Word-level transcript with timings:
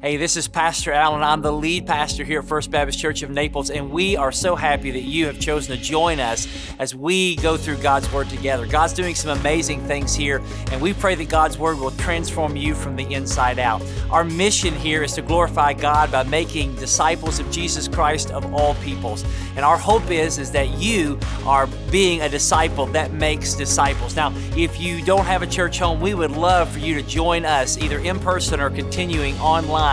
Hey, 0.00 0.18
this 0.18 0.36
is 0.36 0.48
Pastor 0.48 0.92
Allen. 0.92 1.22
I'm 1.22 1.40
the 1.40 1.52
lead 1.52 1.86
pastor 1.86 2.24
here 2.24 2.40
at 2.40 2.44
First 2.44 2.70
Baptist 2.70 2.98
Church 2.98 3.22
of 3.22 3.30
Naples, 3.30 3.70
and 3.70 3.90
we 3.90 4.16
are 4.16 4.32
so 4.32 4.54
happy 4.54 4.90
that 4.90 5.04
you 5.04 5.26
have 5.26 5.38
chosen 5.38 5.74
to 5.74 5.82
join 5.82 6.20
us 6.20 6.46
as 6.78 6.94
we 6.94 7.36
go 7.36 7.56
through 7.56 7.78
God's 7.78 8.12
Word 8.12 8.28
together. 8.28 8.66
God's 8.66 8.92
doing 8.92 9.14
some 9.14 9.38
amazing 9.38 9.80
things 9.86 10.14
here, 10.14 10.42
and 10.72 10.82
we 10.82 10.92
pray 10.92 11.14
that 11.14 11.30
God's 11.30 11.56
Word 11.56 11.78
will 11.78 11.92
transform 11.92 12.54
you 12.54 12.74
from 12.74 12.96
the 12.96 13.10
inside 13.14 13.58
out. 13.58 13.82
Our 14.10 14.24
mission 14.24 14.74
here 14.74 15.04
is 15.04 15.12
to 15.14 15.22
glorify 15.22 15.72
God 15.72 16.12
by 16.12 16.24
making 16.24 16.74
disciples 16.74 17.38
of 17.38 17.50
Jesus 17.50 17.88
Christ 17.88 18.30
of 18.30 18.52
all 18.52 18.74
peoples. 18.76 19.24
And 19.56 19.64
our 19.64 19.78
hope 19.78 20.10
is, 20.10 20.38
is 20.38 20.50
that 20.50 20.68
you 20.70 21.18
are 21.46 21.66
being 21.90 22.20
a 22.20 22.28
disciple 22.28 22.86
that 22.86 23.12
makes 23.12 23.54
disciples. 23.54 24.16
Now, 24.16 24.34
if 24.54 24.78
you 24.78 25.02
don't 25.02 25.24
have 25.24 25.42
a 25.42 25.46
church 25.46 25.78
home, 25.78 26.00
we 26.00 26.12
would 26.12 26.32
love 26.32 26.68
for 26.70 26.80
you 26.80 26.94
to 26.94 27.02
join 27.02 27.46
us 27.46 27.78
either 27.78 28.00
in 28.00 28.18
person 28.18 28.60
or 28.60 28.68
continuing 28.68 29.38
online 29.38 29.83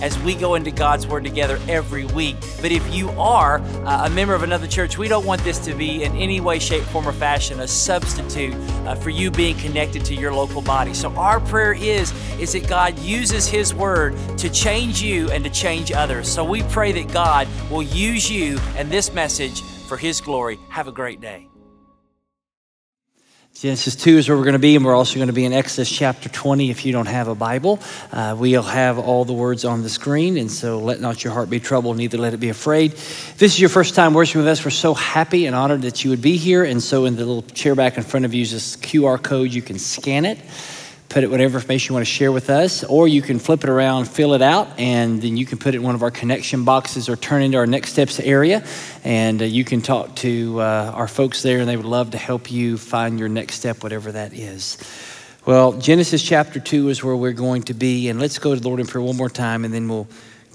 as 0.00 0.18
we 0.20 0.34
go 0.34 0.54
into 0.54 0.70
God's 0.70 1.06
Word 1.06 1.24
together 1.24 1.58
every 1.68 2.04
week. 2.06 2.36
But 2.60 2.72
if 2.72 2.94
you 2.94 3.10
are 3.10 3.58
uh, 3.58 4.06
a 4.06 4.10
member 4.10 4.34
of 4.34 4.42
another 4.42 4.66
church, 4.66 4.96
we 4.96 5.08
don't 5.08 5.26
want 5.26 5.42
this 5.42 5.58
to 5.60 5.74
be 5.74 6.04
in 6.04 6.14
any 6.16 6.40
way, 6.40 6.58
shape, 6.58 6.84
form, 6.84 7.08
or 7.08 7.12
fashion 7.12 7.60
a 7.60 7.68
substitute 7.68 8.54
uh, 8.86 8.94
for 8.94 9.10
you 9.10 9.30
being 9.30 9.56
connected 9.56 10.04
to 10.06 10.14
your 10.14 10.32
local 10.32 10.62
body. 10.62 10.94
So 10.94 11.10
our 11.16 11.40
prayer 11.40 11.72
is 11.72 12.12
is 12.38 12.52
that 12.52 12.68
God 12.68 12.98
uses 13.00 13.48
His 13.48 13.74
Word 13.74 14.16
to 14.38 14.48
change 14.48 15.02
you 15.02 15.30
and 15.30 15.44
to 15.44 15.50
change 15.50 15.92
others. 15.92 16.28
So 16.28 16.44
we 16.44 16.62
pray 16.64 16.92
that 16.92 17.12
God 17.12 17.48
will 17.70 17.82
use 17.82 18.30
you 18.30 18.58
and 18.76 18.90
this 18.90 19.12
message 19.12 19.62
for 19.62 19.96
His 19.96 20.20
glory. 20.20 20.58
Have 20.68 20.88
a 20.88 20.92
great 20.92 21.20
day. 21.20 21.49
Genesis 23.54 23.94
2 23.96 24.16
is 24.16 24.28
where 24.28 24.38
we're 24.38 24.44
going 24.44 24.54
to 24.54 24.58
be, 24.58 24.74
and 24.74 24.84
we're 24.84 24.94
also 24.94 25.16
going 25.16 25.26
to 25.26 25.34
be 25.34 25.44
in 25.44 25.52
Exodus 25.52 25.90
chapter 25.90 26.30
20 26.30 26.70
if 26.70 26.86
you 26.86 26.92
don't 26.92 27.08
have 27.08 27.28
a 27.28 27.34
Bible. 27.34 27.78
Uh, 28.10 28.34
we'll 28.38 28.62
have 28.62 28.98
all 28.98 29.26
the 29.26 29.34
words 29.34 29.66
on 29.66 29.82
the 29.82 29.90
screen, 29.90 30.38
and 30.38 30.50
so 30.50 30.78
let 30.78 31.00
not 31.00 31.22
your 31.22 31.34
heart 31.34 31.50
be 31.50 31.60
troubled, 31.60 31.98
neither 31.98 32.16
let 32.16 32.32
it 32.32 32.38
be 32.38 32.48
afraid. 32.48 32.92
If 32.94 33.36
this 33.36 33.52
is 33.52 33.60
your 33.60 33.68
first 33.68 33.94
time 33.94 34.14
worshiping 34.14 34.42
with 34.42 34.48
us, 34.48 34.64
we're 34.64 34.70
so 34.70 34.94
happy 34.94 35.44
and 35.44 35.54
honored 35.54 35.82
that 35.82 36.04
you 36.04 36.10
would 36.10 36.22
be 36.22 36.38
here. 36.38 36.64
And 36.64 36.82
so, 36.82 37.04
in 37.04 37.16
the 37.16 37.26
little 37.26 37.42
chair 37.42 37.74
back 37.74 37.98
in 37.98 38.02
front 38.02 38.24
of 38.24 38.32
you 38.32 38.42
is 38.42 38.52
this 38.52 38.76
QR 38.76 39.22
code. 39.22 39.52
You 39.52 39.62
can 39.62 39.78
scan 39.78 40.24
it 40.24 40.38
put 41.10 41.24
it 41.24 41.30
whatever 41.30 41.58
information 41.58 41.92
you 41.92 41.94
want 41.94 42.06
to 42.06 42.10
share 42.10 42.30
with 42.30 42.48
us, 42.48 42.84
or 42.84 43.08
you 43.08 43.20
can 43.20 43.40
flip 43.40 43.64
it 43.64 43.68
around, 43.68 44.06
fill 44.06 44.32
it 44.32 44.40
out, 44.40 44.78
and 44.78 45.20
then 45.20 45.36
you 45.36 45.44
can 45.44 45.58
put 45.58 45.74
it 45.74 45.78
in 45.78 45.82
one 45.82 45.96
of 45.96 46.02
our 46.04 46.10
connection 46.10 46.64
boxes 46.64 47.08
or 47.08 47.16
turn 47.16 47.42
into 47.42 47.58
our 47.58 47.66
next 47.66 47.90
steps 47.90 48.20
area. 48.20 48.64
And 49.02 49.42
uh, 49.42 49.44
you 49.44 49.64
can 49.64 49.82
talk 49.82 50.14
to 50.16 50.60
uh, 50.60 50.92
our 50.94 51.08
folks 51.08 51.42
there, 51.42 51.58
and 51.58 51.68
they 51.68 51.76
would 51.76 51.84
love 51.84 52.12
to 52.12 52.18
help 52.18 52.50
you 52.50 52.78
find 52.78 53.18
your 53.18 53.28
next 53.28 53.56
step, 53.56 53.82
whatever 53.82 54.12
that 54.12 54.32
is. 54.32 54.78
Well, 55.44 55.72
Genesis 55.72 56.22
chapter 56.22 56.60
2 56.60 56.90
is 56.90 57.02
where 57.02 57.16
we're 57.16 57.32
going 57.32 57.62
to 57.64 57.74
be. 57.74 58.08
And 58.08 58.20
let's 58.20 58.38
go 58.38 58.54
to 58.54 58.60
the 58.60 58.68
Lord 58.68 58.78
in 58.78 58.86
prayer 58.86 59.02
one 59.02 59.16
more 59.16 59.28
time, 59.28 59.64
and 59.64 59.74
then 59.74 59.88
we'll 59.88 60.06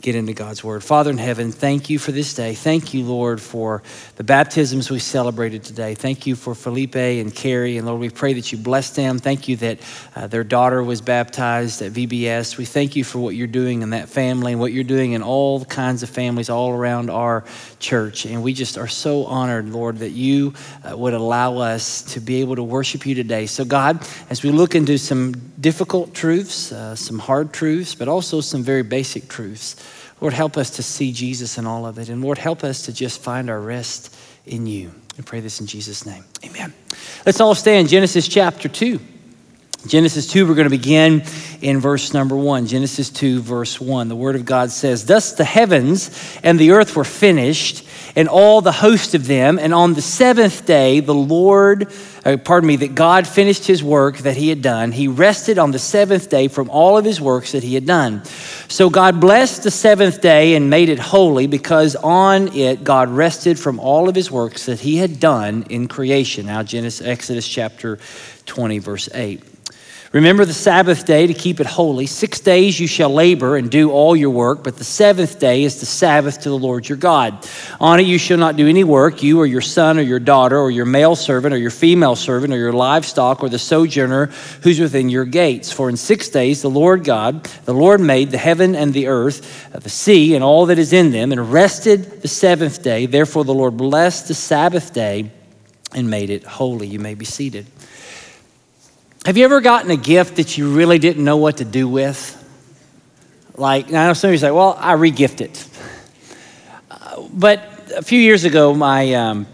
get 0.06 0.14
into 0.14 0.34
God's 0.34 0.64
word. 0.64 0.84
Father 0.84 1.09
in 1.09 1.17
heaven, 1.17 1.52
thank 1.52 1.89
you 1.89 1.98
for 1.98 2.11
this 2.11 2.36
day. 2.36 2.53
Thank 2.53 2.94
you, 2.94 3.03
Lord, 3.03 3.42
for 3.42 3.81
the 4.17 4.23
baptisms 4.23 4.92
we 4.92 5.00
celebrated 5.00 5.64
today. 5.64 5.95
Thank 5.95 6.28
you 6.28 6.36
for 6.36 6.53
Felipe 6.53 6.95
and 6.95 7.34
Carrie. 7.34 7.78
And 7.78 7.88
Lord, 7.88 8.00
we 8.00 8.11
pray 8.11 8.33
that 8.33 8.52
you 8.52 8.59
bless 8.59 8.92
them. 8.92 9.17
Thank 9.17 9.48
you 9.48 9.56
that 9.56 9.80
uh, 10.16 10.28
their 10.28 10.44
daughter 10.44 10.83
was 10.83 11.02
baptized 11.02 11.81
at 11.81 11.92
VBS. 11.92 12.56
We 12.56 12.66
thank 12.66 12.95
you 12.95 13.03
for 13.03 13.17
what 13.17 13.33
you're 13.33 13.48
doing 13.48 13.81
in 13.81 13.89
that 13.89 14.08
family 14.08 14.52
and 14.52 14.61
what 14.61 14.73
you're 14.73 14.83
doing 14.83 15.14
in 15.14 15.23
all 15.23 15.66
kinds 15.66 16.03
of 16.03 16.09
families 16.11 16.52
all 16.52 16.70
around 16.70 17.09
our 17.09 17.44
church. 17.80 18.28
And 18.28 18.44
we 18.44 18.53
just 18.53 18.78
are 18.78 18.88
so 18.88 19.26
honored, 19.26 19.70
Lord, 19.70 19.98
that 19.98 20.11
you 20.11 20.53
uh, 20.88 20.95
would 20.95 21.16
allow 21.16 21.58
us 21.58 22.03
to 22.14 22.20
be 22.20 22.42
able 22.42 22.58
to 22.58 22.64
worship 22.64 23.08
you 23.08 23.16
today. 23.16 23.48
So, 23.48 23.66
God, 23.66 24.08
as 24.30 24.44
we 24.44 24.52
look 24.52 24.76
into 24.76 25.00
some 25.00 25.33
difficult 25.59 26.14
truths, 26.14 26.72
uh, 26.72 26.95
some 26.95 27.17
hard 27.17 27.53
truths, 27.53 27.95
but 27.95 28.08
also 28.08 28.39
some 28.39 28.61
very 28.61 28.83
basic 28.83 29.28
truths, 29.28 29.76
Lord, 30.21 30.33
help 30.33 30.58
us 30.58 30.69
to 30.71 30.83
see 30.83 31.11
Jesus 31.11 31.58
in 31.58 31.66
all 31.66 31.85
of 31.85 31.99
it. 31.99 32.09
And 32.09 32.21
Lord, 32.21 32.38
help 32.38 32.63
us 32.63 32.83
to 32.83 32.94
just 32.94 33.21
find 33.21 33.49
our 33.49 33.59
rest 33.59 34.16
in 34.45 34.66
you. 34.66 34.94
We 35.17 35.23
pray 35.23 35.39
this 35.39 35.59
in 35.59 35.67
Jesus' 35.67 36.05
name. 36.05 36.23
Amen. 36.44 36.73
Let's 37.26 37.39
all 37.39 37.55
stand. 37.55 37.89
Genesis 37.89 38.27
chapter 38.27 38.70
2. 38.70 38.99
Genesis 39.88 40.26
2, 40.28 40.48
we're 40.48 40.56
going 40.56 40.66
to 40.66 40.70
begin 40.72 41.23
in 41.62 41.80
verse 41.80 42.12
number 42.12 42.36
1. 42.36 42.66
Genesis 42.66 43.12
2, 43.12 43.40
verse 43.40 43.80
1. 43.80 44.08
The 44.08 44.16
Word 44.16 44.36
of 44.36 44.44
God 44.44 44.72
says, 44.72 45.06
Thus 45.06 45.34
the 45.34 45.44
heavens 45.44 46.10
and 46.42 46.58
the 46.58 46.72
earth 46.72 46.96
were 46.96 47.04
finished, 47.04 47.88
and 48.16 48.28
all 48.28 48.62
the 48.62 48.72
host 48.72 49.14
of 49.14 49.28
them. 49.28 49.60
And 49.60 49.76
on 49.76 49.94
the 49.94 50.02
seventh 50.02 50.66
day, 50.66 51.02
the 51.02 51.14
Lord, 51.14 51.92
uh, 52.26 52.38
pardon 52.38 52.68
me, 52.68 52.78
that 52.78 52.96
God 52.96 53.28
finished 53.28 53.68
his 53.68 53.84
work 53.84 54.18
that 54.20 54.36
he 54.36 54.50
had 54.50 54.64
done. 54.64 54.92
He 54.92 55.08
rested 55.08 55.60
on 55.60 55.70
the 55.70 55.80
seventh 55.80 56.30
day 56.32 56.48
from 56.48 56.70
all 56.72 56.98
of 56.98 57.06
his 57.06 57.22
works 57.22 57.52
that 57.52 57.62
he 57.62 57.76
had 57.76 57.86
done. 57.86 58.26
So 58.67 58.90
God 58.90 59.22
blessed 59.22 59.64
the 59.64 59.72
seventh 59.72 60.20
day 60.20 60.56
and 60.56 60.67
made 60.67 60.90
it 60.90 60.98
holy 60.98 61.46
because 61.46 61.96
on 61.96 62.48
it 62.56 62.84
God 62.84 63.10
rested 63.10 63.60
from 63.60 63.80
all 63.80 64.10
of 64.10 64.16
his 64.16 64.32
works 64.32 64.66
that 64.66 64.80
he 64.80 64.98
had 64.98 65.20
done 65.20 65.66
in 65.70 65.88
creation. 65.88 66.48
Now, 66.48 66.64
Genesis, 66.64 67.06
Exodus 67.06 67.48
chapter 67.48 68.00
20, 68.48 68.80
verse 68.80 69.10
8. 69.14 69.55
Remember 70.15 70.45
the 70.45 70.53
Sabbath 70.53 71.05
day 71.05 71.27
to 71.27 71.33
keep 71.33 71.59
it 71.59 71.67
holy. 71.67 72.05
Six 72.05 72.39
days 72.39 72.80
you 72.80 72.87
shall 72.87 73.09
labor 73.09 73.58
and 73.58 73.70
do 73.70 73.92
all 73.92 74.15
your 74.15 74.30
work, 74.30 74.64
but 74.64 74.77
the 74.77 74.86
seventh 74.86 75.39
day 75.39 75.65
is 75.65 75.81
the 75.81 75.86
Sabbath 75.86 76.39
to 76.39 76.49
the 76.49 76.58
Lord 76.58 76.87
your 76.87 76.98
God. 76.98 77.45
On 77.81 77.99
it 77.99 78.03
you 78.03 78.17
shall 78.17 78.37
not 78.37 78.55
do 78.55 78.65
any 78.65 78.86
work, 78.86 79.21
you 79.21 79.42
or 79.42 79.45
your 79.45 79.59
son 79.59 79.99
or 79.99 80.04
your 80.04 80.21
daughter 80.21 80.58
or 80.58 80.71
your 80.71 80.86
male 80.86 81.17
servant 81.17 81.54
or 81.54 81.58
your 81.58 81.70
female 81.70 82.15
servant 82.15 82.54
or 82.54 82.58
your 82.58 82.71
livestock 82.71 83.43
or 83.43 83.49
the 83.49 83.59
sojourner 83.59 84.27
who's 84.61 84.80
within 84.80 85.09
your 85.09 85.25
gates. 85.25 85.73
For 85.73 85.89
in 85.89 85.98
six 85.98 86.30
days 86.30 86.61
the 86.61 86.70
Lord 86.70 87.04
God, 87.04 87.43
the 87.65 87.73
Lord 87.73 87.99
made 87.99 88.31
the 88.31 88.37
heaven 88.37 88.73
and 88.73 88.93
the 88.93 89.08
earth, 89.08 89.75
uh, 89.75 89.80
the 89.80 89.89
sea 89.89 90.33
and 90.33 90.45
all 90.45 90.67
that 90.67 90.80
is 90.80 90.93
in 90.93 91.11
them, 91.11 91.33
and 91.33 91.52
rested 91.52 92.21
the 92.21 92.30
seventh 92.30 92.81
day. 92.81 93.05
Therefore 93.05 93.43
the 93.43 93.54
Lord 93.54 93.75
blessed 93.75 94.30
the 94.30 94.33
Sabbath 94.33 94.93
day 94.93 95.30
and 95.93 96.09
made 96.09 96.30
it 96.30 96.45
holy. 96.45 96.87
You 96.87 96.99
may 96.99 97.15
be 97.15 97.25
seated. 97.25 97.65
Have 99.25 99.37
you 99.37 99.45
ever 99.45 99.59
gotten 99.59 99.89
a 99.89 99.97
gift 99.97 100.36
that 100.36 100.55
you 100.55 100.71
really 100.71 100.99
didn't 100.99 101.23
know 101.23 101.37
what 101.37 101.58
to 101.58 101.65
do 101.65 101.89
with? 101.89 102.31
Like, 103.55 103.87
I 103.87 104.05
know 104.05 104.13
some 104.13 104.27
of 104.27 104.33
you 104.33 104.37
say, 104.37 104.52
well, 104.52 104.77
I 104.80 104.93
regift 104.93 105.41
it. 105.41 105.67
Uh, 106.91 107.23
but 107.33 107.91
a 107.97 108.03
few 108.03 108.19
years 108.19 108.43
ago, 108.43 108.75
my, 108.75 109.15
um, 109.15 109.47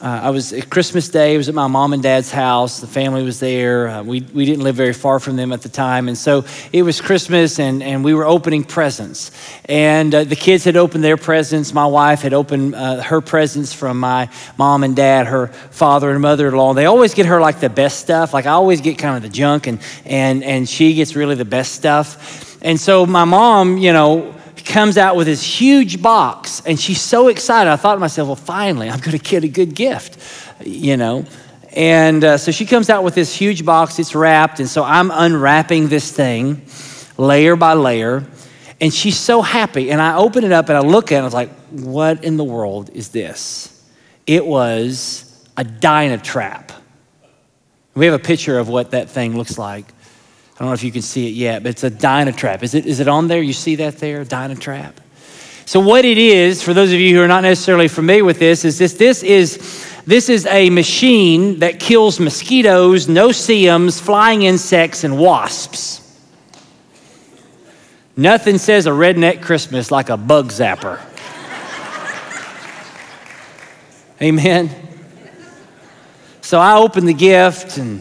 uh, 0.00 0.20
I 0.24 0.30
was 0.30 0.52
at 0.52 0.70
Christmas 0.70 1.08
Day. 1.08 1.34
I 1.34 1.36
was 1.36 1.48
at 1.48 1.56
my 1.56 1.66
mom 1.66 1.92
and 1.92 2.00
dad's 2.00 2.30
house. 2.30 2.80
The 2.80 2.86
family 2.86 3.24
was 3.24 3.40
there. 3.40 3.88
Uh, 3.88 4.02
we, 4.04 4.20
we 4.20 4.44
didn't 4.44 4.62
live 4.62 4.76
very 4.76 4.92
far 4.92 5.18
from 5.18 5.34
them 5.34 5.52
at 5.52 5.62
the 5.62 5.68
time. 5.68 6.06
And 6.06 6.16
so 6.16 6.44
it 6.72 6.82
was 6.82 7.00
Christmas, 7.00 7.58
and, 7.58 7.82
and 7.82 8.04
we 8.04 8.14
were 8.14 8.24
opening 8.24 8.62
presents. 8.62 9.32
And 9.64 10.14
uh, 10.14 10.22
the 10.22 10.36
kids 10.36 10.62
had 10.62 10.76
opened 10.76 11.02
their 11.02 11.16
presents. 11.16 11.72
My 11.72 11.86
wife 11.86 12.20
had 12.20 12.32
opened 12.32 12.76
uh, 12.76 13.02
her 13.02 13.20
presents 13.20 13.72
from 13.72 13.98
my 13.98 14.30
mom 14.56 14.84
and 14.84 14.94
dad, 14.94 15.26
her 15.26 15.48
father 15.48 16.10
and 16.10 16.22
mother 16.22 16.46
in 16.46 16.54
law. 16.54 16.74
They 16.74 16.86
always 16.86 17.12
get 17.14 17.26
her 17.26 17.40
like 17.40 17.58
the 17.58 17.70
best 17.70 17.98
stuff. 17.98 18.32
Like 18.32 18.46
I 18.46 18.52
always 18.52 18.80
get 18.80 18.98
kind 18.98 19.16
of 19.16 19.22
the 19.22 19.36
junk, 19.36 19.66
and, 19.66 19.80
and, 20.04 20.44
and 20.44 20.68
she 20.68 20.94
gets 20.94 21.16
really 21.16 21.34
the 21.34 21.44
best 21.44 21.72
stuff. 21.72 22.56
And 22.62 22.78
so 22.78 23.04
my 23.04 23.24
mom, 23.24 23.78
you 23.78 23.92
know, 23.92 24.34
comes 24.68 24.96
out 24.96 25.16
with 25.16 25.26
this 25.26 25.42
huge 25.42 26.00
box 26.00 26.62
and 26.64 26.78
she's 26.78 27.00
so 27.00 27.28
excited. 27.28 27.70
I 27.70 27.76
thought 27.76 27.94
to 27.94 28.00
myself, 28.00 28.28
well, 28.28 28.36
finally, 28.36 28.88
I'm 28.88 29.00
going 29.00 29.18
to 29.18 29.24
get 29.24 29.42
a 29.42 29.48
good 29.48 29.74
gift, 29.74 30.18
you 30.64 30.96
know. 30.96 31.24
And 31.72 32.22
uh, 32.22 32.38
so 32.38 32.52
she 32.52 32.66
comes 32.66 32.90
out 32.90 33.04
with 33.04 33.14
this 33.14 33.34
huge 33.34 33.64
box, 33.64 33.98
it's 33.98 34.14
wrapped. 34.14 34.60
And 34.60 34.68
so 34.68 34.84
I'm 34.84 35.10
unwrapping 35.10 35.88
this 35.88 36.12
thing 36.12 36.62
layer 37.16 37.56
by 37.56 37.74
layer. 37.74 38.26
And 38.80 38.94
she's 38.94 39.18
so 39.18 39.42
happy. 39.42 39.90
And 39.90 40.00
I 40.00 40.16
open 40.16 40.44
it 40.44 40.52
up 40.52 40.68
and 40.68 40.78
I 40.78 40.80
look 40.80 41.10
at 41.10 41.16
it 41.16 41.18
and 41.18 41.22
I 41.22 41.26
was 41.26 41.34
like, 41.34 41.50
what 41.70 42.22
in 42.22 42.36
the 42.36 42.44
world 42.44 42.90
is 42.92 43.08
this? 43.08 43.84
It 44.26 44.46
was 44.46 45.48
a 45.56 45.64
Dynatrap. 45.64 46.70
We 47.94 48.06
have 48.06 48.14
a 48.14 48.22
picture 48.22 48.58
of 48.58 48.68
what 48.68 48.92
that 48.92 49.10
thing 49.10 49.36
looks 49.36 49.58
like. 49.58 49.86
I 50.58 50.64
don't 50.64 50.70
know 50.70 50.74
if 50.74 50.82
you 50.82 50.90
can 50.90 51.02
see 51.02 51.28
it 51.28 51.34
yet, 51.34 51.62
but 51.62 51.70
it's 51.70 51.84
a 51.84 51.90
Dynatrap. 51.90 52.64
Is 52.64 52.74
it, 52.74 52.84
is 52.84 52.98
it 52.98 53.06
on 53.06 53.28
there? 53.28 53.40
You 53.40 53.52
see 53.52 53.76
that 53.76 53.98
there? 53.98 54.24
Dynatrap. 54.24 54.94
So 55.66 55.78
what 55.78 56.04
it 56.04 56.18
is, 56.18 56.64
for 56.64 56.74
those 56.74 56.92
of 56.92 56.98
you 56.98 57.14
who 57.14 57.22
are 57.22 57.28
not 57.28 57.42
necessarily 57.42 57.86
familiar 57.86 58.24
with 58.24 58.40
this, 58.40 58.64
is 58.64 58.76
this 58.76 58.94
this 58.94 59.22
is 59.22 59.86
this 60.04 60.28
is 60.28 60.46
a 60.46 60.68
machine 60.70 61.60
that 61.60 61.78
kills 61.78 62.18
mosquitoes, 62.18 63.06
no-see-ums, 63.06 64.00
flying 64.00 64.42
insects, 64.42 65.04
and 65.04 65.18
wasps. 65.18 66.00
Nothing 68.16 68.58
says 68.58 68.86
a 68.86 68.90
redneck 68.90 69.42
Christmas 69.42 69.92
like 69.92 70.08
a 70.08 70.16
bug 70.16 70.48
zapper. 70.48 71.00
Amen. 74.20 74.70
So 76.40 76.58
I 76.58 76.78
opened 76.78 77.06
the 77.06 77.14
gift 77.14 77.76
and 77.76 78.00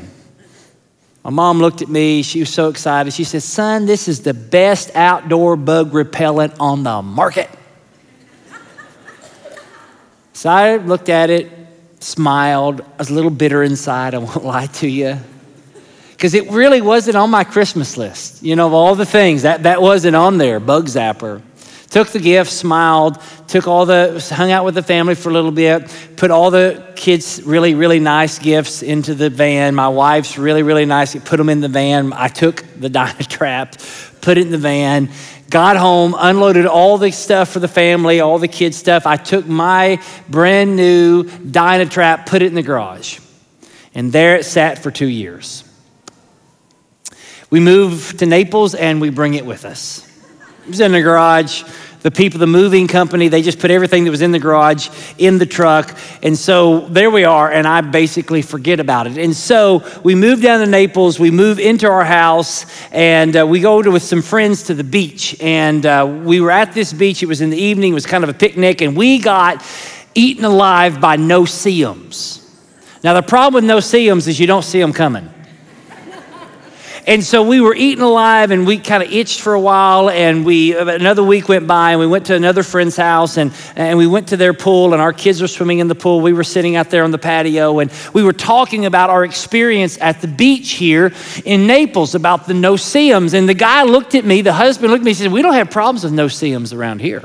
my 1.27 1.33
mom 1.33 1.59
looked 1.59 1.81
at 1.81 1.89
me. 1.89 2.21
She 2.21 2.39
was 2.39 2.49
so 2.49 2.69
excited. 2.69 3.11
She 3.11 3.25
said, 3.25 3.43
Son, 3.43 3.85
this 3.85 4.07
is 4.07 4.21
the 4.21 4.33
best 4.33 4.95
outdoor 4.95 5.57
bug 5.57 5.93
repellent 5.93 6.53
on 6.57 6.83
the 6.83 7.01
market. 7.01 7.49
so 10.31 10.49
I 10.49 10.77
looked 10.77 11.09
at 11.09 11.29
it, 11.29 11.51
smiled. 11.99 12.79
I 12.79 12.85
was 12.99 13.09
a 13.09 13.13
little 13.13 13.29
bitter 13.29 13.61
inside, 13.61 14.13
I 14.13 14.19
won't 14.19 14.45
lie 14.45 14.67
to 14.67 14.87
you. 14.87 15.17
because 16.11 16.33
it 16.33 16.49
really 16.49 16.79
wasn't 16.79 17.17
on 17.17 17.29
my 17.29 17.43
Christmas 17.43 17.97
list. 17.97 18.41
You 18.41 18.55
know, 18.55 18.67
of 18.67 18.73
all 18.73 18.95
the 18.95 19.05
things, 19.05 19.41
that, 19.41 19.63
that 19.63 19.81
wasn't 19.81 20.15
on 20.15 20.37
there, 20.37 20.61
bug 20.61 20.85
zapper. 20.85 21.41
Took 21.89 22.09
the 22.09 22.19
gift, 22.19 22.51
smiled, 22.51 23.21
took 23.47 23.65
all 23.65 23.85
the, 23.85 24.19
hung 24.35 24.51
out 24.51 24.65
with 24.65 24.75
the 24.75 24.83
family 24.83 25.15
for 25.15 25.29
a 25.29 25.33
little 25.33 25.51
bit, 25.51 25.89
put 26.17 26.31
all 26.31 26.51
the 26.51 26.91
kids' 26.97 27.41
really, 27.43 27.75
really 27.75 27.99
nice 27.99 28.39
gifts 28.39 28.83
into 28.83 29.15
the 29.15 29.29
van. 29.29 29.73
My 29.73 29.87
wife's 29.87 30.37
really, 30.37 30.63
really 30.63 30.85
nice, 30.85 31.15
put 31.15 31.37
them 31.37 31.47
in 31.47 31.61
the 31.61 31.69
van. 31.69 32.11
I 32.11 32.27
took 32.27 32.65
the 32.77 32.89
Dynatrap, 32.97 34.21
put 34.21 34.37
it 34.37 34.41
in 34.41 34.51
the 34.51 34.57
van, 34.57 35.09
got 35.49 35.77
home, 35.77 36.13
unloaded 36.17 36.65
all 36.65 36.97
the 36.97 37.11
stuff 37.11 37.49
for 37.49 37.59
the 37.59 37.69
family, 37.69 38.19
all 38.19 38.37
the 38.37 38.49
kids' 38.49 38.75
stuff. 38.75 39.05
I 39.05 39.15
took 39.15 39.47
my 39.47 40.01
brand 40.27 40.75
new 40.75 41.23
Dynatrap, 41.23 42.25
put 42.25 42.41
it 42.41 42.47
in 42.47 42.55
the 42.55 42.63
garage. 42.63 43.19
And 43.93 44.11
there 44.11 44.35
it 44.35 44.43
sat 44.43 44.83
for 44.83 44.91
two 44.91 45.07
years. 45.07 45.63
We 47.49 47.61
move 47.61 48.15
to 48.17 48.25
Naples 48.25 48.75
and 48.75 48.99
we 48.99 49.09
bring 49.09 49.35
it 49.35 49.45
with 49.45 49.63
us. 49.63 50.03
It 50.67 50.71
was 50.71 50.81
in 50.81 50.91
the 50.91 51.01
garage. 51.01 51.63
The 52.01 52.11
people, 52.11 52.39
the 52.39 52.45
moving 52.45 52.89
company, 52.89 53.29
they 53.29 53.41
just 53.41 53.57
put 53.57 53.71
everything 53.71 54.03
that 54.03 54.11
was 54.11 54.21
in 54.21 54.33
the 54.33 54.39
garage 54.39 54.89
in 55.17 55.37
the 55.37 55.45
truck. 55.45 55.97
And 56.21 56.37
so 56.37 56.81
there 56.89 57.09
we 57.09 57.23
are, 57.23 57.49
and 57.49 57.65
I 57.65 57.79
basically 57.79 58.41
forget 58.41 58.81
about 58.81 59.07
it. 59.07 59.17
And 59.17 59.33
so 59.33 59.81
we 60.03 60.13
move 60.13 60.41
down 60.41 60.59
to 60.59 60.65
Naples, 60.65 61.21
we 61.21 61.31
move 61.31 61.57
into 61.57 61.89
our 61.89 62.03
house, 62.03 62.65
and 62.91 63.37
uh, 63.37 63.47
we 63.47 63.61
go 63.61 63.81
to, 63.81 63.89
with 63.91 64.03
some 64.03 64.21
friends 64.21 64.63
to 64.63 64.73
the 64.73 64.83
beach. 64.83 65.37
And 65.39 65.85
uh, 65.85 66.21
we 66.25 66.41
were 66.41 66.51
at 66.51 66.73
this 66.73 66.91
beach, 66.91 67.23
it 67.23 67.27
was 67.27 67.39
in 67.39 67.49
the 67.49 67.57
evening, 67.57 67.93
it 67.93 67.95
was 67.95 68.05
kind 68.05 68.25
of 68.25 68.29
a 68.29 68.33
picnic, 68.33 68.81
and 68.81 68.95
we 68.97 69.19
got 69.19 69.65
eaten 70.15 70.43
alive 70.43 70.99
by 70.99 71.15
no-see-ums. 71.15 72.43
Now, 73.05 73.13
the 73.13 73.23
problem 73.23 73.63
with 73.63 73.69
no-see-ums 73.69 74.27
is 74.27 74.37
you 74.37 74.47
don't 74.47 74.65
see 74.65 74.81
them 74.81 74.91
coming. 74.91 75.29
And 77.07 77.23
so 77.23 77.41
we 77.41 77.61
were 77.61 77.73
eating 77.73 78.03
alive 78.03 78.51
and 78.51 78.67
we 78.67 78.79
kind 78.79 79.01
of 79.01 79.09
itched 79.09 79.39
for 79.39 79.53
a 79.53 79.59
while. 79.61 80.09
And 80.09 80.45
we, 80.45 80.75
another 80.75 81.23
week 81.23 81.47
went 81.47 81.65
by 81.65 81.91
and 81.91 82.01
we 82.01 82.05
went 82.05 82.25
to 82.25 82.35
another 82.35 82.63
friend's 82.63 82.97
house 82.97 83.37
and, 83.37 83.53
and 83.77 83.97
we 83.97 84.05
went 84.05 84.27
to 84.27 84.37
their 84.37 84.53
pool 84.53 84.91
and 84.91 85.01
our 85.01 85.13
kids 85.13 85.41
were 85.41 85.47
swimming 85.47 85.79
in 85.79 85.87
the 85.87 85.95
pool. 85.95 86.19
We 86.19 86.33
were 86.33 86.43
sitting 86.43 86.75
out 86.75 86.89
there 86.89 87.05
on 87.05 87.11
the 87.11 87.17
patio 87.17 87.79
and 87.79 87.93
we 88.13 88.23
were 88.23 88.33
talking 88.33 88.85
about 88.85 89.09
our 89.09 89.23
experience 89.23 89.97
at 90.01 90.19
the 90.19 90.27
beach 90.27 90.71
here 90.71 91.13
in 91.45 91.65
Naples 91.65 92.13
about 92.13 92.45
the 92.45 92.53
no-see-ums. 92.53 93.33
And 93.33 93.47
the 93.47 93.53
guy 93.53 93.83
looked 93.83 94.13
at 94.13 94.25
me, 94.25 94.41
the 94.41 94.51
husband 94.51 94.91
looked 94.91 95.03
at 95.03 95.05
me 95.05 95.11
and 95.11 95.17
said, 95.17 95.31
We 95.31 95.41
don't 95.41 95.53
have 95.53 95.71
problems 95.71 96.03
with 96.03 96.11
no-see-ums 96.11 96.73
around 96.73 96.99
here. 96.99 97.23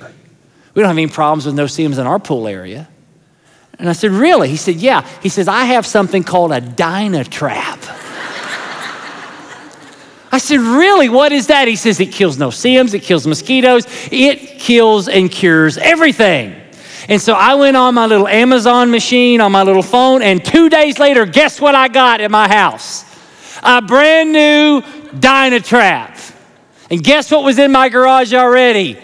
We 0.74 0.80
don't 0.80 0.90
have 0.90 0.96
any 0.96 1.08
problems 1.08 1.44
with 1.44 1.56
no-see-ums 1.56 1.98
in 1.98 2.06
our 2.06 2.20
pool 2.20 2.46
area. 2.46 2.88
And 3.80 3.88
I 3.88 3.94
said, 3.94 4.12
Really? 4.12 4.48
He 4.48 4.56
said, 4.56 4.76
Yeah. 4.76 5.04
He 5.20 5.28
says, 5.28 5.48
I 5.48 5.64
have 5.64 5.86
something 5.86 6.22
called 6.22 6.52
a 6.52 6.60
Dynatrap. 6.60 8.01
I 10.32 10.38
said, 10.38 10.60
Really? 10.60 11.10
What 11.10 11.30
is 11.30 11.46
that? 11.48 11.68
He 11.68 11.76
says, 11.76 12.00
It 12.00 12.10
kills 12.10 12.38
no-see-ums, 12.38 12.94
it 12.94 13.02
kills 13.02 13.26
mosquitoes, 13.26 13.86
it 14.10 14.58
kills 14.58 15.08
and 15.08 15.30
cures 15.30 15.76
everything. 15.76 16.56
And 17.08 17.20
so 17.20 17.34
I 17.34 17.54
went 17.54 17.76
on 17.76 17.94
my 17.94 18.06
little 18.06 18.28
Amazon 18.28 18.90
machine 18.90 19.40
on 19.40 19.52
my 19.52 19.62
little 19.62 19.82
phone, 19.82 20.22
and 20.22 20.42
two 20.42 20.70
days 20.70 20.98
later, 20.98 21.26
guess 21.26 21.60
what 21.60 21.74
I 21.74 21.88
got 21.88 22.20
at 22.20 22.30
my 22.30 22.48
house? 22.48 23.04
A 23.62 23.82
brand 23.82 24.32
new 24.32 24.80
Dynatrap. 25.20 26.34
And 26.90 27.02
guess 27.02 27.30
what 27.30 27.44
was 27.44 27.58
in 27.58 27.72
my 27.72 27.88
garage 27.88 28.32
already? 28.32 28.98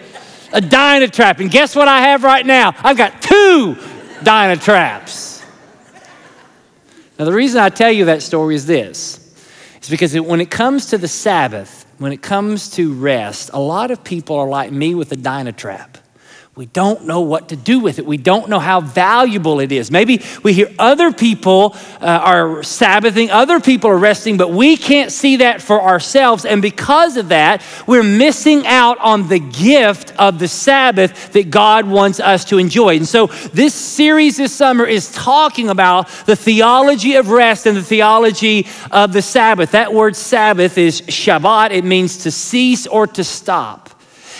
A 0.53 0.61
Dynatrap. 0.61 1.39
And 1.39 1.51
guess 1.51 1.75
what 1.75 1.87
I 1.87 2.01
have 2.01 2.23
right 2.23 2.45
now? 2.45 2.73
I've 2.79 2.97
got 2.97 3.21
two 3.21 3.75
Dynatraps. 4.21 5.45
Now, 7.17 7.25
the 7.25 7.33
reason 7.33 7.59
I 7.59 7.69
tell 7.69 7.91
you 7.91 8.05
that 8.05 8.21
story 8.21 8.55
is 8.55 8.65
this 8.65 9.28
is 9.81 9.89
because 9.89 10.19
when 10.19 10.41
it 10.41 10.51
comes 10.51 10.87
to 10.87 10.97
the 10.97 11.07
Sabbath, 11.07 11.85
when 11.99 12.11
it 12.11 12.21
comes 12.21 12.69
to 12.71 12.93
rest, 12.93 13.49
a 13.53 13.59
lot 13.59 13.91
of 13.91 14.03
people 14.03 14.37
are 14.37 14.47
like 14.47 14.71
me 14.71 14.95
with 14.95 15.11
a 15.11 15.15
Dynatrap. 15.15 15.98
We 16.59 16.65
don't 16.65 17.05
know 17.05 17.21
what 17.21 17.47
to 17.49 17.55
do 17.55 17.79
with 17.79 17.99
it. 17.99 18.05
We 18.05 18.17
don't 18.17 18.49
know 18.49 18.59
how 18.59 18.81
valuable 18.81 19.61
it 19.61 19.71
is. 19.71 19.91
Maybe 19.91 20.21
we 20.43 20.51
hear 20.51 20.69
other 20.77 21.13
people 21.13 21.73
uh, 22.01 22.05
are 22.05 22.63
Sabbathing, 22.63 23.29
other 23.29 23.61
people 23.61 23.89
are 23.91 23.97
resting, 23.97 24.35
but 24.35 24.51
we 24.51 24.75
can't 24.75 25.09
see 25.09 25.37
that 25.37 25.61
for 25.61 25.81
ourselves. 25.81 26.43
And 26.43 26.61
because 26.61 27.15
of 27.15 27.29
that, 27.29 27.63
we're 27.87 28.03
missing 28.03 28.67
out 28.67 28.97
on 28.97 29.29
the 29.29 29.39
gift 29.39 30.11
of 30.19 30.37
the 30.37 30.49
Sabbath 30.49 31.31
that 31.31 31.49
God 31.49 31.87
wants 31.87 32.19
us 32.19 32.43
to 32.49 32.57
enjoy. 32.57 32.97
And 32.97 33.07
so, 33.07 33.27
this 33.53 33.73
series 33.73 34.35
this 34.35 34.51
summer 34.51 34.85
is 34.85 35.13
talking 35.13 35.69
about 35.69 36.09
the 36.25 36.35
theology 36.35 37.15
of 37.15 37.29
rest 37.29 37.67
and 37.67 37.77
the 37.77 37.83
theology 37.83 38.67
of 38.91 39.13
the 39.13 39.21
Sabbath. 39.21 39.71
That 39.71 39.93
word 39.93 40.13
Sabbath 40.13 40.77
is 40.77 40.99
Shabbat, 41.03 41.71
it 41.71 41.85
means 41.85 42.17
to 42.23 42.31
cease 42.31 42.85
or 42.85 43.07
to 43.07 43.23
stop. 43.23 43.89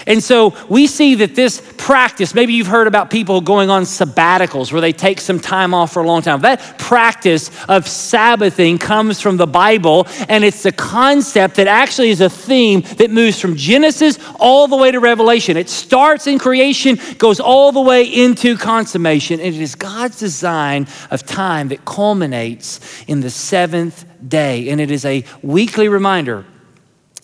And 0.07 0.23
so 0.23 0.55
we 0.67 0.87
see 0.87 1.15
that 1.15 1.35
this 1.35 1.61
practice, 1.77 2.33
maybe 2.33 2.53
you've 2.53 2.67
heard 2.67 2.87
about 2.87 3.09
people 3.09 3.41
going 3.41 3.69
on 3.69 3.83
sabbaticals 3.83 4.71
where 4.71 4.81
they 4.81 4.93
take 4.93 5.19
some 5.19 5.39
time 5.39 5.73
off 5.73 5.93
for 5.93 6.03
a 6.03 6.07
long 6.07 6.21
time. 6.21 6.41
That 6.41 6.77
practice 6.79 7.49
of 7.67 7.87
Sabbathing 7.87 8.77
comes 8.77 9.19
from 9.19 9.37
the 9.37 9.47
Bible, 9.47 10.07
and 10.27 10.43
it's 10.43 10.63
the 10.63 10.71
concept 10.71 11.55
that 11.55 11.67
actually 11.67 12.09
is 12.09 12.21
a 12.21 12.29
theme 12.29 12.81
that 12.97 13.11
moves 13.11 13.39
from 13.39 13.55
Genesis 13.55 14.19
all 14.39 14.67
the 14.67 14.77
way 14.77 14.91
to 14.91 14.99
Revelation. 14.99 15.57
It 15.57 15.69
starts 15.69 16.27
in 16.27 16.39
creation, 16.39 16.99
goes 17.17 17.39
all 17.39 17.71
the 17.71 17.81
way 17.81 18.03
into 18.03 18.57
consummation, 18.57 19.39
and 19.39 19.55
it 19.55 19.61
is 19.61 19.75
God's 19.75 20.19
design 20.19 20.87
of 21.11 21.25
time 21.25 21.69
that 21.69 21.85
culminates 21.85 22.79
in 23.07 23.21
the 23.21 23.29
seventh 23.29 24.05
day. 24.27 24.69
And 24.69 24.81
it 24.81 24.91
is 24.91 25.05
a 25.05 25.23
weekly 25.41 25.87
reminder 25.87 26.45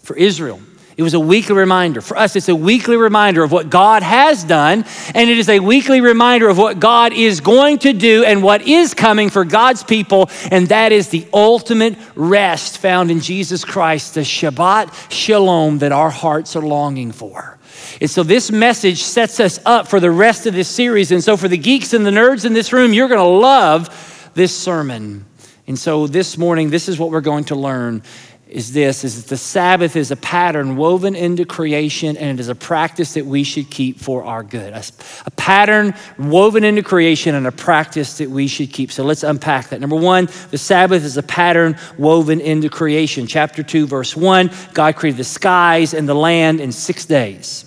for 0.01 0.16
Israel 0.16 0.60
it 0.98 1.04
was 1.04 1.14
a 1.14 1.20
weekly 1.20 1.56
reminder. 1.56 2.00
For 2.00 2.16
us, 2.18 2.36
it's 2.36 2.48
a 2.48 2.56
weekly 2.56 2.96
reminder 2.96 3.44
of 3.44 3.52
what 3.52 3.70
God 3.70 4.02
has 4.02 4.46
done, 4.46 4.86
and 5.14 5.30
it 5.30 5.38
is 5.38 5.50
a 5.50 5.60
weekly 5.60 6.00
reminder 6.00 6.48
of 6.48 6.58
what 6.58 6.80
God 6.80 7.12
is 7.12 7.42
going 7.42 7.80
to 7.80 7.92
do 7.92 8.24
and 8.24 8.42
what 8.42 8.62
is 8.62 8.94
coming 8.94 9.30
for 9.30 9.44
God's 9.44 9.84
people, 9.84 10.30
and 10.52 10.68
that 10.68 10.94
is 10.94 11.10
the 11.10 11.28
ultimate 11.34 11.98
rest 12.16 12.78
found 12.78 13.12
in 13.12 13.20
Jesus 13.20 13.66
Christ, 13.66 14.14
the 14.14 14.22
Shabbat 14.22 15.12
Shalom 15.12 15.80
that 15.80 15.92
our 15.92 16.10
hearts 16.10 16.56
are 16.56 16.66
longing 16.66 17.12
for. 17.12 17.60
And 18.00 18.10
so 18.10 18.24
this 18.24 18.52
message 18.52 19.04
sets 19.04 19.40
us 19.40 19.60
up 19.66 19.88
for 19.88 20.00
the 20.00 20.12
rest 20.12 20.46
of 20.48 20.54
this 20.54 20.70
series. 20.70 21.12
And 21.12 21.24
so 21.24 21.36
for 21.38 21.48
the 21.48 21.58
geeks 21.58 21.94
and 21.94 22.06
the 22.06 22.12
nerds 22.12 22.46
in 22.46 22.54
this 22.54 22.74
room, 22.74 22.94
you're 22.94 23.08
going 23.08 23.20
to 23.20 23.24
love 23.24 24.32
this 24.34 24.56
sermon. 24.58 25.26
And 25.68 25.80
so 25.80 26.06
this 26.06 26.38
morning, 26.38 26.70
this 26.70 26.88
is 26.88 27.00
what 27.00 27.10
we're 27.10 27.22
going 27.22 27.46
to 27.46 27.56
learn 27.56 28.04
is 28.48 28.74
this 28.74 29.04
is 29.04 29.24
that 29.24 29.30
the 29.30 29.38
Sabbath 29.38 29.96
is 29.96 30.12
a 30.12 30.16
pattern 30.16 30.76
woven 30.76 31.16
into 31.16 31.46
creation 31.46 32.16
and 32.16 32.38
it 32.38 32.40
is 32.40 32.48
a 32.48 32.56
practice 32.56 33.16
that 33.16 33.26
we 33.26 33.44
should 33.44 33.72
keep 33.72 34.00
for 34.00 34.24
our 34.24 34.44
good. 34.44 34.72
A, 34.72 34.84
a, 35.25 35.32
pattern 35.32 35.96
woven 36.20 36.64
into 36.64 36.84
creation 36.84 37.34
and 37.34 37.48
a 37.48 37.52
practice 37.52 38.20
that 38.20 38.30
we 38.30 38.48
should 38.48 38.72
keep. 38.72 38.92
So 38.92 39.04
let's 39.04 39.24
unpack 39.24 39.70
that. 39.70 39.82
Number 39.82 39.96
1, 39.96 40.30
the 40.52 40.60
Sabbath 40.60 41.04
is 41.04 41.18
a 41.18 41.24
pattern 41.24 41.75
woven 41.98 42.40
into 42.40 42.70
creation. 42.70 43.25
Chapter 43.25 43.64
2 43.64 43.88
verse 43.88 44.16
1, 44.16 44.52
God 44.74 44.96
created 44.96 45.18
the 45.18 45.24
skies 45.24 45.96
and 45.96 46.08
the 46.08 46.14
land 46.14 46.62
in 46.62 46.72
6 46.72 47.06
days. 47.06 47.66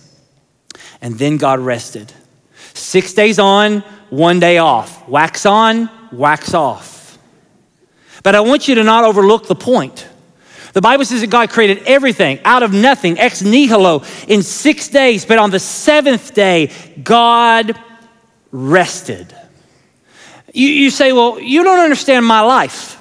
And 1.01 1.19
then 1.19 1.39
God 1.39 1.59
rested. 1.59 2.13
6 2.75 3.15
days 3.15 3.41
on, 3.41 3.81
1 4.11 4.39
day 4.39 4.59
off. 4.59 5.09
Wax 5.09 5.45
on, 5.45 5.91
wax 6.13 6.55
off. 6.55 7.19
But 8.23 8.37
I 8.37 8.41
want 8.41 8.69
you 8.69 8.77
to 8.77 8.85
not 8.85 9.03
overlook 9.03 9.49
the 9.49 9.57
point. 9.57 10.07
The 10.79 10.83
Bible 10.83 11.05
says 11.05 11.23
that 11.23 11.27
God 11.27 11.51
created 11.51 11.83
everything 11.87 12.39
out 12.45 12.63
of 12.63 12.73
nothing, 12.73 13.19
ex 13.19 13.43
nihilo, 13.43 14.05
in 14.29 14.45
six 14.45 14.87
days, 14.87 15.25
but 15.25 15.37
on 15.37 15.51
the 15.51 15.59
seventh 15.59 16.35
day, 16.35 16.71
God 17.03 17.77
rested. 18.53 19.35
You, 20.55 20.69
you 20.69 20.91
say, 20.91 21.13
Well, 21.13 21.41
you 21.41 21.65
don't 21.65 21.81
understand 21.81 22.25
my 22.25 22.43
life. 22.43 22.98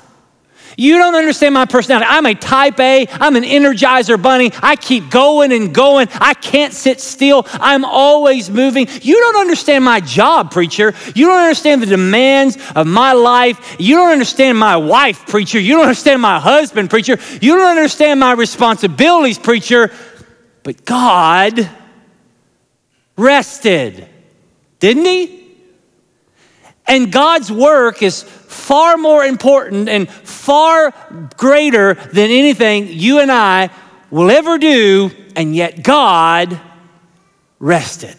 You 0.80 1.00
don't 1.00 1.16
understand 1.16 1.56
my 1.56 1.66
personality. 1.66 2.06
I'm 2.08 2.28
a 2.28 2.36
type 2.36 2.80
A, 2.80 3.08
I'm 3.10 3.36
an 3.36 3.44
energizer 3.44 4.22
bunny. 4.22 4.52
I 4.62 4.76
keep 4.76 5.10
going 5.10 5.52
and 5.52 5.74
going. 5.74 6.08
I 6.14 6.36
can't 6.36 6.72
sit 6.72 7.02
still. 7.02 7.48
I'm 7.54 7.84
always 7.84 8.52
moving. 8.52 8.88
You 9.02 9.16
don't 9.16 9.38
understand 9.38 9.84
my 9.84 10.00
job, 10.00 10.52
preacher. 10.52 10.94
You 11.16 11.26
don't 11.26 11.40
understand 11.40 11.82
the 11.82 11.88
demands 11.88 12.60
of 12.76 12.86
my 12.86 13.14
life. 13.14 13.76
You 13.80 13.96
don't 13.96 14.12
understand 14.12 14.60
my 14.60 14.78
wife, 14.78 15.26
preacher. 15.26 15.60
You 15.60 15.74
don't 15.74 15.84
understand 15.84 16.22
my 16.22 16.40
husband, 16.40 16.92
preacher. 16.92 17.18
You 17.42 17.56
don't 17.56 17.76
understand 17.76 18.20
my 18.20 18.34
responsibilities, 18.34 19.40
preacher. 19.40 19.92
But 20.62 20.86
God 20.86 21.68
rested, 23.18 24.08
didn't 24.80 25.06
He? 25.06 25.47
And 26.88 27.12
God's 27.12 27.52
work 27.52 28.02
is 28.02 28.24
far 28.24 28.98
more 28.98 29.24
important 29.26 29.90
and 29.90 30.10
far 30.10 30.94
greater 31.36 31.96
than 31.96 32.30
anything 32.30 32.88
you 32.88 33.20
and 33.20 33.32
I 33.32 33.70
will 34.10 34.32
ever 34.32 34.58
do, 34.58 35.12
and 35.36 35.56
yet 35.56 35.84
God 35.84 36.60
rested. 37.60 38.16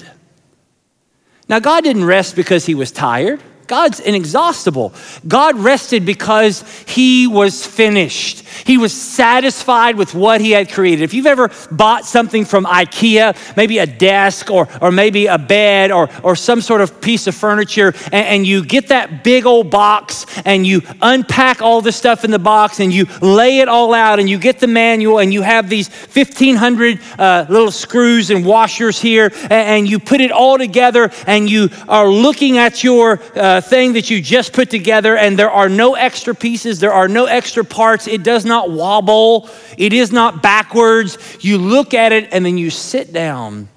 Now, 1.49 1.61
God 1.61 1.83
didn't 1.83 2.05
rest 2.05 2.37
because 2.37 2.67
he 2.67 2.75
was 2.75 2.93
tired. 2.93 3.41
God's 3.69 4.01
inexhaustible. 4.01 4.93
God 5.27 5.59
rested 5.59 6.05
because 6.05 6.65
he 6.87 7.27
was 7.27 7.67
finished. 7.67 8.45
He 8.67 8.79
was 8.79 8.93
satisfied 8.93 9.97
with 9.97 10.15
what 10.15 10.41
he 10.41 10.51
had 10.53 10.73
created. 10.73 11.03
If 11.03 11.15
you've 11.15 11.27
ever 11.27 11.51
bought 11.71 12.05
something 12.05 12.45
from 12.45 12.65
IKEA, 12.65 13.57
maybe 13.57 13.79
a 13.79 13.87
desk 13.87 14.51
or, 14.51 14.69
or 14.81 14.91
maybe 14.91 15.27
a 15.27 15.39
bed 15.39 15.91
or, 15.91 16.09
or 16.23 16.35
some 16.35 16.61
sort 16.61 16.81
of 16.81 17.01
piece 17.01 17.27
of 17.27 17.35
furniture, 17.35 17.95
and, 18.07 18.15
and 18.15 18.47
you 18.47 18.65
get 18.65 18.89
that 18.89 19.23
big 19.23 19.47
old 19.47 19.71
box 19.71 20.27
and 20.45 20.67
you 20.67 20.83
unpack 21.03 21.63
all 21.63 21.81
the 21.81 21.93
stuff 21.93 22.25
in 22.25 22.31
the 22.31 22.39
box 22.39 22.81
and 22.81 22.93
you 22.93 23.07
lay 23.21 23.61
it 23.61 23.69
all 23.69 23.95
out 23.95 24.19
and 24.19 24.29
you 24.29 24.39
get 24.39 24.59
the 24.59 24.67
manual 24.67 25.19
and 25.19 25.33
you 25.33 25.43
have 25.43 25.69
these 25.69 25.89
1,500 25.89 27.01
uh, 27.19 27.47
little 27.49 27.71
screws 27.71 28.31
and 28.31 28.45
washers 28.45 29.01
here 29.01 29.31
and, 29.43 29.53
and, 29.53 29.89
you 29.89 29.99
put 29.99 30.21
it 30.21 30.31
all 30.31 30.59
together 30.59 31.11
and 31.27 31.49
you 31.49 31.69
are 31.89 32.09
looking 32.09 32.59
at 32.59 32.85
your 32.85 33.21
uh, 33.35 33.58
thing 33.61 33.95
that 33.95 34.11
you 34.11 34.21
just 34.21 34.53
put 34.53 34.71
together 34.71 35.17
and 35.17 35.39
there 35.39 35.51
are 35.51 35.69
no 35.69 35.95
extra 35.95 36.35
pieces, 36.35 36.81
there 36.81 36.93
are 36.93 37.09
no 37.09 37.27
extra 37.27 37.65
parts. 37.65 38.07
It 38.07 38.23
does 38.23 38.45
not 38.45 38.71
wobble, 38.71 39.49
it 39.77 39.93
is 39.93 40.13
not 40.13 40.43
backwards. 40.43 41.19
You 41.41 41.59
look 41.59 41.95
at 41.95 42.13
it 42.13 42.29
and 42.33 42.45
then 42.45 42.59
you 42.59 42.71
sit 42.71 43.13
down 43.13 43.69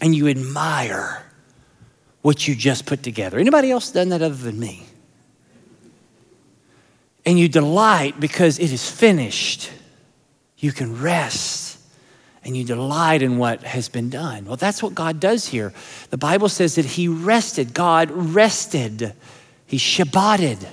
and 0.00 0.14
you 0.14 0.28
admire 0.28 1.24
what 2.22 2.48
you 2.48 2.54
just 2.54 2.86
put 2.86 3.02
together. 3.02 3.38
Anybody 3.38 3.70
else 3.70 3.90
done 3.90 4.08
that 4.08 4.22
other 4.22 4.34
than 4.34 4.58
me? 4.58 4.82
And 7.24 7.38
you 7.38 7.48
delight 7.48 8.18
because 8.20 8.58
it 8.58 8.72
is 8.72 8.88
finished. 8.90 9.70
You 10.58 10.72
can 10.72 11.00
rest 11.00 11.75
and 12.46 12.56
you 12.56 12.62
delight 12.62 13.22
in 13.22 13.38
what 13.38 13.64
has 13.64 13.88
been 13.88 14.08
done. 14.08 14.44
Well, 14.44 14.56
that's 14.56 14.80
what 14.80 14.94
God 14.94 15.18
does 15.18 15.48
here. 15.48 15.72
The 16.10 16.16
Bible 16.16 16.48
says 16.48 16.76
that 16.76 16.84
He 16.84 17.08
rested. 17.08 17.74
God 17.74 18.08
rested. 18.12 19.14
He 19.66 19.78
Shabbated. 19.78 20.64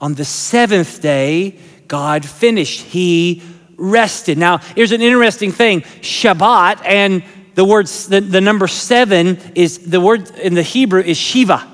On 0.00 0.14
the 0.14 0.24
seventh 0.24 1.00
day, 1.00 1.56
God 1.86 2.26
finished. 2.26 2.80
He 2.80 3.44
rested. 3.76 4.38
Now, 4.38 4.58
here's 4.58 4.90
an 4.90 5.02
interesting 5.02 5.52
thing 5.52 5.82
Shabbat 5.82 6.84
and 6.84 7.22
the 7.54 7.64
word, 7.64 7.86
the, 7.86 8.20
the 8.20 8.40
number 8.40 8.66
seven 8.66 9.38
is 9.54 9.78
the 9.78 10.00
word 10.00 10.30
in 10.30 10.54
the 10.54 10.62
Hebrew 10.64 11.00
is 11.00 11.16
Shiva. 11.16 11.64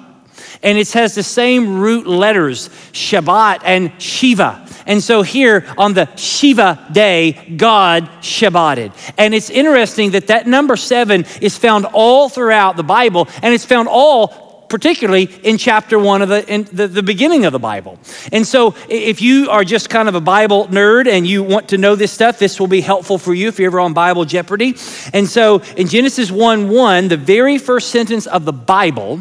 And 0.62 0.76
it 0.76 0.92
has 0.92 1.14
the 1.14 1.22
same 1.22 1.78
root 1.78 2.06
letters, 2.06 2.68
Shabbat 2.92 3.60
and 3.64 4.02
Shiva. 4.02 4.65
And 4.86 5.02
so 5.02 5.22
here 5.22 5.64
on 5.76 5.94
the 5.94 6.14
Shiva 6.16 6.86
day, 6.92 7.32
God 7.56 8.08
Shabbated. 8.20 8.92
And 9.18 9.34
it's 9.34 9.50
interesting 9.50 10.12
that 10.12 10.28
that 10.28 10.46
number 10.46 10.76
seven 10.76 11.26
is 11.40 11.58
found 11.58 11.86
all 11.92 12.28
throughout 12.28 12.76
the 12.76 12.84
Bible, 12.84 13.28
and 13.42 13.52
it's 13.52 13.64
found 13.64 13.88
all 13.88 14.46
particularly 14.68 15.24
in 15.42 15.58
chapter 15.58 15.98
one 15.98 16.22
of 16.22 16.28
the, 16.28 16.68
the, 16.72 16.88
the 16.88 17.02
beginning 17.02 17.44
of 17.44 17.52
the 17.52 17.58
Bible. 17.58 17.98
And 18.32 18.46
so, 18.46 18.74
if 18.88 19.22
you 19.22 19.50
are 19.50 19.64
just 19.64 19.90
kind 19.90 20.08
of 20.08 20.14
a 20.14 20.20
Bible 20.20 20.66
nerd 20.68 21.06
and 21.06 21.26
you 21.26 21.42
want 21.42 21.68
to 21.68 21.78
know 21.78 21.94
this 21.94 22.12
stuff, 22.12 22.38
this 22.38 22.58
will 22.58 22.66
be 22.66 22.80
helpful 22.80 23.18
for 23.18 23.34
you 23.34 23.48
if 23.48 23.58
you're 23.58 23.68
ever 23.68 23.80
on 23.80 23.92
Bible 23.92 24.24
Jeopardy. 24.24 24.74
And 25.12 25.28
so, 25.28 25.62
in 25.76 25.86
Genesis 25.86 26.30
1 26.30 26.68
1, 26.68 27.08
the 27.08 27.16
very 27.16 27.58
first 27.58 27.90
sentence 27.90 28.26
of 28.26 28.44
the 28.44 28.52
Bible 28.52 29.20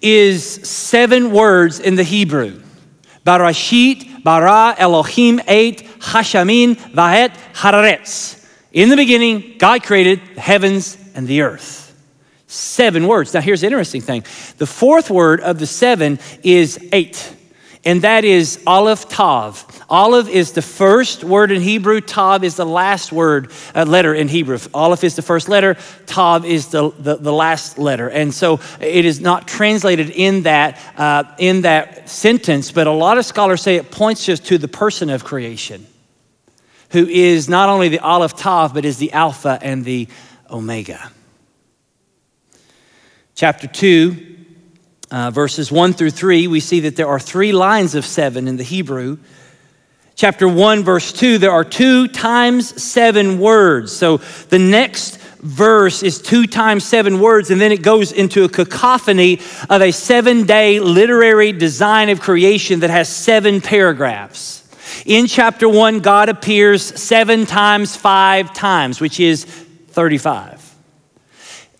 is 0.00 0.44
seven 0.44 1.30
words 1.30 1.78
in 1.78 1.94
the 1.94 2.02
Hebrew 2.02 2.60
Barashit, 3.24 4.11
bara, 4.22 4.74
Elohim, 4.78 5.40
et, 5.46 5.78
hashamin, 6.00 6.74
vahet, 6.74 7.34
hararetz. 7.54 8.46
In 8.72 8.88
the 8.88 8.96
beginning, 8.96 9.56
God 9.58 9.82
created 9.82 10.20
the 10.34 10.40
heavens 10.40 10.96
and 11.14 11.26
the 11.26 11.42
earth. 11.42 11.80
Seven 12.46 13.06
words. 13.06 13.32
Now, 13.32 13.40
here's 13.40 13.62
the 13.62 13.66
interesting 13.66 14.00
thing 14.00 14.24
the 14.58 14.66
fourth 14.66 15.10
word 15.10 15.40
of 15.40 15.58
the 15.58 15.66
seven 15.66 16.18
is 16.42 16.78
eight, 16.92 17.34
and 17.84 18.02
that 18.02 18.24
is 18.24 18.62
Aleph 18.66 19.08
Tav. 19.08 19.66
Aleph 19.88 20.28
is 20.28 20.52
the 20.52 20.62
first 20.62 21.24
word 21.24 21.50
in 21.50 21.60
Hebrew, 21.60 22.00
Tav 22.00 22.44
is 22.44 22.56
the 22.56 22.64
last 22.64 23.12
word, 23.12 23.50
uh, 23.74 23.84
letter 23.84 24.14
in 24.14 24.28
Hebrew. 24.28 24.58
Aleph 24.72 25.02
is 25.04 25.16
the 25.16 25.22
first 25.22 25.48
letter, 25.48 25.76
Tav 26.06 26.44
is 26.44 26.68
the, 26.68 26.90
the, 26.98 27.16
the 27.16 27.32
last 27.32 27.78
letter. 27.78 28.08
And 28.08 28.32
so 28.32 28.60
it 28.80 29.04
is 29.04 29.20
not 29.20 29.48
translated 29.48 30.10
in 30.10 30.42
that, 30.42 30.80
uh, 30.96 31.24
in 31.38 31.62
that 31.62 32.08
sentence, 32.08 32.70
but 32.70 32.86
a 32.86 32.92
lot 32.92 33.18
of 33.18 33.24
scholars 33.24 33.62
say 33.62 33.76
it 33.76 33.90
points 33.90 34.24
just 34.24 34.46
to 34.46 34.58
the 34.58 34.68
person 34.68 35.10
of 35.10 35.24
creation, 35.24 35.86
who 36.90 37.06
is 37.06 37.48
not 37.48 37.68
only 37.68 37.88
the 37.88 38.00
Aleph 38.00 38.36
Tav, 38.36 38.74
but 38.74 38.84
is 38.84 38.98
the 38.98 39.12
Alpha 39.12 39.58
and 39.60 39.84
the 39.84 40.08
Omega 40.50 41.10
chapter 43.34 43.66
2, 43.66 44.31
uh, 45.12 45.30
verses 45.30 45.70
1 45.70 45.92
through 45.92 46.10
3, 46.10 46.48
we 46.48 46.58
see 46.58 46.80
that 46.80 46.96
there 46.96 47.06
are 47.06 47.20
three 47.20 47.52
lines 47.52 47.94
of 47.94 48.06
seven 48.06 48.48
in 48.48 48.56
the 48.56 48.64
Hebrew. 48.64 49.18
Chapter 50.14 50.48
1, 50.48 50.82
verse 50.82 51.12
2, 51.12 51.36
there 51.36 51.50
are 51.50 51.64
two 51.64 52.08
times 52.08 52.82
seven 52.82 53.38
words. 53.38 53.92
So 53.92 54.16
the 54.48 54.58
next 54.58 55.18
verse 55.40 56.02
is 56.02 56.22
two 56.22 56.46
times 56.46 56.84
seven 56.84 57.20
words, 57.20 57.50
and 57.50 57.60
then 57.60 57.72
it 57.72 57.82
goes 57.82 58.10
into 58.10 58.44
a 58.44 58.48
cacophony 58.48 59.40
of 59.68 59.82
a 59.82 59.90
seven 59.90 60.46
day 60.46 60.80
literary 60.80 61.52
design 61.52 62.08
of 62.08 62.20
creation 62.20 62.80
that 62.80 62.90
has 62.90 63.08
seven 63.08 63.60
paragraphs. 63.60 64.60
In 65.04 65.26
chapter 65.26 65.68
1, 65.68 66.00
God 66.00 66.30
appears 66.30 66.82
seven 67.00 67.44
times 67.44 67.96
five 67.96 68.54
times, 68.54 69.00
which 69.00 69.20
is 69.20 69.44
35. 69.44 70.61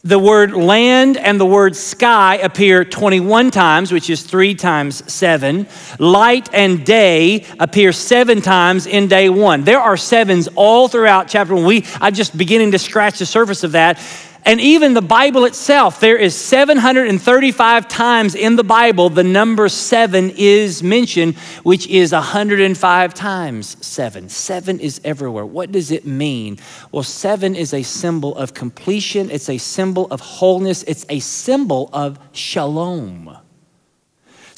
The 0.05 0.19
word 0.19 0.51
land 0.51 1.17
and 1.17 1.39
the 1.39 1.47
word 1.47 1.77
sky 1.77 2.35
appear 2.39 2.85
21 2.85 3.53
times, 3.53 3.93
which 3.93 4.11
is 4.11 4.25
three 4.25 4.57
times 4.57 5.01
seven. 5.13 5.69
Light 6.01 6.53
and 6.53 6.85
day 6.85 7.47
appear 7.61 7.93
seven 7.93 8.41
times 8.41 8.87
in 8.89 9.07
day 9.07 9.29
one. 9.29 9.63
There 9.63 9.79
are 9.79 9.97
sevens 9.97 10.49
all 10.57 10.89
throughout 10.89 11.29
chapter 11.29 11.55
one. 11.55 11.65
We, 11.65 11.87
I'm 12.01 12.15
just 12.15 12.37
beginning 12.37 12.73
to 12.73 12.81
scratch 12.81 13.21
the 13.21 13.27
surface 13.27 13.63
of 13.63 13.73
that. 13.73 14.01
And 14.45 14.61
even 14.61 14.95
the 14.95 15.03
Bible 15.03 15.45
itself, 15.45 16.01
there 16.01 16.17
is 16.17 16.35
735 16.35 17.87
times 17.87 18.35
in 18.35 18.57
the 18.57 18.65
Bible 18.65 19.09
the 19.09 19.23
number 19.23 19.69
seven 19.69 20.31
is 20.37 20.83
mentioned, 20.83 21.37
which 21.63 21.87
is 21.87 22.13
105 22.13 23.15
times 23.15 23.77
seven. 23.87 24.29
Seven 24.29 24.81
is 24.81 25.01
everywhere. 25.05 25.47
What 25.47 25.71
does 25.71 25.93
it 25.93 26.05
mean? 26.05 26.59
Well, 26.91 27.05
seven 27.05 27.55
is 27.55 27.73
a 27.73 27.85
symbol 27.85 28.37
of 28.37 28.53
completion, 28.53 29.31
it's 29.31 29.49
a 29.49 29.59
symbol 29.59 30.09
of 30.11 30.21
wholeness, 30.21 30.83
it's 30.85 31.07
a 31.09 31.21
symbol 31.21 31.89
of 31.93 32.19
shalom. 32.33 33.42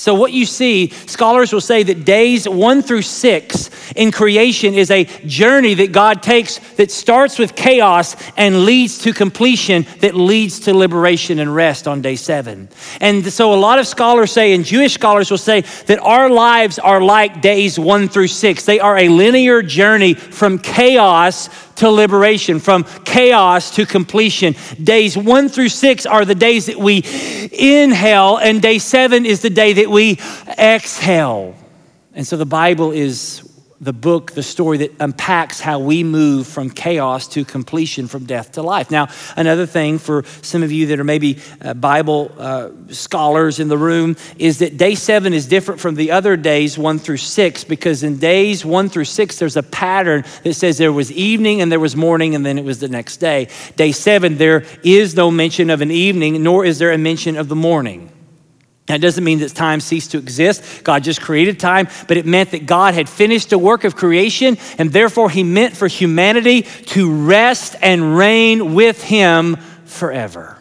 So, 0.05 0.13
what 0.15 0.33
you 0.33 0.45
see, 0.45 0.91
scholars 0.91 1.51
will 1.51 1.63
say 1.63 1.83
that 1.83 2.05
days 2.05 2.47
one 2.47 2.83
through 2.83 3.01
six 3.01 3.71
in 3.97 4.13
creation 4.13 4.75
is 4.75 4.91
a 4.91 5.05
journey 5.05 5.73
that 5.73 5.93
God 5.93 6.23
takes 6.23 6.59
that 6.75 6.91
starts 6.91 7.39
with 7.39 7.57
chaos 7.57 8.15
and 8.37 8.67
leads 8.67 8.99
to 8.99 9.15
completion, 9.15 9.87
that 10.01 10.15
leads 10.15 10.61
to 10.61 10.75
liberation 10.75 11.39
and 11.39 11.55
rest 11.55 11.89
on 11.89 12.03
day 12.03 12.17
seven. 12.17 12.69
And 13.01 13.25
so, 13.33 13.55
a 13.55 13.57
lot 13.57 13.79
of 13.79 13.87
scholars 13.87 14.31
say, 14.31 14.53
and 14.53 14.63
Jewish 14.63 14.93
scholars 14.93 15.31
will 15.31 15.39
say, 15.39 15.63
that 15.87 16.01
our 16.01 16.29
lives 16.29 16.79
are 16.79 17.01
like 17.01 17.41
days 17.41 17.79
one 17.79 18.07
through 18.11 18.29
six. 18.29 18.67
They 18.67 18.81
are 18.81 18.99
a 18.99 19.09
linear 19.09 19.63
journey 19.63 20.13
from 20.13 20.59
chaos 20.59 21.49
to 21.76 21.90
liberation, 21.90 22.61
from 22.61 22.85
chaos 23.04 23.75
to 23.76 23.87
completion. 23.87 24.54
Days 24.83 25.16
one 25.16 25.49
through 25.49 25.69
six 25.69 26.07
are 26.07 26.25
the 26.25 26.35
days 26.35 26.66
that 26.66 26.78
we 26.78 27.02
inhale, 27.52 28.37
and 28.37 28.61
day 28.61 28.78
seven 28.78 29.26
is 29.26 29.40
the 29.43 29.50
day 29.50 29.73
that 29.75 29.90
we 29.90 30.19
exhale. 30.59 31.54
And 32.14 32.26
so 32.26 32.37
the 32.37 32.47
Bible 32.47 32.93
is 32.93 33.43
the 33.85 33.93
book, 33.93 34.33
the 34.33 34.43
story 34.43 34.79
that 34.79 34.93
unpacks 34.99 35.61
how 35.61 35.79
we 35.79 36.03
move 36.03 36.47
from 36.47 36.71
chaos 36.71 37.29
to 37.29 37.45
completion, 37.45 38.09
from 38.09 38.25
death 38.25 38.53
to 38.53 38.62
life. 38.62 38.91
Now, 38.91 39.09
another 39.37 39.67
thing 39.67 39.99
for 39.99 40.25
some 40.41 40.62
of 40.62 40.73
you 40.73 40.87
that 40.87 40.99
are 40.99 41.05
maybe 41.05 41.38
uh, 41.61 41.75
Bible 41.75 42.33
uh, 42.38 42.71
scholars 42.88 43.61
in 43.61 43.69
the 43.69 43.76
room 43.76 44.17
is 44.38 44.59
that 44.61 44.79
day 44.79 44.95
seven 44.95 45.35
is 45.35 45.47
different 45.47 45.81
from 45.81 45.97
the 45.97 46.12
other 46.12 46.37
days, 46.37 46.79
one 46.79 46.99
through 46.99 47.19
six, 47.19 47.62
because 47.62 48.03
in 48.03 48.17
days 48.17 48.64
one 48.64 48.88
through 48.88 49.05
six, 49.05 49.38
there's 49.38 49.57
a 49.57 49.62
pattern 49.62 50.25
that 50.45 50.55
says 50.55 50.79
there 50.79 50.93
was 50.93 51.12
evening 51.12 51.61
and 51.61 51.71
there 51.71 51.81
was 51.81 51.95
morning 51.95 52.35
and 52.35 52.45
then 52.45 52.57
it 52.57 52.64
was 52.64 52.81
the 52.81 52.88
next 52.88 53.19
day. 53.19 53.49
Day 53.76 53.93
seven, 53.93 54.38
there 54.38 54.64
is 54.83 55.14
no 55.14 55.31
mention 55.31 55.69
of 55.69 55.83
an 55.83 55.91
evening, 55.91 56.43
nor 56.43 56.64
is 56.64 56.79
there 56.79 56.93
a 56.93 56.99
mention 56.99 57.37
of 57.37 57.49
the 57.49 57.57
morning. 57.57 58.11
That 58.87 59.00
doesn't 59.00 59.25
mean 59.25 59.38
that 59.38 59.55
time 59.55 59.81
ceased 59.81 60.11
to 60.12 60.19
exist. 60.19 60.85
God 60.85 61.05
just 61.05 61.23
created 61.23 61.59
time, 61.59 61.88
but 62.07 62.19
it 62.19 62.26
meant 62.26 62.50
that 62.50 62.67
God 62.67 62.95
had 62.95 63.09
finished 63.09 63.50
the 63.50 63.59
work 63.59 63.85
of 63.85 63.97
creation, 63.97 64.59
and 64.79 64.93
therefore 64.93 65.31
He 65.31 65.43
meant 65.43 65.75
for 65.75 65.88
humanity 65.88 66.62
to 66.62 67.11
rest 67.11 67.76
and 67.81 68.17
reign 68.17 68.75
with 68.75 69.03
Him 69.03 69.57
forever. 69.87 70.59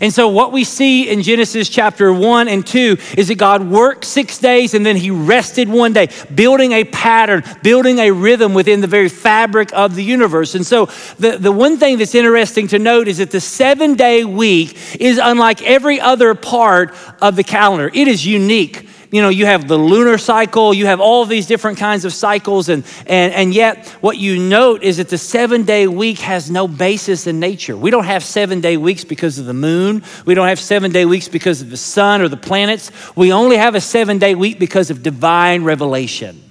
And 0.00 0.12
so, 0.12 0.28
what 0.28 0.52
we 0.52 0.64
see 0.64 1.08
in 1.08 1.22
Genesis 1.22 1.68
chapter 1.68 2.12
1 2.12 2.48
and 2.48 2.66
2 2.66 2.96
is 3.16 3.28
that 3.28 3.38
God 3.38 3.68
worked 3.68 4.04
six 4.04 4.38
days 4.38 4.74
and 4.74 4.84
then 4.84 4.96
he 4.96 5.10
rested 5.10 5.68
one 5.68 5.92
day, 5.92 6.08
building 6.34 6.72
a 6.72 6.84
pattern, 6.84 7.42
building 7.62 7.98
a 7.98 8.10
rhythm 8.10 8.54
within 8.54 8.80
the 8.80 8.86
very 8.86 9.08
fabric 9.08 9.70
of 9.72 9.94
the 9.94 10.04
universe. 10.04 10.54
And 10.54 10.66
so, 10.66 10.86
the, 11.18 11.36
the 11.38 11.52
one 11.52 11.78
thing 11.78 11.98
that's 11.98 12.14
interesting 12.14 12.68
to 12.68 12.78
note 12.78 13.08
is 13.08 13.18
that 13.18 13.30
the 13.30 13.40
seven 13.40 13.94
day 13.94 14.24
week 14.24 14.96
is 15.00 15.18
unlike 15.22 15.62
every 15.62 16.00
other 16.00 16.34
part 16.34 16.94
of 17.20 17.36
the 17.36 17.44
calendar, 17.44 17.90
it 17.92 18.08
is 18.08 18.26
unique 18.26 18.87
you 19.10 19.22
know, 19.22 19.28
you 19.28 19.46
have 19.46 19.68
the 19.68 19.78
lunar 19.78 20.18
cycle, 20.18 20.74
you 20.74 20.86
have 20.86 21.00
all 21.00 21.24
these 21.24 21.46
different 21.46 21.78
kinds 21.78 22.04
of 22.04 22.12
cycles, 22.12 22.68
and, 22.68 22.84
and, 23.06 23.32
and 23.32 23.54
yet 23.54 23.86
what 24.00 24.18
you 24.18 24.38
note 24.38 24.82
is 24.82 24.98
that 24.98 25.08
the 25.08 25.18
seven 25.18 25.64
day 25.64 25.86
week 25.86 26.18
has 26.18 26.50
no 26.50 26.68
basis 26.68 27.26
in 27.26 27.40
nature. 27.40 27.76
We 27.76 27.90
don't 27.90 28.04
have 28.04 28.22
seven 28.22 28.60
day 28.60 28.76
weeks 28.76 29.04
because 29.04 29.38
of 29.38 29.46
the 29.46 29.54
moon, 29.54 30.02
we 30.26 30.34
don't 30.34 30.48
have 30.48 30.58
seven 30.60 30.92
day 30.92 31.04
weeks 31.04 31.28
because 31.28 31.62
of 31.62 31.70
the 31.70 31.76
sun 31.76 32.20
or 32.20 32.28
the 32.28 32.36
planets. 32.36 32.90
We 33.16 33.32
only 33.32 33.56
have 33.56 33.74
a 33.74 33.80
seven 33.80 34.18
day 34.18 34.34
week 34.34 34.58
because 34.58 34.90
of 34.90 35.02
divine 35.02 35.64
revelation. 35.64 36.47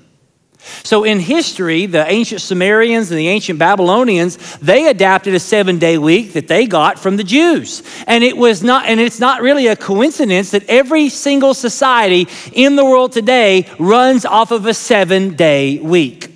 So 0.84 1.04
in 1.04 1.20
history, 1.20 1.86
the 1.86 2.06
ancient 2.10 2.42
Sumerians 2.42 3.12
and 3.12 3.20
the 3.20 3.28
ancient 3.28 3.60
Babylonians, 3.60 4.38
they 4.58 4.88
adapted 4.88 5.34
a 5.34 5.38
7-day 5.38 5.98
week 5.98 6.34
that 6.34 6.48
they 6.48 6.66
got 6.66 7.00
from 7.00 7.18
the 7.18 7.24
Jews. 7.24 7.84
And 8.06 8.24
it 8.24 8.38
was 8.38 8.64
not 8.64 8.86
and 8.86 9.00
it's 9.00 9.20
not 9.20 9.42
really 9.42 9.68
a 9.68 9.76
coincidence 9.76 10.52
that 10.52 10.68
every 10.70 11.10
single 11.10 11.54
society 11.54 12.28
in 12.54 12.76
the 12.76 12.86
world 12.86 13.12
today 13.12 13.68
runs 13.80 14.26
off 14.26 14.52
of 14.52 14.66
a 14.66 14.72
7-day 14.72 15.80
week. 15.80 16.27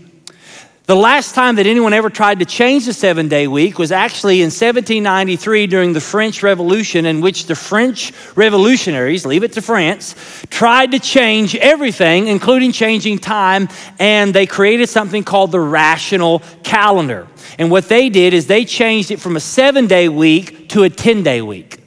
The 0.86 0.96
last 0.96 1.36
time 1.36 1.58
that 1.58 1.68
anyone 1.68 1.94
ever 1.94 2.10
tried 2.10 2.40
to 2.40 2.46
change 2.46 2.88
the 2.88 2.94
seven 2.94 3.28
day 3.28 3.48
week 3.48 3.78
was 3.78 3.92
actually 3.92 4.42
in 4.42 4.48
1793 4.48 5.68
during 5.68 5.94
the 5.94 6.02
French 6.02 6.42
Revolution, 6.42 7.06
in 7.06 7.22
which 7.22 7.46
the 7.46 7.54
French 7.54 8.12
revolutionaries, 8.36 9.24
leave 9.24 9.44
it 9.44 9.54
to 9.54 9.62
France, 9.62 10.16
tried 10.50 10.92
to 10.92 11.00
change 11.00 11.56
everything, 11.56 12.28
including 12.28 12.72
changing 12.72 13.20
time, 13.20 13.70
and 14.00 14.34
they 14.34 14.48
created 14.48 14.90
something 14.90 15.24
called 15.24 15.52
the 15.52 15.60
rational 15.60 16.40
calendar. 16.64 17.28
And 17.60 17.70
what 17.70 17.88
they 17.88 18.10
did 18.10 18.34
is 18.34 18.48
they 18.48 18.66
changed 18.66 19.12
it 19.12 19.20
from 19.20 19.36
a 19.36 19.40
seven 19.40 19.86
day 19.86 20.10
week 20.10 20.70
to 20.70 20.82
a 20.82 20.90
10 20.90 21.22
day 21.22 21.44
week. 21.44 21.81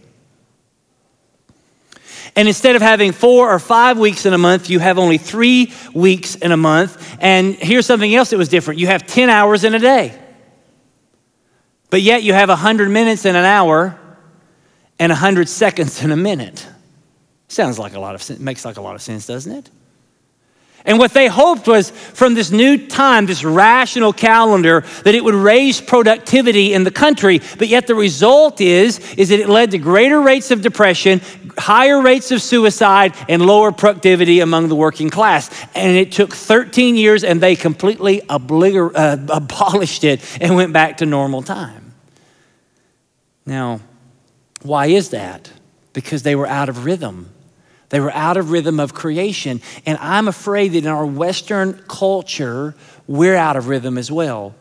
And 2.37 2.49
instead 2.49 2.75
of 2.75 2.83
having 2.83 3.13
four 3.13 3.51
or 3.51 3.59
five 3.59 3.99
weeks 3.99 4.27
in 4.27 4.33
a 4.33 4.39
month, 4.39 4.69
you 4.69 4.81
have 4.81 4.99
only 4.99 5.19
three 5.19 5.73
weeks 5.95 6.35
in 6.35 6.51
a 6.51 6.57
month. 6.57 7.17
And 7.21 7.55
here's 7.55 7.87
something 7.87 8.13
else 8.13 8.31
that 8.31 8.39
was 8.39 8.49
different 8.49 8.81
you 8.81 8.89
have 8.89 9.07
10 9.07 9.31
hours 9.31 9.65
in 9.65 9.75
a 9.75 9.79
day. 9.79 10.21
But 11.91 12.03
yet 12.03 12.25
you 12.25 12.33
have 12.33 12.49
100 12.49 12.91
minutes 12.91 13.25
in 13.25 13.37
an 13.37 13.45
hour 13.45 13.99
and 14.99 15.11
100 15.11 15.49
seconds 15.49 16.03
in 16.03 16.11
a 16.11 16.17
minute. 16.17 16.67
Sounds 17.47 17.79
like 17.79 17.95
a 17.95 18.01
lot 18.01 18.17
of 18.17 18.23
sense, 18.23 18.41
makes 18.41 18.65
like 18.65 18.79
a 18.79 18.81
lot 18.81 18.97
of 18.97 19.03
sense, 19.03 19.27
doesn't 19.27 19.53
it? 19.53 19.71
And 20.87 20.99
what 20.99 21.15
they 21.15 21.29
hoped 21.29 21.67
was 21.67 21.91
from 21.91 22.35
this 22.35 22.51
new 22.51 22.87
time, 22.87 23.25
this 23.25 23.43
rational 23.43 24.13
calendar, 24.13 24.83
that 25.05 25.15
it 25.15 25.25
would 25.25 25.35
raise 25.35 25.81
productivity 25.81 26.75
in 26.75 26.85
the 26.85 26.91
country. 26.91 27.41
But 27.59 27.69
yet 27.69 27.87
the 27.87 27.95
result 27.95 28.61
is, 28.61 28.99
is 29.15 29.31
that 29.31 29.41
it 29.41 29.49
led 29.49 29.71
to 29.71 29.79
greater 29.79 30.21
rates 30.21 30.51
of 30.51 30.61
depression, 30.61 31.23
higher 31.57 32.03
rates 32.03 32.31
of 32.33 32.43
suicide, 32.43 33.15
and 33.31 33.47
lower 33.47 33.73
productivity 33.73 34.41
among 34.41 34.69
the 34.69 34.77
working 34.77 35.09
class. 35.09 35.49
And 35.75 35.97
it 35.97 36.13
took 36.13 36.35
13 36.35 36.97
years 36.97 37.25
and 37.25 37.41
they 37.41 37.57
completely 37.57 38.21
uh, 38.29 38.37
abolished 38.37 40.05
it 40.05 40.21
and 40.39 40.55
went 40.55 40.75
back 40.75 40.99
to 40.99 41.07
normal 41.07 41.43
time. 41.43 41.95
Now, 43.47 43.81
why 44.63 44.87
is 44.87 45.11
that? 45.11 45.51
Because 45.95 46.25
they 46.25 46.37
were 46.37 46.47
out 46.47 46.69
of 46.69 46.85
rhythm. 46.85 47.34
They 47.95 48.01
were 48.01 48.11
out 48.11 48.37
of 48.37 48.51
rhythm 48.51 48.81
of 48.81 48.93
creation. 48.93 49.61
And 49.87 49.97
I'm 49.99 50.27
afraid 50.27 50.73
that 50.73 50.79
in 50.79 50.89
our 50.89 51.07
Western 51.07 51.75
culture, 51.87 52.75
we're 53.07 53.37
out 53.37 53.57
of 53.57 53.69
rhythm 53.69 53.99
as 53.99 54.11
well. 54.11 54.57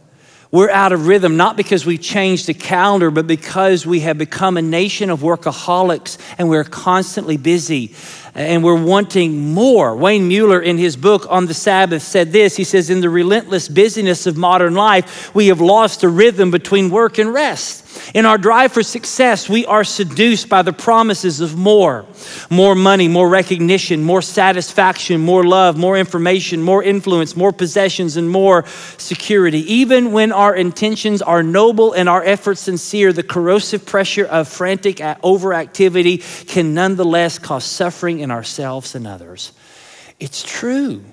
We're 0.52 0.70
out 0.70 0.92
of 0.92 1.08
rhythm 1.08 1.36
not 1.36 1.58
because 1.58 1.84
we've 1.84 2.00
changed 2.00 2.46
the 2.46 2.54
calendar, 2.54 3.10
but 3.10 3.25
because 3.25 3.88
we 3.88 4.02
have 4.02 4.20
become 4.20 4.56
a 4.56 4.62
nation 4.62 5.10
of 5.10 5.22
workaholics 5.22 6.20
and 6.38 6.48
we're 6.48 6.63
constantly 6.63 7.38
busy 7.38 7.96
and 8.36 8.63
we're 8.63 8.82
wanting 8.82 9.54
more. 9.54 9.96
Wayne 9.96 10.28
Muller, 10.28 10.60
in 10.60 10.78
his 10.78 10.96
book 10.96 11.28
on 11.30 11.46
the 11.46 11.54
Sabbath, 11.54 12.02
said 12.02 12.32
this 12.32 12.56
He 12.56 12.63
says, 12.63 12.90
In 12.90 13.02
the 13.02 13.10
relentless 13.10 13.68
busyness 13.68 14.25
of 14.25 14.38
modern 14.38 14.74
life, 14.74 15.34
we 15.36 15.48
have 15.48 15.62
lost 15.62 16.02
the 16.02 16.10
rhythm 16.10 16.50
between 16.50 16.90
work 16.90 17.18
and 17.18 17.34
rest. 17.34 17.82
In 18.13 18.25
our 18.25 18.38
drive 18.38 18.72
for 18.72 18.84
success, 18.84 19.48
we 19.48 19.66
are 19.66 19.84
seduced 19.84 20.50
by 20.50 20.63
the 20.63 20.74
promises 20.74 21.41
of 21.41 21.56
more 21.56 22.06
more 22.50 22.76
money, 22.76 23.08
more 23.08 23.30
recognition, 23.30 24.04
more 24.04 24.22
satisfaction, 24.22 25.22
more 25.22 25.43
love, 25.43 25.78
more 25.78 25.98
information, 25.98 26.62
more 26.62 26.84
influence, 26.84 27.36
more 27.36 27.52
possessions, 27.52 28.17
and 28.17 28.30
more 28.30 28.65
security. 28.98 29.60
Even 29.72 30.12
when 30.12 30.32
our 30.32 30.56
intentions 30.56 31.22
are 31.22 31.43
noble 31.43 31.93
and 31.93 32.08
our 32.08 32.24
efforts 32.24 32.62
sincere, 32.62 33.13
the 33.13 33.24
corrosive 33.24 33.86
pressure 33.86 34.26
of 34.26 34.48
frantic 34.48 34.98
overactivity 34.98 36.48
can 36.48 36.74
nonetheless 36.74 37.39
cause 37.39 37.65
suffering 37.65 38.23
in 38.24 38.32
ourselves 38.32 38.96
and 38.96 39.06
others. 39.06 39.52
It's 40.20 40.42
true. 40.42 41.04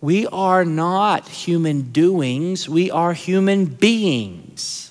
We 0.00 0.26
are 0.28 0.64
not 0.64 1.28
human 1.28 1.92
doings, 1.92 2.68
we 2.68 2.90
are 2.90 3.12
human 3.12 3.66
beings. 3.66 4.87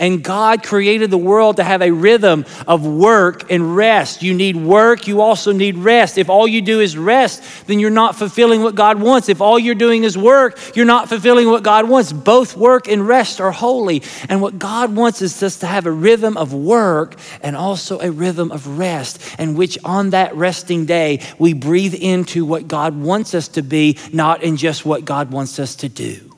And 0.00 0.24
God 0.24 0.64
created 0.64 1.10
the 1.10 1.18
world 1.18 1.58
to 1.58 1.62
have 1.62 1.82
a 1.82 1.92
rhythm 1.92 2.46
of 2.66 2.86
work 2.86 3.50
and 3.52 3.76
rest. 3.76 4.22
You 4.22 4.34
need 4.34 4.56
work, 4.56 5.06
you 5.06 5.20
also 5.20 5.52
need 5.52 5.76
rest. 5.76 6.18
If 6.18 6.28
all 6.30 6.48
you 6.48 6.62
do 6.62 6.80
is 6.80 6.96
rest, 6.96 7.42
then 7.66 7.78
you're 7.78 7.90
not 7.90 8.16
fulfilling 8.16 8.62
what 8.62 8.74
God 8.74 9.00
wants. 9.00 9.28
If 9.28 9.40
all 9.40 9.58
you're 9.58 9.74
doing 9.74 10.04
is 10.04 10.16
work, 10.16 10.58
you're 10.74 10.86
not 10.86 11.08
fulfilling 11.08 11.48
what 11.48 11.62
God 11.62 11.88
wants. 11.88 12.12
Both 12.12 12.56
work 12.56 12.88
and 12.88 13.06
rest 13.06 13.40
are 13.40 13.52
holy. 13.52 14.02
And 14.28 14.40
what 14.40 14.58
God 14.58 14.96
wants 14.96 15.20
is 15.20 15.38
just 15.38 15.60
to 15.60 15.66
have 15.66 15.84
a 15.84 15.92
rhythm 15.92 16.36
of 16.38 16.54
work 16.54 17.16
and 17.42 17.54
also 17.54 18.00
a 18.00 18.10
rhythm 18.10 18.50
of 18.50 18.78
rest, 18.78 19.20
and 19.38 19.56
which 19.56 19.78
on 19.84 20.10
that 20.10 20.34
resting 20.34 20.86
day, 20.86 21.20
we 21.38 21.52
breathe 21.52 21.94
into 21.94 22.46
what 22.46 22.66
God 22.66 22.96
wants 22.96 23.34
us 23.34 23.48
to 23.48 23.62
be, 23.62 23.98
not 24.12 24.42
in 24.42 24.56
just 24.56 24.86
what 24.86 25.04
God 25.04 25.30
wants 25.30 25.58
us 25.58 25.76
to 25.76 25.88
do. 25.90 26.29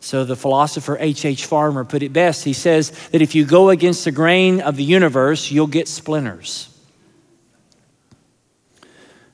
So 0.00 0.24
the 0.24 0.36
philosopher 0.36 0.96
H.H. 0.98 1.24
H. 1.26 1.46
Farmer 1.46 1.84
put 1.84 2.02
it 2.02 2.12
best. 2.12 2.44
He 2.44 2.54
says 2.54 2.90
that 3.10 3.20
if 3.20 3.34
you 3.34 3.44
go 3.44 3.68
against 3.68 4.06
the 4.06 4.10
grain 4.10 4.60
of 4.62 4.76
the 4.76 4.84
universe, 4.84 5.50
you'll 5.50 5.66
get 5.66 5.88
splinters. 5.88 6.69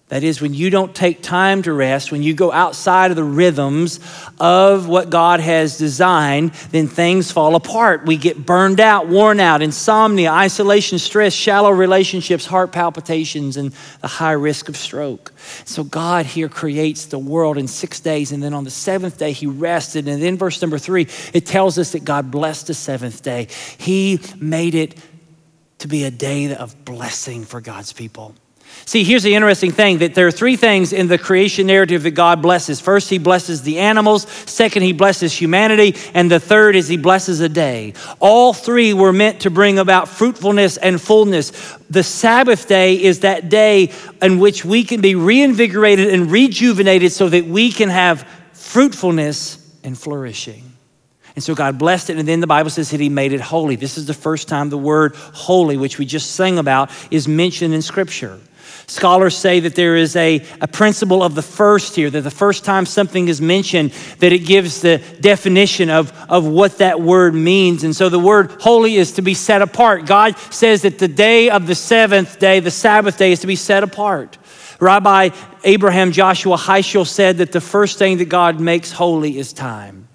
That 0.09 0.23
is, 0.23 0.41
when 0.41 0.55
you 0.55 0.71
don't 0.71 0.95
take 0.95 1.21
time 1.21 1.63
to 1.63 1.73
rest, 1.73 2.13
when 2.13 2.23
you 2.23 2.33
go 2.33 2.53
outside 2.53 3.11
of 3.11 3.17
the 3.17 3.25
rhythms 3.25 3.99
of 4.39 4.87
what 4.87 5.11
God 5.11 5.41
has 5.41 5.79
designed, 5.79 6.53
then 6.71 6.87
things 6.87 7.33
fall 7.33 7.57
apart. 7.57 8.07
We 8.07 8.17
get 8.17 8.47
burned 8.47 8.79
out, 8.79 9.09
worn 9.09 9.41
out, 9.41 9.63
insomnia, 9.63 10.31
isolation, 10.31 11.01
stress, 11.01 11.33
shallow 11.33 11.73
relationships, 11.73 12.47
heart 12.47 12.71
palpitations, 12.71 13.57
and 13.57 13.73
the 14.01 14.07
high 14.07 14.31
risk 14.33 14.69
of 14.69 14.77
stroke. 14.77 15.33
So 15.65 15.83
God 15.83 16.25
here 16.25 16.49
creates 16.49 17.07
the 17.07 17.19
world 17.19 17.59
in 17.59 17.67
six 17.67 17.99
days, 17.99 18.31
and 18.31 18.41
then 18.41 18.55
on 18.55 18.63
the 18.63 18.71
seventh 18.71 19.19
day, 19.19 19.33
He 19.33 19.49
rested. 19.49 20.07
And 20.07 20.23
then, 20.23 20.39
verse 20.39 20.63
number 20.63 20.79
three, 20.79 21.09
it 21.33 21.47
tells 21.47 21.79
us 21.79 21.91
that 21.93 22.05
God 22.05 22.31
blessed 22.31 22.69
the 22.69 22.75
seventh 22.75 23.25
day. 23.25 23.49
He 23.77 24.21
made 24.39 24.77
it 24.77 24.95
to 25.79 25.89
be 25.89 26.05
a 26.05 26.13
day 26.13 26.55
of 26.55 26.85
blessing 26.85 27.45
for 27.45 27.61
God's 27.61 27.93
people. 27.93 28.37
See, 28.85 29.03
here's 29.03 29.25
the 29.25 29.35
interesting 29.35 29.73
thing 29.73 29.99
that 29.99 30.15
there 30.15 30.29
are 30.29 30.33
three 30.33 30.55
things 30.55 30.93
in 30.93 31.09
the 31.09 31.19
creation 31.19 31.67
narrative 31.67 32.05
that 32.05 32.13
God 32.13 32.41
blesses. 32.41 32.81
First, 32.81 33.11
He 33.11 33.19
blesses 33.19 33.63
the 33.63 33.81
animals. 33.81 34.29
Second, 34.49 34.83
He 34.83 34.93
blesses 34.93 35.33
humanity. 35.33 35.97
And 36.15 36.31
the 36.31 36.39
third 36.39 36.77
is 36.77 36.87
He 36.87 36.97
blesses 36.97 37.41
a 37.41 37.49
day. 37.49 37.95
All 38.21 38.53
three 38.53 38.93
were 38.93 39.13
meant 39.13 39.41
to 39.41 39.51
bring 39.51 39.81
about 39.81 40.09
fruitfulness 40.09 40.77
and 40.77 41.01
fullness. 41.01 41.51
The 41.91 42.05
Sabbath 42.05 42.69
day 42.69 43.03
is 43.03 43.21
that 43.21 43.49
day 43.49 43.93
in 44.23 44.39
which 44.39 44.65
we 44.65 44.85
can 44.85 45.01
be 45.01 45.17
reinvigorated 45.17 46.15
and 46.15 46.31
rejuvenated 46.31 47.11
so 47.11 47.29
that 47.29 47.45
we 47.45 47.73
can 47.73 47.89
have 47.89 48.23
fruitfulness 48.53 49.79
and 49.83 49.99
flourishing. 49.99 50.63
And 51.35 51.43
so 51.43 51.55
God 51.55 51.77
blessed 51.77 52.11
it, 52.11 52.19
and 52.19 52.27
then 52.27 52.41
the 52.41 52.47
Bible 52.47 52.71
says 52.71 52.91
that 52.91 53.01
He 53.01 53.09
made 53.09 53.33
it 53.33 53.41
holy. 53.41 53.77
This 53.77 53.99
is 53.99 54.07
the 54.07 54.15
first 54.15 54.49
time 54.49 54.71
the 54.71 54.79
word 54.79 55.15
holy, 55.17 55.77
which 55.77 55.99
we 55.99 56.07
just 56.07 56.33
sang 56.33 56.59
about, 56.59 56.91
is 57.11 57.27
mentioned 57.27 57.75
in 57.75 57.83
Scripture. 57.83 58.39
Scholars 58.89 59.37
say 59.37 59.59
that 59.61 59.75
there 59.75 59.97
is 59.97 60.15
a, 60.15 60.45
a 60.61 60.69
principle 60.69 61.23
of 61.23 61.35
the 61.35 61.43
first 61.43 61.97
here, 61.97 62.09
that 62.09 62.21
the 62.21 62.31
first 62.31 62.65
time 62.65 62.87
something 62.87 63.27
is 63.27 63.41
mentioned, 63.41 63.91
that 64.21 64.33
it 64.33 64.41
gives 64.41 64.81
the 64.81 64.99
definition 65.21 65.91
of, 65.91 66.13
of 66.31 66.47
what 66.47 66.79
that 66.79 67.01
word 67.01 67.35
means. 67.35 67.83
And 67.83 67.97
so 67.97 68.09
the 68.09 68.21
word 68.21 68.53
holy 68.61 68.95
is 68.95 69.13
to 69.13 69.23
be 69.23 69.35
set 69.35 69.61
apart. 69.61 70.07
God 70.07 70.39
says 70.53 70.83
that 70.83 71.01
the 71.01 71.09
day 71.09 71.51
of 71.51 71.67
the 71.67 71.75
seventh 71.75 72.39
day, 72.39 72.61
the 72.61 72.71
Sabbath 72.71 73.19
day, 73.19 73.33
is 73.33 73.41
to 73.41 73.49
be 73.49 73.57
set 73.57 73.83
apart. 73.83 74.39
Rabbi 74.79 75.31
Abraham 75.65 76.13
Joshua 76.13 76.57
Heschel 76.57 77.07
said 77.07 77.39
that 77.39 77.51
the 77.51 77.61
first 77.61 77.99
thing 77.99 78.19
that 78.19 78.27
God 78.27 78.61
makes 78.61 78.93
holy 78.93 79.37
is 79.37 79.53
time. 79.53 80.06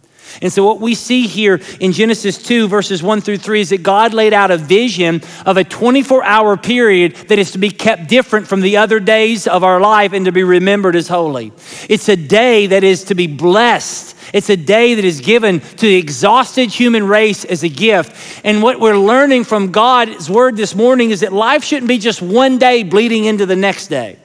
And 0.41 0.51
so, 0.51 0.65
what 0.65 0.79
we 0.79 0.95
see 0.95 1.27
here 1.27 1.59
in 1.79 1.91
Genesis 1.91 2.37
2, 2.37 2.67
verses 2.67 3.01
1 3.01 3.21
through 3.21 3.37
3, 3.37 3.61
is 3.61 3.69
that 3.69 3.83
God 3.83 4.13
laid 4.13 4.33
out 4.33 4.51
a 4.51 4.57
vision 4.57 5.21
of 5.45 5.57
a 5.57 5.63
24 5.63 6.23
hour 6.23 6.57
period 6.57 7.15
that 7.27 7.39
is 7.39 7.51
to 7.51 7.57
be 7.57 7.69
kept 7.69 8.07
different 8.07 8.47
from 8.47 8.61
the 8.61 8.77
other 8.77 8.99
days 8.99 9.47
of 9.47 9.63
our 9.63 9.79
life 9.79 10.13
and 10.13 10.25
to 10.25 10.31
be 10.31 10.43
remembered 10.43 10.95
as 10.95 11.07
holy. 11.07 11.51
It's 11.89 12.09
a 12.09 12.15
day 12.15 12.67
that 12.67 12.83
is 12.83 13.05
to 13.05 13.15
be 13.15 13.27
blessed. 13.27 14.15
It's 14.33 14.49
a 14.49 14.57
day 14.57 14.95
that 14.95 15.05
is 15.05 15.19
given 15.19 15.59
to 15.59 15.85
the 15.85 15.95
exhausted 15.95 16.69
human 16.69 17.07
race 17.07 17.43
as 17.43 17.63
a 17.63 17.69
gift. 17.69 18.15
And 18.45 18.63
what 18.63 18.79
we're 18.79 18.97
learning 18.97 19.43
from 19.43 19.71
God's 19.71 20.29
word 20.29 20.55
this 20.55 20.75
morning 20.75 21.11
is 21.11 21.21
that 21.21 21.33
life 21.33 21.63
shouldn't 21.63 21.89
be 21.89 21.97
just 21.97 22.21
one 22.21 22.57
day 22.57 22.83
bleeding 22.83 23.25
into 23.25 23.45
the 23.45 23.55
next 23.55 23.87
day. 23.87 24.17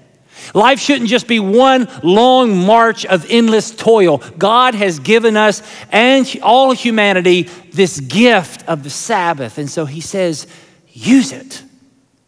Life 0.54 0.80
shouldn't 0.80 1.10
just 1.10 1.26
be 1.26 1.40
one 1.40 1.88
long 2.02 2.56
march 2.56 3.04
of 3.06 3.26
endless 3.30 3.70
toil. 3.70 4.18
God 4.38 4.74
has 4.74 4.98
given 4.98 5.36
us 5.36 5.62
and 5.90 6.26
all 6.42 6.72
humanity 6.72 7.42
this 7.72 8.00
gift 8.00 8.66
of 8.68 8.82
the 8.82 8.90
Sabbath. 8.90 9.58
And 9.58 9.70
so 9.70 9.84
he 9.84 10.00
says, 10.00 10.46
use 10.88 11.32
it. 11.32 11.62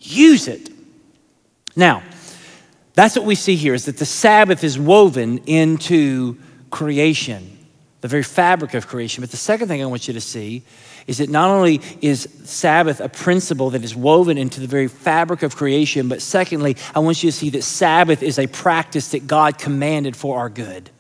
Use 0.01 0.49
it. 0.49 0.71
Now, 1.75 2.03
that's 2.95 3.15
what 3.15 3.25
we 3.25 3.35
see 3.35 3.55
here 3.55 3.75
is 3.75 3.85
that 3.85 3.99
the 3.99 4.05
Sabbath 4.05 4.65
is 4.65 4.79
woven 4.79 5.39
into 5.47 6.37
creation, 6.71 7.57
the 8.01 8.09
very 8.09 8.23
fabric 8.23 8.75
of 8.75 8.87
creation. 8.87 9.21
But 9.23 9.31
the 9.31 9.37
second 9.37 9.69
thing 9.69 9.83
I 9.83 9.87
want 9.87 10.09
you 10.09 10.15
to 10.15 10.21
see 10.21 10.65
is 11.09 11.19
that 11.19 11.31
not 11.31 11.51
only 11.51 11.81
is 12.01 12.29
Sabbath 12.45 13.01
a 13.01 13.09
principle 13.09 13.71
that 13.71 13.83
is 13.83 13.97
woven 13.97 14.39
into 14.39 14.61
the 14.61 14.69
very 14.69 14.87
fabric 14.87 15.43
of 15.43 15.57
creation, 15.57 16.09
but 16.09 16.23
secondly, 16.23 16.77
I 16.95 17.01
want 17.01 17.25
you 17.25 17.31
to 17.31 17.37
see 17.37 17.51
that 17.51 17.63
Sabbath 17.63 18.23
is 18.23 18.39
a 18.39 18.47
practice 18.47 19.11
that 19.11 19.27
God 19.27 19.59
commanded 19.59 20.15
for 20.15 20.39
our 20.39 20.51
good. 20.51 20.91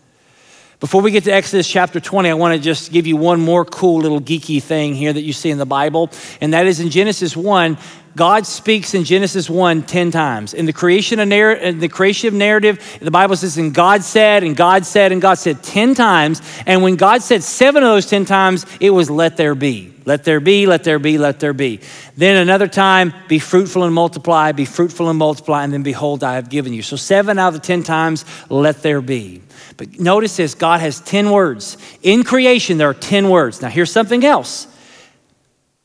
Before 0.80 1.02
we 1.02 1.10
get 1.10 1.24
to 1.24 1.32
Exodus 1.32 1.68
chapter 1.68 1.98
20, 1.98 2.30
I 2.30 2.34
want 2.34 2.54
to 2.54 2.60
just 2.62 2.92
give 2.92 3.08
you 3.08 3.16
one 3.16 3.40
more 3.40 3.64
cool 3.64 3.98
little 3.98 4.20
geeky 4.20 4.62
thing 4.62 4.94
here 4.94 5.12
that 5.12 5.22
you 5.22 5.32
see 5.32 5.50
in 5.50 5.58
the 5.58 5.66
Bible, 5.66 6.08
and 6.40 6.52
that 6.54 6.68
is 6.68 6.78
in 6.78 6.90
Genesis 6.90 7.36
1, 7.36 7.76
God 8.14 8.46
speaks 8.46 8.94
in 8.94 9.02
Genesis 9.02 9.50
1 9.50 9.82
10 9.82 10.12
times. 10.12 10.54
In 10.54 10.66
the 10.66 10.72
creation 10.72 11.18
of, 11.18 11.26
narr- 11.26 11.72
the 11.72 11.88
creation 11.88 12.28
of 12.28 12.34
narrative, 12.34 12.98
the 13.00 13.10
Bible 13.10 13.34
says, 13.34 13.58
and 13.58 13.74
God 13.74 14.04
said, 14.04 14.44
and 14.44 14.56
God 14.56 14.86
said, 14.86 15.10
and 15.10 15.20
God 15.20 15.34
said 15.34 15.64
10 15.64 15.96
times. 15.96 16.42
And 16.64 16.82
when 16.82 16.94
God 16.94 17.22
said 17.22 17.42
seven 17.42 17.82
of 17.82 17.88
those 17.88 18.06
10 18.06 18.24
times, 18.24 18.64
it 18.80 18.90
was 18.90 19.10
let 19.10 19.36
there 19.36 19.56
be. 19.56 19.92
Let 20.04 20.22
there 20.22 20.40
be, 20.40 20.66
let 20.66 20.84
there 20.84 21.00
be, 21.00 21.18
let 21.18 21.40
there 21.40 21.52
be. 21.52 21.80
Then 22.16 22.36
another 22.36 22.68
time, 22.68 23.12
be 23.26 23.40
fruitful 23.40 23.82
and 23.82 23.92
multiply, 23.92 24.52
be 24.52 24.64
fruitful 24.64 25.08
and 25.08 25.18
multiply, 25.18 25.64
and 25.64 25.72
then 25.72 25.82
behold, 25.82 26.22
I 26.22 26.36
have 26.36 26.48
given 26.48 26.72
you. 26.72 26.82
So 26.82 26.96
seven 26.96 27.38
out 27.38 27.48
of 27.48 27.54
the 27.54 27.60
10 27.60 27.82
times, 27.82 28.24
let 28.48 28.82
there 28.82 29.00
be. 29.00 29.42
But 29.78 29.98
notice 29.98 30.36
this 30.36 30.54
God 30.54 30.80
has 30.80 31.00
10 31.00 31.30
words. 31.30 31.78
In 32.02 32.24
creation, 32.24 32.76
there 32.76 32.90
are 32.90 32.94
10 32.94 33.30
words. 33.30 33.62
Now, 33.62 33.70
here's 33.70 33.90
something 33.90 34.22
else 34.26 34.66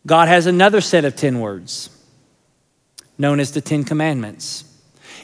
God 0.06 0.28
has 0.28 0.48
another 0.48 0.82
set 0.82 1.06
of 1.06 1.16
10 1.16 1.40
words 1.40 1.90
known 3.18 3.40
as 3.40 3.52
the 3.52 3.62
Ten 3.62 3.84
Commandments. 3.84 4.66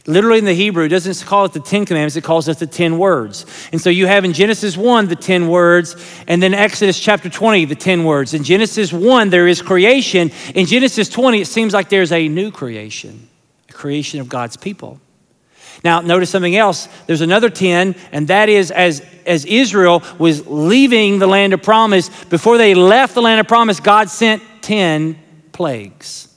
Literally 0.06 0.40
in 0.40 0.46
the 0.46 0.54
Hebrew, 0.54 0.86
it 0.86 0.90
doesn't 0.90 1.26
call 1.28 1.46
it 1.46 1.54
the 1.54 1.60
Ten 1.60 1.86
Commandments, 1.86 2.16
it 2.16 2.24
calls 2.24 2.48
it 2.48 2.58
the 2.58 2.68
Ten 2.68 2.98
Words. 2.98 3.46
And 3.72 3.82
so 3.82 3.90
you 3.90 4.08
have 4.08 4.24
in 4.24 4.34
Genesis 4.34 4.78
1 4.78 5.08
the 5.08 5.16
Ten 5.16 5.50
Words, 5.50 5.96
and 6.28 6.42
then 6.42 6.54
Exodus 6.54 7.00
chapter 7.00 7.30
20, 7.30 7.66
the 7.66 7.76
Ten 7.76 8.04
Words. 8.04 8.34
In 8.34 8.44
Genesis 8.44 8.94
1, 8.94 9.30
there 9.30 9.48
is 9.48 9.62
creation. 9.62 10.32
In 10.56 10.66
Genesis 10.66 11.10
20, 11.10 11.42
it 11.42 11.48
seems 11.48 11.74
like 11.74 11.90
there's 11.90 12.12
a 12.12 12.28
new 12.28 12.52
creation, 12.52 13.28
a 13.70 13.74
creation 13.74 14.20
of 14.20 14.30
God's 14.30 14.56
people. 14.56 15.02
Now, 15.84 16.02
notice 16.02 16.30
something 16.30 16.56
else. 16.56 16.88
There's 17.08 17.22
another 17.22 17.50
10, 17.50 17.96
and 18.12 18.28
that 18.28 18.50
is 18.50 18.72
as, 18.72 19.02
as 19.26 19.46
Israel 19.46 20.04
was 20.18 20.46
leaving 20.48 21.20
the 21.20 21.28
land 21.28 21.54
of 21.54 21.64
promise, 21.64 22.10
before 22.26 22.58
they 22.58 22.74
left 22.74 23.16
the 23.16 23.22
land 23.22 23.40
of 23.40 23.48
promise, 23.48 23.80
God 23.80 24.10
sent 24.10 24.44
10 24.62 25.18
plagues. 25.52 26.29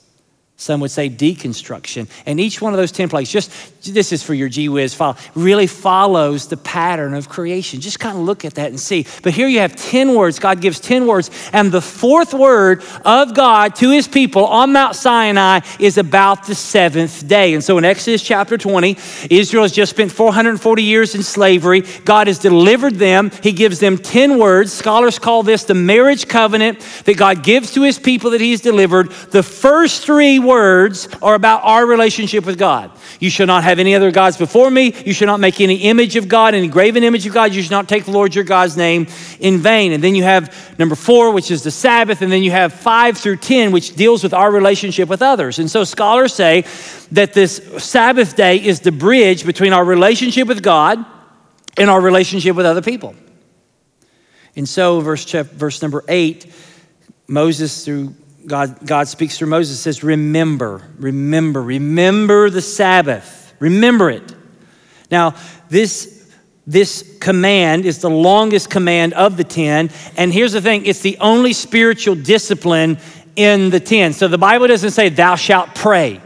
Some 0.63 0.79
would 0.79 0.91
say 0.91 1.09
deconstruction. 1.09 2.07
And 2.25 2.39
each 2.39 2.61
one 2.61 2.71
of 2.71 2.77
those 2.77 2.93
10 2.93 3.09
plagues, 3.09 3.29
just 3.29 3.51
this 3.83 4.13
is 4.13 4.23
for 4.23 4.33
your 4.33 4.47
gee 4.47 4.69
whiz 4.69 4.93
file, 4.93 5.17
really 5.35 5.67
follows 5.67 6.47
the 6.47 6.55
pattern 6.55 7.13
of 7.13 7.27
creation. 7.27 7.81
Just 7.81 7.99
kind 7.99 8.17
of 8.17 8.23
look 8.23 8.45
at 8.45 8.53
that 8.53 8.69
and 8.69 8.79
see. 8.79 9.05
But 9.23 9.33
here 9.33 9.49
you 9.49 9.59
have 9.59 9.75
10 9.75 10.15
words. 10.15 10.39
God 10.39 10.61
gives 10.61 10.79
10 10.79 11.05
words. 11.05 11.29
And 11.51 11.69
the 11.69 11.81
fourth 11.81 12.33
word 12.33 12.81
of 13.03 13.33
God 13.33 13.75
to 13.75 13.89
his 13.91 14.07
people 14.07 14.45
on 14.45 14.71
Mount 14.71 14.95
Sinai 14.95 15.59
is 15.79 15.97
about 15.97 16.47
the 16.47 16.55
seventh 16.55 17.27
day. 17.27 17.53
And 17.53 17.61
so 17.61 17.77
in 17.77 17.83
Exodus 17.83 18.23
chapter 18.23 18.57
20, 18.57 18.97
Israel 19.29 19.63
has 19.63 19.73
just 19.73 19.89
spent 19.89 20.13
440 20.13 20.81
years 20.81 21.13
in 21.13 21.23
slavery. 21.23 21.81
God 22.05 22.27
has 22.27 22.39
delivered 22.39 22.95
them. 22.95 23.31
He 23.41 23.51
gives 23.51 23.81
them 23.81 23.97
10 23.97 24.39
words. 24.39 24.71
Scholars 24.71 25.19
call 25.19 25.43
this 25.43 25.65
the 25.65 25.73
marriage 25.73 26.29
covenant 26.29 26.79
that 27.03 27.17
God 27.17 27.43
gives 27.43 27.73
to 27.73 27.81
his 27.83 27.99
people 27.99 28.31
that 28.31 28.39
he's 28.39 28.61
delivered. 28.61 29.11
The 29.31 29.43
first 29.43 30.05
three 30.05 30.39
words 30.39 30.52
words 30.53 31.07
are 31.19 31.33
about 31.33 31.63
our 31.63 31.83
relationship 31.85 32.45
with 32.45 32.59
God. 32.59 32.91
You 33.19 33.31
shall 33.31 33.47
not 33.47 33.63
have 33.63 33.79
any 33.79 33.95
other 33.95 34.11
gods 34.11 34.37
before 34.37 34.69
me. 34.69 34.93
You 35.03 35.11
shall 35.13 35.25
not 35.25 35.39
make 35.39 35.59
any 35.59 35.77
image 35.77 36.15
of 36.15 36.27
God, 36.27 36.53
any 36.53 36.67
graven 36.67 37.03
image 37.03 37.25
of 37.25 37.33
God. 37.33 37.53
You 37.53 37.63
shall 37.63 37.79
not 37.79 37.89
take 37.89 38.05
the 38.05 38.11
Lord 38.11 38.35
your 38.35 38.43
God's 38.43 38.77
name 38.77 39.07
in 39.39 39.57
vain. 39.57 39.93
And 39.93 40.03
then 40.03 40.13
you 40.13 40.23
have 40.23 40.77
number 40.77 40.93
four, 40.93 41.33
which 41.33 41.49
is 41.49 41.63
the 41.63 41.71
Sabbath. 41.71 42.21
And 42.21 42.31
then 42.31 42.43
you 42.43 42.51
have 42.51 42.71
five 42.71 43.17
through 43.17 43.37
10, 43.37 43.71
which 43.71 43.95
deals 43.95 44.21
with 44.21 44.33
our 44.33 44.51
relationship 44.51 45.09
with 45.09 45.23
others. 45.23 45.57
And 45.57 45.71
so 45.71 45.83
scholars 45.83 46.33
say 46.33 46.65
that 47.11 47.33
this 47.33 47.59
Sabbath 47.79 48.35
day 48.35 48.63
is 48.63 48.81
the 48.81 48.91
bridge 48.91 49.45
between 49.45 49.73
our 49.73 49.83
relationship 49.83 50.47
with 50.47 50.61
God 50.61 51.03
and 51.77 51.89
our 51.89 51.99
relationship 51.99 52.55
with 52.55 52.67
other 52.67 52.83
people. 52.83 53.15
And 54.55 54.69
so, 54.69 54.99
verse, 54.99 55.25
verse 55.31 55.81
number 55.81 56.03
eight, 56.07 56.53
Moses, 57.27 57.83
through 57.83 58.13
God, 58.45 58.85
God 58.85 59.07
speaks 59.07 59.37
through 59.37 59.49
Moses, 59.49 59.79
says, 59.79 60.03
Remember, 60.03 60.81
remember, 60.97 61.61
remember 61.61 62.49
the 62.49 62.61
Sabbath. 62.61 63.53
Remember 63.59 64.09
it. 64.09 64.35
Now, 65.09 65.35
this, 65.69 66.29
this 66.67 67.17
command 67.19 67.85
is 67.85 67.99
the 67.99 68.09
longest 68.09 68.69
command 68.69 69.13
of 69.13 69.37
the 69.37 69.43
10. 69.43 69.89
And 70.17 70.33
here's 70.33 70.53
the 70.53 70.61
thing 70.61 70.85
it's 70.85 71.01
the 71.01 71.17
only 71.19 71.53
spiritual 71.53 72.15
discipline 72.15 72.97
in 73.35 73.69
the 73.69 73.79
10. 73.79 74.13
So 74.13 74.27
the 74.27 74.37
Bible 74.37 74.67
doesn't 74.67 74.91
say, 74.91 75.09
Thou 75.09 75.35
shalt 75.35 75.73
pray 75.75 76.21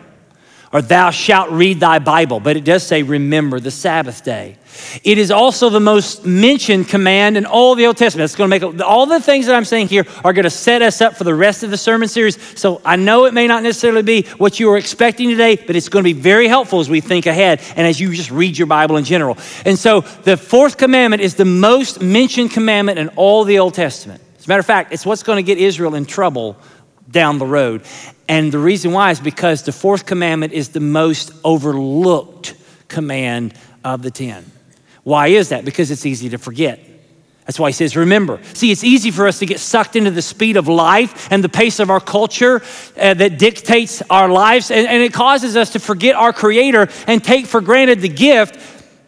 or 0.71 0.81
Thou 0.81 1.11
shalt 1.11 1.49
read 1.51 1.79
thy 1.79 1.99
Bible, 1.99 2.39
but 2.39 2.57
it 2.57 2.63
does 2.63 2.83
say, 2.83 3.03
Remember 3.03 3.59
the 3.59 3.71
Sabbath 3.71 4.23
day. 4.23 4.57
It 5.03 5.17
is 5.17 5.31
also 5.31 5.69
the 5.69 5.79
most 5.79 6.25
mentioned 6.25 6.87
command 6.87 7.37
in 7.37 7.45
all 7.45 7.75
the 7.75 7.87
Old 7.87 7.97
Testament. 7.97 8.25
It's 8.25 8.35
going 8.35 8.49
to 8.49 8.59
make 8.59 8.81
all 8.81 9.05
the 9.05 9.19
things 9.19 9.47
that 9.47 9.55
I'm 9.55 9.65
saying 9.65 9.87
here 9.87 10.05
are 10.23 10.33
going 10.33 10.43
to 10.43 10.49
set 10.49 10.81
us 10.81 11.01
up 11.01 11.15
for 11.15 11.23
the 11.23 11.33
rest 11.33 11.63
of 11.63 11.71
the 11.71 11.77
sermon 11.77 12.07
series. 12.07 12.37
So 12.59 12.81
I 12.85 12.95
know 12.95 13.25
it 13.25 13.33
may 13.33 13.47
not 13.47 13.63
necessarily 13.63 14.03
be 14.03 14.23
what 14.37 14.59
you 14.59 14.67
were 14.67 14.77
expecting 14.77 15.29
today, 15.29 15.55
but 15.55 15.75
it's 15.75 15.89
going 15.89 16.03
to 16.03 16.13
be 16.13 16.19
very 16.19 16.47
helpful 16.47 16.79
as 16.79 16.89
we 16.89 17.01
think 17.01 17.25
ahead 17.25 17.61
and 17.75 17.87
as 17.87 17.99
you 17.99 18.13
just 18.13 18.31
read 18.31 18.57
your 18.57 18.67
Bible 18.67 18.97
in 18.97 19.03
general. 19.03 19.37
And 19.65 19.77
so 19.77 20.01
the 20.01 20.37
fourth 20.37 20.77
commandment 20.77 21.21
is 21.21 21.35
the 21.35 21.45
most 21.45 22.01
mentioned 22.01 22.51
commandment 22.51 22.99
in 22.99 23.09
all 23.09 23.43
the 23.43 23.59
Old 23.59 23.73
Testament. 23.73 24.21
As 24.37 24.45
a 24.45 24.49
matter 24.49 24.59
of 24.59 24.65
fact, 24.65 24.93
it's 24.93 25.05
what's 25.05 25.23
going 25.23 25.37
to 25.37 25.43
get 25.43 25.57
Israel 25.57 25.95
in 25.95 26.05
trouble 26.05 26.57
down 27.09 27.37
the 27.37 27.45
road. 27.45 27.83
And 28.27 28.51
the 28.51 28.59
reason 28.59 28.91
why 28.91 29.11
is 29.11 29.19
because 29.19 29.63
the 29.63 29.71
fourth 29.71 30.05
commandment 30.05 30.53
is 30.53 30.69
the 30.69 30.79
most 30.79 31.31
overlooked 31.43 32.55
command 32.87 33.53
of 33.83 34.01
the 34.01 34.11
10. 34.11 34.51
Why 35.03 35.27
is 35.27 35.49
that? 35.49 35.63
Because 35.63 35.91
it's 35.91 36.05
easy 36.05 36.29
to 36.29 36.37
forget. 36.37 36.79
That's 37.45 37.57
why 37.57 37.69
he 37.69 37.73
says, 37.73 37.95
remember. 37.95 38.41
See, 38.53 38.73
it's 38.73 38.83
easy 38.83 39.09
for 39.09 39.25
us 39.25 39.39
to 39.39 39.45
get 39.45 39.61
sucked 39.61 39.95
into 39.95 40.11
the 40.11 40.21
speed 40.21 40.57
of 40.57 40.67
life 40.67 41.31
and 41.31 41.41
the 41.41 41.49
pace 41.49 41.79
of 41.79 41.89
our 41.89 42.01
culture 42.01 42.61
uh, 42.99 43.13
that 43.13 43.39
dictates 43.39 44.01
our 44.09 44.27
lives, 44.27 44.69
and, 44.69 44.85
and 44.85 45.01
it 45.01 45.13
causes 45.13 45.55
us 45.55 45.71
to 45.71 45.79
forget 45.79 46.15
our 46.15 46.33
Creator 46.33 46.89
and 47.07 47.23
take 47.23 47.45
for 47.45 47.61
granted 47.61 48.01
the 48.01 48.09
gift 48.09 48.59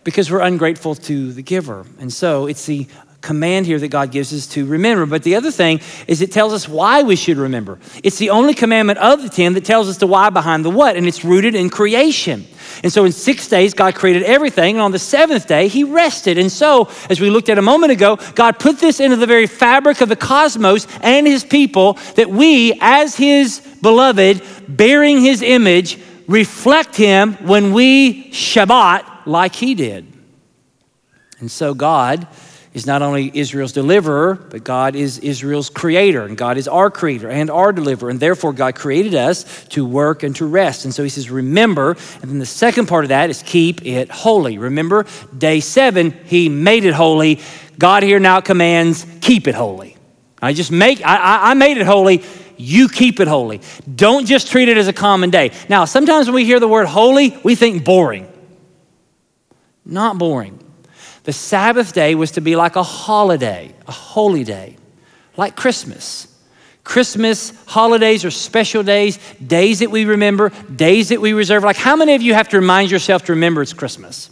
because 0.05 0.31
we're 0.31 0.39
ungrateful 0.39 0.95
to 0.95 1.33
the 1.33 1.41
giver. 1.41 1.85
And 1.99 2.13
so 2.13 2.47
it's 2.47 2.65
the 2.65 2.87
command 3.21 3.65
here 3.65 3.77
that 3.79 3.89
God 3.89 4.11
gives 4.11 4.33
us 4.33 4.47
to 4.47 4.65
remember. 4.65 5.05
But 5.05 5.23
the 5.23 5.35
other 5.35 5.51
thing 5.51 5.81
is 6.07 6.21
it 6.21 6.31
tells 6.31 6.53
us 6.53 6.67
why 6.67 7.03
we 7.03 7.15
should 7.15 7.37
remember. 7.37 7.79
It's 8.03 8.17
the 8.17 8.29
only 8.29 8.53
commandment 8.53 8.99
of 8.99 9.21
the 9.21 9.29
10 9.29 9.53
that 9.53 9.65
tells 9.65 9.89
us 9.89 9.97
the 9.97 10.07
why 10.07 10.29
behind 10.29 10.63
the 10.63 10.69
what, 10.69 10.95
and 10.95 11.07
it's 11.07 11.25
rooted 11.25 11.55
in 11.55 11.69
creation. 11.69 12.47
And 12.83 12.93
so 12.93 13.03
in 13.03 13.11
six 13.11 13.47
days, 13.47 13.73
God 13.73 13.95
created 13.95 14.23
everything, 14.23 14.75
and 14.75 14.81
on 14.81 14.91
the 14.91 14.99
seventh 14.99 15.47
day, 15.47 15.67
He 15.67 15.83
rested. 15.83 16.37
And 16.37 16.51
so, 16.51 16.89
as 17.09 17.19
we 17.19 17.29
looked 17.29 17.49
at 17.49 17.57
a 17.57 17.61
moment 17.61 17.91
ago, 17.91 18.17
God 18.35 18.59
put 18.59 18.79
this 18.79 18.99
into 18.99 19.17
the 19.17 19.25
very 19.25 19.47
fabric 19.47 20.01
of 20.01 20.09
the 20.09 20.15
cosmos 20.15 20.87
and 21.01 21.27
His 21.27 21.43
people 21.43 21.93
that 22.15 22.29
we, 22.29 22.77
as 22.79 23.15
His 23.15 23.59
beloved, 23.81 24.41
bearing 24.67 25.19
His 25.19 25.41
image, 25.41 25.99
reflect 26.27 26.95
Him 26.95 27.33
when 27.45 27.73
we 27.73 28.31
Shabbat 28.31 29.25
like 29.25 29.55
He 29.55 29.75
did. 29.75 30.05
And 31.39 31.51
so, 31.51 31.73
God 31.73 32.27
is 32.79 32.87
not 32.87 33.01
only 33.01 33.29
Israel's 33.33 33.73
deliverer, 33.73 34.35
but 34.35 34.63
God 34.63 34.95
is 34.95 35.19
Israel's 35.19 35.69
creator, 35.69 36.25
and 36.25 36.37
God 36.37 36.57
is 36.57 36.65
our 36.65 36.89
creator 36.89 37.29
and 37.29 37.51
our 37.51 37.73
deliverer. 37.73 38.09
And 38.09 38.21
therefore, 38.21 38.53
God 38.53 38.75
created 38.75 39.15
us 39.15 39.65
to 39.69 39.85
work 39.85 40.23
and 40.23 40.33
to 40.37 40.45
rest. 40.45 40.85
And 40.85 40.93
so 40.93 41.03
he 41.03 41.09
says, 41.09 41.29
Remember. 41.29 41.97
And 42.21 42.31
then 42.31 42.39
the 42.39 42.45
second 42.45 42.87
part 42.87 43.03
of 43.03 43.09
that 43.09 43.29
is 43.29 43.43
keep 43.43 43.85
it 43.85 44.09
holy. 44.09 44.57
Remember, 44.57 45.05
day 45.37 45.59
seven, 45.59 46.11
he 46.25 46.47
made 46.47 46.85
it 46.85 46.93
holy. 46.93 47.41
God 47.77 48.03
here 48.03 48.19
now 48.19 48.39
commands, 48.39 49.05
keep 49.19 49.47
it 49.49 49.55
holy. 49.55 49.97
I 50.41 50.53
just 50.53 50.71
make, 50.71 51.05
I, 51.05 51.51
I 51.51 51.53
made 51.55 51.77
it 51.77 51.85
holy. 51.85 52.23
You 52.55 52.87
keep 52.87 53.19
it 53.19 53.27
holy. 53.27 53.59
Don't 53.93 54.25
just 54.25 54.49
treat 54.49 54.69
it 54.69 54.77
as 54.77 54.87
a 54.87 54.93
common 54.93 55.31
day. 55.31 55.51
Now, 55.67 55.83
sometimes 55.83 56.27
when 56.27 56.35
we 56.35 56.45
hear 56.45 56.61
the 56.61 56.67
word 56.67 56.87
holy, 56.87 57.37
we 57.43 57.55
think 57.55 57.83
boring. 57.83 58.31
Not 59.85 60.17
boring. 60.17 60.59
The 61.29 61.33
Sabbath 61.33 61.93
day 61.93 62.15
was 62.15 62.31
to 62.31 62.41
be 62.41 62.55
like 62.55 62.75
a 62.75 62.81
holiday, 62.81 63.71
a 63.87 63.91
holy 63.91 64.43
day, 64.43 64.77
like 65.37 65.55
Christmas. 65.55 66.27
Christmas, 66.83 67.53
holidays 67.67 68.25
are 68.25 68.31
special 68.31 68.81
days, 68.81 69.19
days 69.35 69.77
that 69.81 69.91
we 69.91 70.05
remember, 70.05 70.49
days 70.75 71.09
that 71.09 71.21
we 71.21 71.33
reserve. 71.33 71.63
Like, 71.63 71.77
how 71.77 71.95
many 71.95 72.15
of 72.15 72.23
you 72.23 72.33
have 72.33 72.49
to 72.49 72.59
remind 72.59 72.89
yourself 72.89 73.25
to 73.25 73.33
remember 73.33 73.61
it's 73.61 73.73
Christmas? 73.73 74.31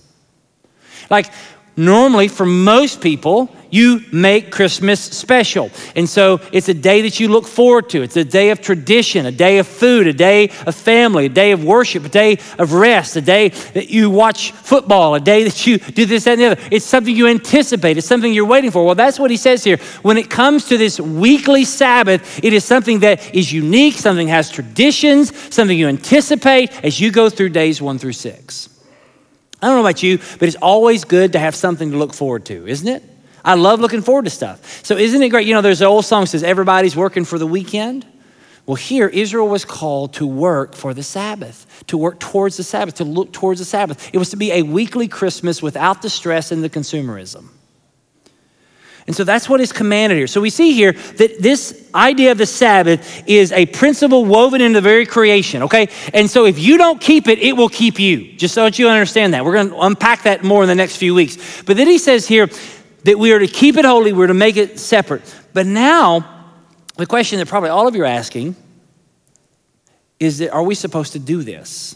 Like, 1.08 1.32
normally, 1.76 2.30
for 2.30 2.48
most 2.48 3.00
people, 3.00 3.56
you 3.69 4.01
make 4.12 4.51
Christmas 4.51 4.99
special. 4.99 5.71
And 5.95 6.08
so 6.08 6.39
it's 6.51 6.69
a 6.69 6.73
day 6.73 7.01
that 7.03 7.19
you 7.19 7.27
look 7.27 7.45
forward 7.45 7.89
to. 7.89 8.01
It's 8.01 8.17
a 8.17 8.23
day 8.23 8.49
of 8.49 8.62
tradition, 8.62 9.25
a 9.25 9.32
day 9.32 9.58
of 9.60 9.67
food, 9.67 10.08
a 10.08 10.13
day 10.13 10.49
of 10.65 10.75
family, 10.75 11.25
a 11.25 11.30
day 11.30 11.51
of 11.51 11.63
worship, 11.63 12.06
a 12.06 12.10
day 12.10 12.39
of 12.58 12.73
rest, 12.73 13.15
a 13.15 13.21
day 13.21 13.49
that 13.49 13.89
you 13.89 14.10
watch 14.10 14.51
football, 14.51 15.15
a 15.15 15.19
day 15.19 15.43
that 15.43 15.65
you 15.67 15.77
do 15.77 16.06
this, 16.06 16.23
that, 16.25 16.34
and 16.34 16.41
the 16.41 16.45
other. 16.51 16.62
It's 16.71 16.86
something 16.86 17.15
you 17.15 17.27
anticipate, 17.27 17.97
it's 17.97 18.08
something 18.08 18.34
you're 18.34 18.45
waiting 18.45 18.71
for. 18.71 18.86
Well, 18.86 18.95
that's 18.95 19.19
what 19.19 19.32
he 19.32 19.38
says 19.38 19.63
here. 19.63 19.77
When 20.01 20.17
it 20.17 20.30
comes 20.30 20.65
to 20.65 20.77
this 20.77 20.99
weekly 20.99 21.63
Sabbath, 21.63 22.43
it 22.43 22.53
is 22.53 22.63
something 22.63 22.99
that 22.99 23.36
is 23.36 23.51
unique, 23.51 23.95
something 23.95 24.27
has 24.27 24.49
traditions, 24.49 25.34
something 25.53 25.77
you 25.77 25.88
anticipate 25.88 26.84
as 26.84 26.99
you 26.99 27.12
go 27.12 27.30
through 27.30 27.49
days 27.49 27.82
one 27.82 27.97
through 27.97 28.13
six. 28.13 28.69
I 29.62 29.67
don't 29.67 29.77
know 29.77 29.82
about 29.82 30.03
you, 30.03 30.19
but 30.39 30.43
it's 30.43 30.58
always 30.58 31.03
good 31.03 31.34
to 31.34 31.39
have 31.39 31.56
something 31.56 31.91
to 31.91 31.97
look 31.97 32.13
forward 32.13 32.45
to, 32.45 32.67
isn't 32.67 32.88
it? 32.88 33.03
I 33.48 33.54
love 33.54 33.80
looking 33.80 34.02
forward 34.02 34.26
to 34.26 34.30
stuff. 34.30 34.86
So 34.86 34.98
isn't 34.98 35.24
it 35.24 35.30
great? 35.30 35.48
You 35.48 35.54
know, 35.54 35.62
there's 35.62 35.80
an 35.80 35.88
old 35.88 36.04
song 36.04 36.24
that 36.24 36.28
says, 36.28 36.44
Everybody's 36.44 36.96
working 36.96 37.24
for 37.24 37.40
the 37.40 37.48
weekend. 37.48 38.06
Well, 38.66 38.76
here, 38.76 39.08
Israel 39.08 39.48
was 39.48 39.64
called 39.64 40.14
to 40.16 40.28
work 40.28 40.76
for 40.76 40.94
the 40.94 41.02
Sabbath, 41.02 41.86
to 41.88 41.98
work 41.98 42.20
towards 42.20 42.58
the 42.58 42.64
Sabbath, 42.64 42.96
to 42.96 43.06
look 43.06 43.32
towards 43.32 43.60
the 43.60 43.66
Sabbath. 43.66 44.10
It 44.14 44.18
was 44.18 44.32
to 44.32 44.36
be 44.36 44.52
a 44.52 44.64
weekly 44.64 45.08
Christmas 45.08 45.62
without 45.62 46.02
the 46.02 46.10
stress 46.10 46.52
and 46.52 46.62
the 46.62 46.70
consumerism. 46.70 47.48
And 49.08 49.16
so 49.16 49.24
that's 49.24 49.48
what 49.48 49.62
is 49.62 49.72
commanded 49.72 50.18
here. 50.18 50.28
So 50.28 50.42
we 50.42 50.50
see 50.50 50.74
here 50.74 50.92
that 50.92 51.42
this 51.42 51.90
idea 51.96 52.34
of 52.34 52.38
the 52.38 52.46
Sabbath 52.46 53.24
is 53.26 53.54
a 53.54 53.66
principle 53.68 54.26
woven 54.26 54.60
into 54.60 54.80
the 54.80 54.82
very 54.82 55.06
creation, 55.06 55.64
okay? 55.64 55.88
And 56.14 56.30
so 56.30 56.46
if 56.46 56.60
you 56.60 56.78
don't 56.78 57.00
keep 57.00 57.30
it, 57.30 57.40
it 57.40 57.56
will 57.56 57.70
keep 57.70 58.02
you. 58.02 58.34
Just 58.34 58.54
so 58.54 58.66
that 58.66 58.78
you 58.78 58.90
understand 58.90 59.34
that. 59.34 59.46
We're 59.46 59.54
going 59.54 59.70
to 59.70 59.80
unpack 59.80 60.24
that 60.24 60.44
more 60.44 60.62
in 60.62 60.68
the 60.68 60.76
next 60.76 60.98
few 60.98 61.16
weeks. 61.16 61.64
But 61.64 61.78
then 61.78 61.88
he 61.88 61.98
says 61.98 62.28
here, 62.28 62.50
that 63.08 63.17
we 63.17 63.32
are 63.32 63.39
to 63.39 63.48
keep 63.48 63.78
it 63.78 63.86
holy, 63.86 64.12
we're 64.12 64.28
to 64.28 64.34
make 64.34 64.58
it 64.58 64.78
separate. 64.78 65.34
But 65.54 65.65
now, 65.65 66.52
the 66.98 67.06
question 67.06 67.39
that 67.39 67.48
probably 67.48 67.70
all 67.70 67.88
of 67.88 67.96
you 67.96 68.02
are 68.02 68.06
asking 68.06 68.54
is 70.20 70.39
that 70.39 70.52
are 70.52 70.62
we 70.62 70.76
supposed 70.76 71.13
to 71.13 71.20
do 71.20 71.41
this? 71.41 71.96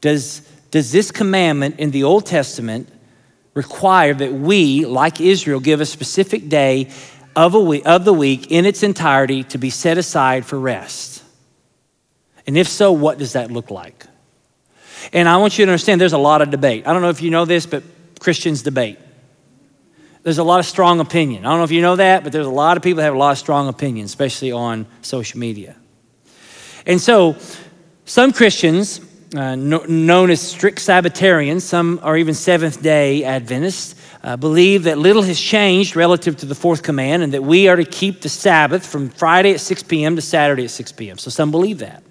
Does, 0.00 0.40
does 0.72 0.90
this 0.90 1.12
commandment 1.12 1.78
in 1.78 1.92
the 1.92 2.02
Old 2.02 2.26
Testament 2.26 2.88
require 3.54 4.12
that 4.12 4.32
we, 4.32 4.84
like 4.84 5.20
Israel, 5.20 5.60
give 5.60 5.80
a 5.80 5.86
specific 5.86 6.48
day 6.48 6.90
of, 7.36 7.54
a 7.54 7.60
week, 7.60 7.86
of 7.86 8.04
the 8.04 8.12
week 8.12 8.50
in 8.50 8.66
its 8.66 8.82
entirety 8.82 9.44
to 9.44 9.58
be 9.58 9.70
set 9.70 9.98
aside 9.98 10.44
for 10.44 10.58
rest? 10.58 11.22
And 12.44 12.58
if 12.58 12.66
so, 12.66 12.90
what 12.90 13.18
does 13.18 13.34
that 13.34 13.52
look 13.52 13.70
like? 13.70 14.04
And 15.12 15.28
I 15.28 15.36
want 15.36 15.60
you 15.60 15.64
to 15.64 15.70
understand 15.70 16.00
there's 16.00 16.12
a 16.12 16.18
lot 16.18 16.42
of 16.42 16.50
debate. 16.50 16.88
I 16.88 16.92
don't 16.92 17.02
know 17.02 17.10
if 17.10 17.22
you 17.22 17.30
know 17.30 17.44
this, 17.44 17.66
but 17.66 17.84
Christians 18.18 18.62
debate 18.62 18.98
there's 20.26 20.38
a 20.38 20.44
lot 20.44 20.58
of 20.58 20.66
strong 20.66 20.98
opinion. 20.98 21.46
I 21.46 21.50
don't 21.50 21.58
know 21.58 21.64
if 21.64 21.70
you 21.70 21.82
know 21.82 21.94
that, 21.94 22.24
but 22.24 22.32
there's 22.32 22.48
a 22.48 22.50
lot 22.50 22.76
of 22.76 22.82
people 22.82 22.96
that 22.96 23.04
have 23.04 23.14
a 23.14 23.18
lot 23.18 23.30
of 23.30 23.38
strong 23.38 23.68
opinions, 23.68 24.10
especially 24.10 24.50
on 24.50 24.84
social 25.00 25.38
media. 25.38 25.76
And 26.84 27.00
so, 27.00 27.36
some 28.06 28.32
Christians, 28.32 29.00
uh, 29.36 29.54
no, 29.54 29.84
known 29.84 30.30
as 30.30 30.40
strict 30.40 30.80
Sabbatarians, 30.80 31.60
some 31.62 32.00
are 32.02 32.16
even 32.16 32.34
Seventh 32.34 32.82
day 32.82 33.22
Adventists, 33.22 33.94
uh, 34.24 34.36
believe 34.36 34.82
that 34.82 34.98
little 34.98 35.22
has 35.22 35.38
changed 35.38 35.94
relative 35.94 36.36
to 36.38 36.46
the 36.46 36.56
fourth 36.56 36.82
command 36.82 37.22
and 37.22 37.32
that 37.32 37.44
we 37.44 37.68
are 37.68 37.76
to 37.76 37.84
keep 37.84 38.20
the 38.22 38.28
Sabbath 38.28 38.84
from 38.84 39.10
Friday 39.10 39.52
at 39.54 39.60
6 39.60 39.84
p.m. 39.84 40.16
to 40.16 40.22
Saturday 40.22 40.64
at 40.64 40.72
6 40.72 40.90
p.m. 40.90 41.18
So, 41.18 41.30
some 41.30 41.52
believe 41.52 41.78
that. 41.78 42.02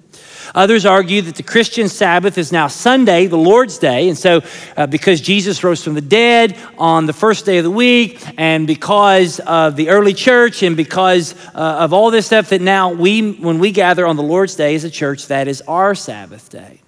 Others 0.53 0.85
argue 0.85 1.21
that 1.23 1.35
the 1.35 1.43
Christian 1.43 1.89
Sabbath 1.89 2.37
is 2.37 2.51
now 2.51 2.67
Sunday, 2.67 3.27
the 3.27 3.37
Lord's 3.37 3.77
Day. 3.77 4.09
And 4.09 4.17
so, 4.17 4.41
uh, 4.77 4.87
because 4.87 5.21
Jesus 5.21 5.63
rose 5.63 5.83
from 5.83 5.93
the 5.95 6.01
dead 6.01 6.57
on 6.77 7.05
the 7.05 7.13
first 7.13 7.45
day 7.45 7.57
of 7.57 7.63
the 7.63 7.71
week, 7.71 8.23
and 8.37 8.67
because 8.67 9.39
of 9.39 9.75
the 9.75 9.89
early 9.89 10.13
church, 10.13 10.63
and 10.63 10.77
because 10.77 11.33
uh, 11.55 11.77
of 11.79 11.93
all 11.93 12.11
this 12.11 12.27
stuff, 12.27 12.49
that 12.49 12.61
now 12.61 12.91
we, 12.91 13.31
when 13.33 13.59
we 13.59 13.71
gather 13.71 14.05
on 14.05 14.15
the 14.15 14.23
Lord's 14.23 14.55
Day 14.55 14.75
as 14.75 14.83
a 14.83 14.89
church, 14.89 15.27
that 15.27 15.47
is 15.47 15.61
our 15.61 15.95
Sabbath 15.95 16.49
day. 16.49 16.81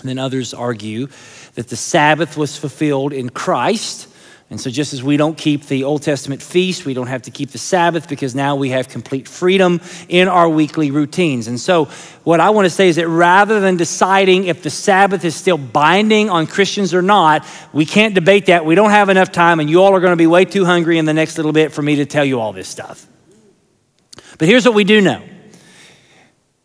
And 0.00 0.08
then 0.08 0.18
others 0.18 0.52
argue 0.52 1.08
that 1.54 1.68
the 1.68 1.76
Sabbath 1.76 2.36
was 2.36 2.58
fulfilled 2.58 3.12
in 3.12 3.30
Christ 3.30 4.08
and 4.50 4.60
so, 4.60 4.70
just 4.70 4.92
as 4.92 5.02
we 5.02 5.16
don't 5.16 5.38
keep 5.38 5.66
the 5.66 5.84
Old 5.84 6.02
Testament 6.02 6.42
feast, 6.42 6.84
we 6.84 6.92
don't 6.92 7.06
have 7.06 7.22
to 7.22 7.30
keep 7.30 7.50
the 7.50 7.58
Sabbath 7.58 8.08
because 8.08 8.34
now 8.34 8.56
we 8.56 8.70
have 8.70 8.88
complete 8.88 9.26
freedom 9.26 9.80
in 10.08 10.28
our 10.28 10.48
weekly 10.48 10.90
routines. 10.90 11.48
And 11.48 11.58
so, 11.58 11.86
what 12.24 12.40
I 12.40 12.50
want 12.50 12.66
to 12.66 12.70
say 12.70 12.88
is 12.88 12.96
that 12.96 13.08
rather 13.08 13.58
than 13.58 13.78
deciding 13.78 14.44
if 14.44 14.62
the 14.62 14.68
Sabbath 14.68 15.24
is 15.24 15.34
still 15.34 15.56
binding 15.56 16.28
on 16.28 16.46
Christians 16.46 16.92
or 16.92 17.00
not, 17.00 17.46
we 17.72 17.86
can't 17.86 18.14
debate 18.14 18.46
that. 18.46 18.66
We 18.66 18.74
don't 18.74 18.90
have 18.90 19.08
enough 19.08 19.32
time, 19.32 19.60
and 19.60 19.70
you 19.70 19.82
all 19.82 19.94
are 19.94 20.00
going 20.00 20.12
to 20.12 20.16
be 20.16 20.26
way 20.26 20.44
too 20.44 20.66
hungry 20.66 20.98
in 20.98 21.06
the 21.06 21.14
next 21.14 21.38
little 21.38 21.52
bit 21.52 21.72
for 21.72 21.80
me 21.80 21.96
to 21.96 22.06
tell 22.06 22.24
you 22.24 22.38
all 22.38 22.52
this 22.52 22.68
stuff. 22.68 23.06
But 24.38 24.46
here's 24.46 24.66
what 24.66 24.74
we 24.74 24.84
do 24.84 25.00
know. 25.00 25.22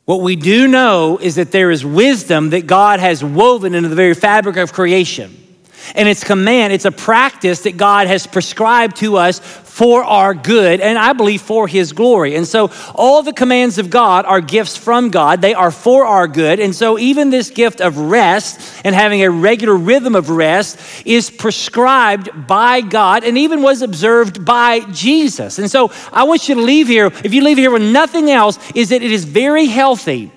What 0.03 0.21
we 0.21 0.35
do 0.35 0.67
know 0.67 1.17
is 1.17 1.35
that 1.35 1.51
there 1.51 1.71
is 1.71 1.85
wisdom 1.85 2.49
that 2.49 2.67
God 2.67 2.99
has 2.99 3.23
woven 3.23 3.73
into 3.73 3.87
the 3.87 3.95
very 3.95 4.15
fabric 4.15 4.57
of 4.57 4.73
creation. 4.73 5.48
And 5.95 6.07
it's 6.07 6.23
command, 6.23 6.73
it's 6.73 6.85
a 6.85 6.91
practice 6.91 7.61
that 7.61 7.77
God 7.77 8.07
has 8.07 8.27
prescribed 8.27 8.97
to 8.97 9.17
us 9.17 9.39
for 9.79 10.03
our 10.03 10.33
good 10.33 10.81
and 10.81 10.99
I 10.99 11.13
believe 11.13 11.41
for 11.41 11.65
his 11.65 11.93
glory. 11.93 12.35
And 12.35 12.45
so 12.45 12.69
all 12.93 13.23
the 13.23 13.31
commands 13.31 13.77
of 13.77 13.89
God 13.89 14.25
are 14.25 14.41
gifts 14.41 14.75
from 14.75 15.09
God. 15.09 15.41
They 15.41 15.53
are 15.53 15.71
for 15.71 16.05
our 16.05 16.27
good. 16.27 16.59
And 16.59 16.75
so 16.75 16.99
even 16.99 17.29
this 17.29 17.49
gift 17.49 17.79
of 17.79 17.97
rest 17.97 18.81
and 18.83 18.93
having 18.93 19.23
a 19.23 19.29
regular 19.29 19.77
rhythm 19.77 20.15
of 20.15 20.29
rest 20.29 20.77
is 21.05 21.29
prescribed 21.29 22.45
by 22.45 22.81
God 22.81 23.23
and 23.23 23.37
even 23.37 23.61
was 23.61 23.81
observed 23.81 24.43
by 24.43 24.81
Jesus. 24.91 25.59
And 25.59 25.71
so 25.71 25.93
I 26.11 26.23
want 26.23 26.49
you 26.49 26.55
to 26.55 26.61
leave 26.61 26.87
here, 26.87 27.05
if 27.05 27.33
you 27.33 27.41
leave 27.41 27.57
here 27.57 27.71
with 27.71 27.81
nothing 27.81 28.29
else, 28.29 28.59
is 28.75 28.89
that 28.89 29.01
it 29.01 29.11
is 29.11 29.23
very 29.23 29.67
healthy 29.67 30.31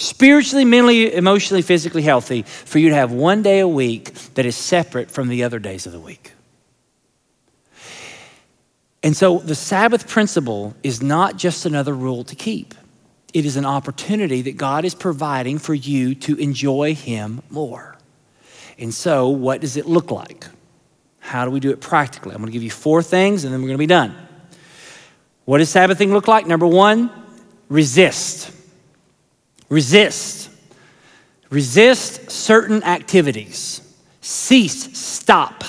spiritually, 0.00 0.64
mentally, 0.64 1.12
emotionally, 1.12 1.60
physically 1.60 2.02
healthy 2.02 2.42
for 2.42 2.78
you 2.78 2.88
to 2.88 2.94
have 2.94 3.12
one 3.12 3.42
day 3.42 3.60
a 3.60 3.68
week 3.68 4.14
that 4.34 4.46
is 4.46 4.56
separate 4.56 5.10
from 5.10 5.28
the 5.28 5.44
other 5.44 5.58
days 5.58 5.84
of 5.86 5.92
the 5.92 6.00
week. 6.00 6.32
And 9.02 9.16
so 9.16 9.38
the 9.38 9.54
Sabbath 9.54 10.08
principle 10.08 10.74
is 10.82 11.02
not 11.02 11.36
just 11.36 11.66
another 11.66 11.94
rule 11.94 12.24
to 12.24 12.34
keep. 12.34 12.74
It 13.32 13.44
is 13.44 13.56
an 13.56 13.66
opportunity 13.66 14.42
that 14.42 14.56
God 14.56 14.84
is 14.84 14.94
providing 14.94 15.58
for 15.58 15.74
you 15.74 16.14
to 16.16 16.34
enjoy 16.36 16.94
Him 16.94 17.42
more. 17.50 17.96
And 18.78 18.92
so, 18.92 19.28
what 19.28 19.60
does 19.60 19.76
it 19.76 19.86
look 19.86 20.10
like? 20.10 20.46
How 21.18 21.44
do 21.44 21.50
we 21.50 21.60
do 21.60 21.70
it 21.70 21.80
practically? 21.80 22.32
I'm 22.32 22.38
going 22.38 22.46
to 22.46 22.52
give 22.52 22.62
you 22.62 22.70
four 22.70 23.02
things 23.02 23.44
and 23.44 23.52
then 23.52 23.60
we're 23.60 23.68
going 23.68 23.76
to 23.76 23.78
be 23.78 23.86
done. 23.86 24.16
What 25.44 25.58
does 25.58 25.68
Sabbathing 25.68 26.12
look 26.12 26.26
like? 26.26 26.46
Number 26.46 26.66
one, 26.66 27.10
resist. 27.68 28.50
Resist. 29.70 30.50
Resist 31.48 32.30
certain 32.30 32.82
activities. 32.82 33.80
Cease, 34.20 34.98
stop 34.98 35.64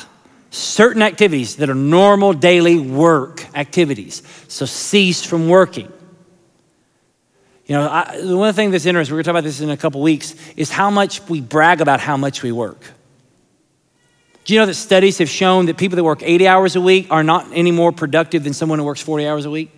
certain 0.49 1.01
activities 1.01 1.55
that 1.55 1.69
are 1.69 1.75
normal 1.75 2.33
daily 2.33 2.77
work 2.77 3.45
activities. 3.55 4.21
So 4.49 4.65
cease 4.65 5.23
from 5.23 5.47
working. 5.47 5.91
You 7.65 7.77
know, 7.77 7.87
I, 7.87 8.19
one 8.23 8.53
thing 8.53 8.71
that's 8.71 8.85
interesting, 8.85 9.13
we're 9.13 9.19
going 9.19 9.23
to 9.23 9.27
talk 9.29 9.33
about 9.33 9.43
this 9.45 9.61
in 9.61 9.69
a 9.69 9.77
couple 9.77 10.01
weeks, 10.01 10.35
is 10.57 10.69
how 10.69 10.89
much 10.89 11.21
we 11.29 11.39
brag 11.39 11.79
about 11.79 12.01
how 12.01 12.17
much 12.17 12.43
we 12.43 12.51
work. 12.51 12.83
Do 14.43 14.53
you 14.53 14.59
know 14.59 14.65
that 14.65 14.73
studies 14.73 15.19
have 15.19 15.29
shown 15.29 15.67
that 15.67 15.77
people 15.77 15.95
that 15.95 16.03
work 16.03 16.21
80 16.21 16.47
hours 16.47 16.75
a 16.75 16.81
week 16.81 17.07
are 17.11 17.23
not 17.23 17.47
any 17.53 17.71
more 17.71 17.93
productive 17.93 18.43
than 18.43 18.53
someone 18.53 18.79
who 18.79 18.85
works 18.85 19.01
40 19.01 19.25
hours 19.25 19.45
a 19.45 19.51
week? 19.51 19.71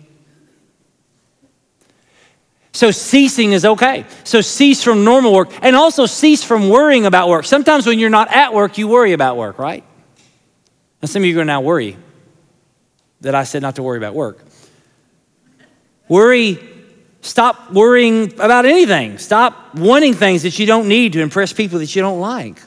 So 2.74 2.90
ceasing 2.90 3.52
is 3.52 3.64
okay. 3.64 4.04
So 4.24 4.40
cease 4.40 4.82
from 4.82 5.04
normal 5.04 5.32
work 5.32 5.48
and 5.62 5.76
also 5.76 6.06
cease 6.06 6.42
from 6.42 6.68
worrying 6.68 7.06
about 7.06 7.28
work. 7.28 7.44
Sometimes 7.44 7.86
when 7.86 8.00
you're 8.00 8.10
not 8.10 8.34
at 8.34 8.52
work, 8.52 8.78
you 8.78 8.88
worry 8.88 9.12
about 9.12 9.36
work, 9.36 9.60
right? 9.60 9.84
And 11.00 11.08
some 11.08 11.22
of 11.22 11.26
you 11.26 11.34
are 11.34 11.36
going 11.36 11.46
to 11.46 11.52
now 11.52 11.60
worry 11.60 11.96
that 13.20 13.32
I 13.32 13.44
said 13.44 13.62
not 13.62 13.76
to 13.76 13.84
worry 13.84 13.96
about 13.96 14.14
work. 14.14 14.44
Worry, 16.08 16.58
stop 17.20 17.72
worrying 17.72 18.32
about 18.40 18.66
anything. 18.66 19.18
Stop 19.18 19.76
wanting 19.76 20.14
things 20.14 20.42
that 20.42 20.58
you 20.58 20.66
don't 20.66 20.88
need 20.88 21.12
to 21.12 21.20
impress 21.20 21.52
people 21.52 21.78
that 21.78 21.94
you 21.94 22.02
don't 22.02 22.18
like. 22.18 22.60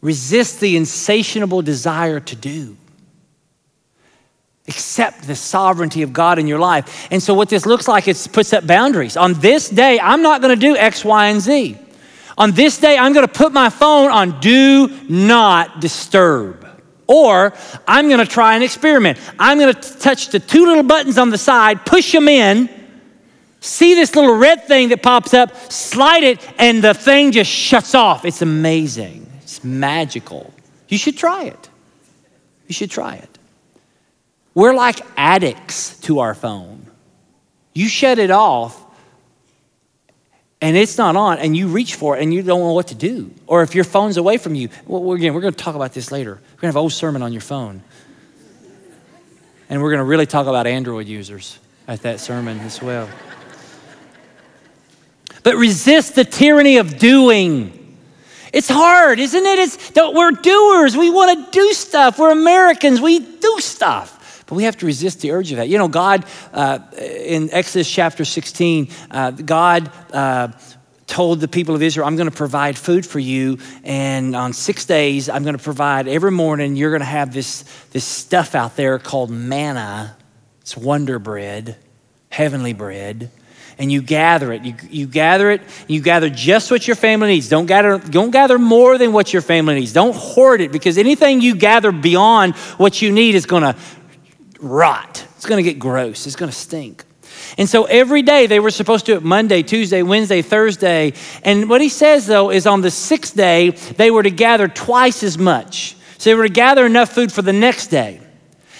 Resist 0.00 0.58
the 0.58 0.76
insatiable 0.76 1.62
desire 1.62 2.18
to 2.18 2.34
do. 2.34 2.76
Accept 4.68 5.26
the 5.26 5.36
sovereignty 5.36 6.02
of 6.02 6.12
God 6.12 6.38
in 6.38 6.46
your 6.46 6.58
life. 6.58 7.06
And 7.10 7.22
so, 7.22 7.34
what 7.34 7.48
this 7.48 7.66
looks 7.66 7.86
like 7.86 8.08
is 8.08 8.26
puts 8.26 8.52
up 8.52 8.66
boundaries. 8.66 9.16
On 9.16 9.34
this 9.34 9.68
day, 9.68 10.00
I'm 10.00 10.22
not 10.22 10.40
going 10.40 10.54
to 10.54 10.60
do 10.60 10.76
X, 10.76 11.04
Y, 11.04 11.26
and 11.28 11.40
Z. 11.40 11.78
On 12.38 12.50
this 12.52 12.78
day, 12.78 12.98
I'm 12.98 13.12
going 13.12 13.26
to 13.26 13.32
put 13.32 13.52
my 13.52 13.70
phone 13.70 14.10
on 14.10 14.40
do 14.40 14.88
not 15.08 15.80
disturb. 15.80 16.66
Or 17.06 17.54
I'm 17.86 18.08
going 18.08 18.18
to 18.18 18.26
try 18.26 18.56
an 18.56 18.62
experiment. 18.62 19.18
I'm 19.38 19.58
going 19.58 19.72
to 19.72 19.98
touch 19.98 20.28
the 20.28 20.40
two 20.40 20.66
little 20.66 20.82
buttons 20.82 21.18
on 21.18 21.30
the 21.30 21.38
side, 21.38 21.86
push 21.86 22.12
them 22.12 22.28
in, 22.28 22.68
see 23.60 23.94
this 23.94 24.14
little 24.16 24.34
red 24.34 24.64
thing 24.64 24.88
that 24.88 25.02
pops 25.02 25.32
up, 25.32 25.54
slide 25.70 26.24
it, 26.24 26.46
and 26.58 26.82
the 26.82 26.94
thing 26.94 27.32
just 27.32 27.50
shuts 27.50 27.94
off. 27.94 28.24
It's 28.24 28.42
amazing. 28.42 29.26
It's 29.42 29.62
magical. 29.62 30.52
You 30.88 30.98
should 30.98 31.16
try 31.16 31.44
it. 31.44 31.70
You 32.66 32.74
should 32.74 32.90
try 32.90 33.14
it. 33.14 33.35
We're 34.56 34.74
like 34.74 35.02
addicts 35.18 35.98
to 36.00 36.20
our 36.20 36.34
phone. 36.34 36.86
You 37.74 37.88
shut 37.88 38.18
it 38.18 38.30
off 38.30 38.82
and 40.62 40.78
it's 40.78 40.96
not 40.96 41.14
on 41.14 41.38
and 41.40 41.54
you 41.54 41.68
reach 41.68 41.94
for 41.94 42.16
it 42.16 42.22
and 42.22 42.32
you 42.32 42.40
don't 42.40 42.60
know 42.60 42.72
what 42.72 42.88
to 42.88 42.94
do. 42.94 43.30
Or 43.46 43.62
if 43.62 43.74
your 43.74 43.84
phone's 43.84 44.16
away 44.16 44.38
from 44.38 44.54
you, 44.54 44.70
well, 44.86 45.12
again, 45.12 45.34
we're 45.34 45.42
going 45.42 45.52
to 45.52 45.62
talk 45.62 45.74
about 45.74 45.92
this 45.92 46.10
later. 46.10 46.30
We're 46.30 46.38
going 46.38 46.60
to 46.60 46.66
have 46.68 46.76
a 46.76 46.80
whole 46.80 46.88
sermon 46.88 47.20
on 47.20 47.34
your 47.34 47.42
phone. 47.42 47.82
And 49.68 49.82
we're 49.82 49.90
going 49.90 49.98
to 49.98 50.04
really 50.04 50.24
talk 50.24 50.46
about 50.46 50.66
Android 50.66 51.06
users 51.06 51.58
at 51.86 52.00
that 52.02 52.18
sermon 52.18 52.58
as 52.60 52.80
well. 52.80 53.10
But 55.42 55.56
resist 55.56 56.14
the 56.14 56.24
tyranny 56.24 56.78
of 56.78 56.98
doing. 56.98 57.98
It's 58.54 58.70
hard, 58.70 59.18
isn't 59.18 59.44
it? 59.44 59.58
It's, 59.58 59.92
we're 59.94 60.30
doers. 60.30 60.96
We 60.96 61.10
want 61.10 61.44
to 61.44 61.50
do 61.50 61.74
stuff. 61.74 62.18
We're 62.18 62.32
Americans. 62.32 63.02
We 63.02 63.18
do 63.18 63.56
stuff. 63.58 64.15
But 64.46 64.54
we 64.54 64.64
have 64.64 64.76
to 64.78 64.86
resist 64.86 65.20
the 65.20 65.32
urge 65.32 65.50
of 65.50 65.58
that. 65.58 65.68
You 65.68 65.78
know, 65.78 65.88
God, 65.88 66.24
uh, 66.52 66.78
in 66.98 67.50
Exodus 67.52 67.90
chapter 67.90 68.24
16, 68.24 68.88
uh, 69.10 69.30
God 69.32 69.90
uh, 70.12 70.48
told 71.06 71.40
the 71.40 71.48
people 71.48 71.74
of 71.74 71.82
Israel, 71.82 72.06
I'm 72.06 72.16
going 72.16 72.30
to 72.30 72.36
provide 72.36 72.78
food 72.78 73.04
for 73.04 73.18
you. 73.18 73.58
And 73.82 74.36
on 74.36 74.52
six 74.52 74.84
days, 74.84 75.28
I'm 75.28 75.42
going 75.42 75.56
to 75.56 75.62
provide 75.62 76.06
every 76.06 76.30
morning, 76.30 76.76
you're 76.76 76.90
going 76.90 77.00
to 77.00 77.06
have 77.06 77.32
this, 77.32 77.62
this 77.90 78.04
stuff 78.04 78.54
out 78.54 78.76
there 78.76 78.98
called 78.98 79.30
manna. 79.30 80.16
It's 80.60 80.76
wonder 80.76 81.18
bread, 81.18 81.76
heavenly 82.30 82.72
bread 82.72 83.30
and 83.78 83.92
you 83.92 84.00
gather 84.00 84.52
it. 84.52 84.64
You, 84.64 84.74
you 84.88 85.06
gather 85.06 85.50
it, 85.50 85.60
you 85.86 86.00
gather 86.00 86.30
just 86.30 86.70
what 86.70 86.86
your 86.86 86.96
family 86.96 87.28
needs. 87.28 87.48
Don't 87.48 87.66
gather, 87.66 87.98
don't 87.98 88.30
gather 88.30 88.58
more 88.58 88.96
than 88.98 89.12
what 89.12 89.32
your 89.32 89.42
family 89.42 89.74
needs. 89.74 89.92
Don't 89.92 90.14
hoard 90.14 90.60
it 90.60 90.72
because 90.72 90.96
anything 90.98 91.40
you 91.40 91.54
gather 91.54 91.92
beyond 91.92 92.54
what 92.78 93.02
you 93.02 93.12
need 93.12 93.34
is 93.34 93.46
going 93.46 93.62
to 93.62 93.76
rot. 94.60 95.26
It's 95.36 95.46
going 95.46 95.62
to 95.62 95.70
get 95.70 95.78
gross. 95.78 96.26
It's 96.26 96.36
going 96.36 96.50
to 96.50 96.56
stink. 96.56 97.04
And 97.58 97.68
so 97.68 97.84
every 97.84 98.22
day 98.22 98.46
they 98.46 98.60
were 98.60 98.70
supposed 98.70 99.06
to 99.06 99.12
do 99.12 99.18
it 99.18 99.22
Monday, 99.22 99.62
Tuesday, 99.62 100.02
Wednesday, 100.02 100.42
Thursday. 100.42 101.12
And 101.42 101.68
what 101.68 101.80
he 101.80 101.88
says 101.88 102.26
though 102.26 102.50
is 102.50 102.66
on 102.66 102.80
the 102.80 102.90
sixth 102.90 103.34
day, 103.34 103.70
they 103.70 104.10
were 104.10 104.22
to 104.22 104.30
gather 104.30 104.68
twice 104.68 105.22
as 105.22 105.38
much. 105.38 105.96
So 106.18 106.30
they 106.30 106.34
were 106.34 106.48
to 106.48 106.52
gather 106.52 106.86
enough 106.86 107.12
food 107.12 107.32
for 107.32 107.42
the 107.42 107.52
next 107.52 107.88
day. 107.88 108.20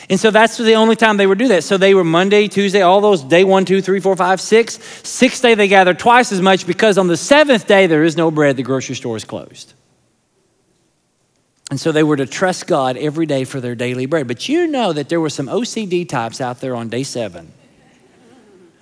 And 0.08 0.20
so 0.20 0.30
that's 0.30 0.56
the 0.56 0.74
only 0.74 0.94
time 0.94 1.16
they 1.16 1.26
would 1.26 1.38
do 1.38 1.48
that. 1.48 1.64
So 1.64 1.76
they 1.76 1.92
were 1.92 2.04
Monday, 2.04 2.46
Tuesday, 2.46 2.82
all 2.82 3.00
those 3.00 3.22
day 3.22 3.42
one, 3.42 3.64
two, 3.64 3.82
three, 3.82 3.98
four, 3.98 4.14
five, 4.14 4.40
six. 4.40 4.78
Sixth 5.02 5.42
day 5.42 5.54
they 5.54 5.68
gathered 5.68 5.98
twice 5.98 6.30
as 6.30 6.40
much 6.40 6.66
because 6.66 6.96
on 6.96 7.08
the 7.08 7.16
seventh 7.16 7.66
day 7.66 7.86
there 7.86 8.04
is 8.04 8.16
no 8.16 8.30
bread, 8.30 8.56
the 8.56 8.62
grocery 8.62 8.94
store 8.94 9.16
is 9.16 9.24
closed. 9.24 9.74
And 11.70 11.80
so 11.80 11.90
they 11.90 12.02
were 12.02 12.16
to 12.16 12.26
trust 12.26 12.66
God 12.66 12.96
every 12.96 13.26
day 13.26 13.44
for 13.44 13.60
their 13.60 13.74
daily 13.74 14.06
bread. 14.06 14.28
But 14.28 14.48
you 14.48 14.66
know 14.66 14.92
that 14.92 15.08
there 15.08 15.20
were 15.20 15.30
some 15.30 15.48
OCD 15.48 16.08
types 16.08 16.40
out 16.40 16.60
there 16.60 16.76
on 16.76 16.88
day 16.88 17.02
seven 17.02 17.52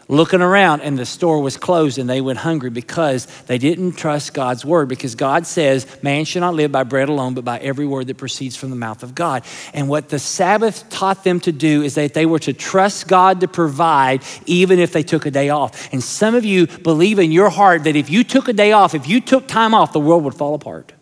looking 0.08 0.42
around 0.42 0.82
and 0.82 0.98
the 0.98 1.06
store 1.06 1.40
was 1.40 1.56
closed 1.56 1.98
and 1.98 2.08
they 2.08 2.20
went 2.20 2.38
hungry 2.38 2.70
because 2.70 3.26
they 3.46 3.58
didn't 3.58 3.92
trust 3.92 4.34
God's 4.34 4.64
word. 4.64 4.88
Because 4.88 5.14
God 5.14 5.46
says, 5.46 5.86
man 6.02 6.24
should 6.24 6.40
not 6.40 6.54
live 6.54 6.72
by 6.72 6.84
bread 6.84 7.08
alone, 7.08 7.34
but 7.34 7.44
by 7.44 7.58
every 7.58 7.86
word 7.86 8.06
that 8.08 8.16
proceeds 8.16 8.56
from 8.56 8.70
the 8.70 8.76
mouth 8.76 9.02
of 9.02 9.14
God. 9.14 9.44
And 9.72 9.88
what 9.88 10.08
the 10.08 10.18
Sabbath 10.18 10.88
taught 10.90 11.24
them 11.24 11.40
to 11.40 11.52
do 11.52 11.82
is 11.82 11.94
that 11.94 12.14
they 12.14 12.26
were 12.26 12.38
to 12.40 12.52
trust 12.52 13.08
God 13.08 13.40
to 13.40 13.48
provide 13.48 14.22
even 14.46 14.78
if 14.78 14.92
they 14.92 15.02
took 15.02 15.26
a 15.26 15.30
day 15.30 15.48
off. 15.48 15.92
And 15.92 16.02
some 16.02 16.34
of 16.34 16.44
you 16.44 16.66
believe 16.66 17.18
in 17.18 17.32
your 17.32 17.50
heart 17.50 17.84
that 17.84 17.96
if 17.96 18.10
you 18.10 18.24
took 18.24 18.48
a 18.48 18.52
day 18.52 18.72
off, 18.72 18.94
if 18.94 19.08
you 19.08 19.20
took 19.20 19.46
time 19.46 19.74
off, 19.74 19.92
the 19.92 20.00
world 20.00 20.24
would 20.24 20.34
fall 20.34 20.54
apart. 20.54 20.92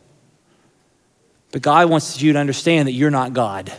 But 1.53 1.63
God 1.63 1.89
wants 1.89 2.21
you 2.21 2.33
to 2.33 2.39
understand 2.39 2.89
that 2.89 2.93
you're 2.93 3.11
not 3.11 3.35
God. 3.35 3.73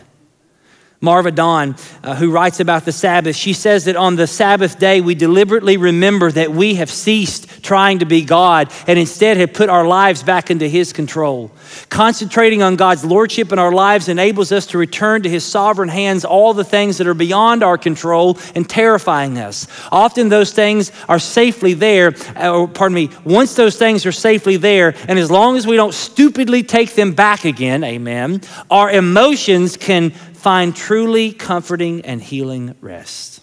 Marva 1.04 1.30
Dawn, 1.30 1.76
uh, 2.02 2.16
who 2.16 2.30
writes 2.30 2.60
about 2.60 2.84
the 2.84 2.92
Sabbath, 2.92 3.36
she 3.36 3.52
says 3.52 3.84
that 3.84 3.94
on 3.94 4.16
the 4.16 4.26
Sabbath 4.26 4.78
day, 4.78 5.00
we 5.00 5.14
deliberately 5.14 5.76
remember 5.76 6.32
that 6.32 6.50
we 6.50 6.74
have 6.74 6.90
ceased 6.90 7.62
trying 7.62 7.98
to 7.98 8.06
be 8.06 8.24
God 8.24 8.72
and 8.86 8.98
instead 8.98 9.36
have 9.36 9.52
put 9.52 9.68
our 9.68 9.86
lives 9.86 10.22
back 10.22 10.50
into 10.50 10.66
His 10.66 10.92
control. 10.92 11.50
Concentrating 11.90 12.62
on 12.62 12.76
God's 12.76 13.04
lordship 13.04 13.52
in 13.52 13.58
our 13.58 13.72
lives 13.72 14.08
enables 14.08 14.50
us 14.50 14.66
to 14.66 14.78
return 14.78 15.22
to 15.22 15.28
His 15.28 15.44
sovereign 15.44 15.88
hands 15.88 16.24
all 16.24 16.54
the 16.54 16.64
things 16.64 16.98
that 16.98 17.06
are 17.06 17.14
beyond 17.14 17.62
our 17.62 17.78
control 17.78 18.38
and 18.54 18.68
terrifying 18.68 19.38
us. 19.38 19.66
Often 19.92 20.30
those 20.30 20.52
things 20.52 20.90
are 21.08 21.18
safely 21.18 21.74
there, 21.74 22.14
uh, 22.36 22.50
or 22.50 22.68
pardon 22.68 22.94
me, 22.94 23.10
once 23.24 23.54
those 23.54 23.76
things 23.76 24.06
are 24.06 24.12
safely 24.12 24.56
there, 24.56 24.94
and 25.06 25.18
as 25.18 25.30
long 25.30 25.56
as 25.56 25.66
we 25.66 25.76
don't 25.76 25.94
stupidly 25.94 26.62
take 26.62 26.94
them 26.94 27.12
back 27.12 27.44
again, 27.44 27.84
amen, 27.84 28.40
our 28.70 28.90
emotions 28.90 29.76
can 29.76 30.12
find 30.44 30.76
truly 30.76 31.32
comforting 31.32 32.02
and 32.02 32.22
healing 32.22 32.74
rest. 32.82 33.42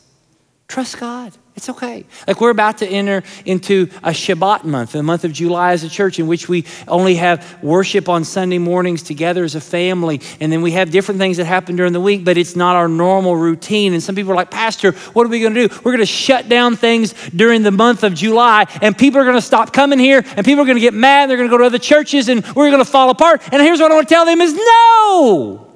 Trust 0.68 1.00
God. 1.00 1.34
It's 1.56 1.68
okay. 1.68 2.06
Like 2.28 2.40
we're 2.40 2.52
about 2.52 2.78
to 2.78 2.88
enter 2.88 3.24
into 3.44 3.90
a 4.04 4.12
Shabbat 4.12 4.66
month, 4.66 4.92
the 4.92 5.02
month 5.02 5.26
of 5.26 5.34
July 5.34 5.72
as 5.72 5.84
a 5.84 5.90
church, 5.90 6.20
in 6.20 6.28
which 6.28 6.48
we 6.48 6.64
only 6.88 7.16
have 7.16 7.58
worship 7.64 8.08
on 8.08 8.24
Sunday 8.24 8.60
mornings 8.60 9.02
together 9.02 9.44
as 9.44 9.56
a 9.56 9.60
family. 9.60 10.22
And 10.40 10.54
then 10.54 10.62
we 10.62 10.74
have 10.74 10.92
different 10.92 11.20
things 11.20 11.38
that 11.38 11.46
happen 11.46 11.76
during 11.76 11.92
the 11.92 12.00
week, 12.00 12.24
but 12.24 12.38
it's 12.38 12.56
not 12.56 12.76
our 12.76 12.88
normal 12.88 13.36
routine. 13.36 13.94
And 13.94 14.04
some 14.04 14.14
people 14.14 14.34
are 14.34 14.36
like, 14.36 14.52
Pastor, 14.52 14.92
what 15.14 15.26
are 15.26 15.30
we 15.30 15.40
going 15.40 15.56
to 15.56 15.68
do? 15.68 15.76
We're 15.78 15.94
going 15.94 16.00
to 16.02 16.06
shut 16.06 16.50
down 16.50 16.76
things 16.76 17.16
during 17.30 17.64
the 17.64 17.72
month 17.72 18.04
of 18.04 18.14
July, 18.14 18.68
and 18.80 18.96
people 18.96 19.20
are 19.20 19.26
going 19.26 19.36
to 19.38 19.42
stop 19.42 19.74
coming 19.74 19.98
here, 19.98 20.24
and 20.38 20.46
people 20.46 20.62
are 20.62 20.68
going 20.68 20.78
to 20.78 20.82
get 20.82 20.94
mad, 20.94 21.24
and 21.24 21.32
they're 21.32 21.38
going 21.38 21.50
to 21.50 21.54
go 21.54 21.58
to 21.58 21.66
other 21.66 21.80
churches, 21.80 22.30
and 22.30 22.46
we're 22.56 22.70
going 22.70 22.78
to 22.78 22.86
fall 22.86 23.10
apart. 23.10 23.42
And 23.52 23.60
here's 23.60 23.80
what 23.80 23.92
I 23.92 23.96
want 23.96 24.08
to 24.08 24.14
tell 24.14 24.26
them 24.26 24.40
is 24.40 24.54
no. 24.54 25.71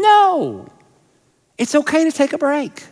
No. 0.00 0.68
It's 1.56 1.74
okay 1.74 2.04
to 2.04 2.12
take 2.12 2.32
a 2.32 2.38
break. 2.38 2.84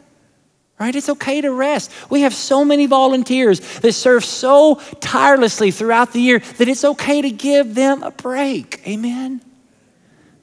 Right? 0.78 0.94
It's 0.94 1.08
okay 1.08 1.40
to 1.40 1.50
rest. 1.52 1.90
We 2.10 2.20
have 2.22 2.34
so 2.34 2.62
many 2.62 2.84
volunteers 2.84 3.60
that 3.78 3.92
serve 3.94 4.24
so 4.24 4.74
tirelessly 5.00 5.70
throughout 5.70 6.12
the 6.12 6.20
year 6.20 6.40
that 6.58 6.68
it's 6.68 6.84
okay 6.84 7.22
to 7.22 7.30
give 7.30 7.74
them 7.74 8.02
a 8.02 8.10
break. 8.10 8.86
Amen. 8.86 9.40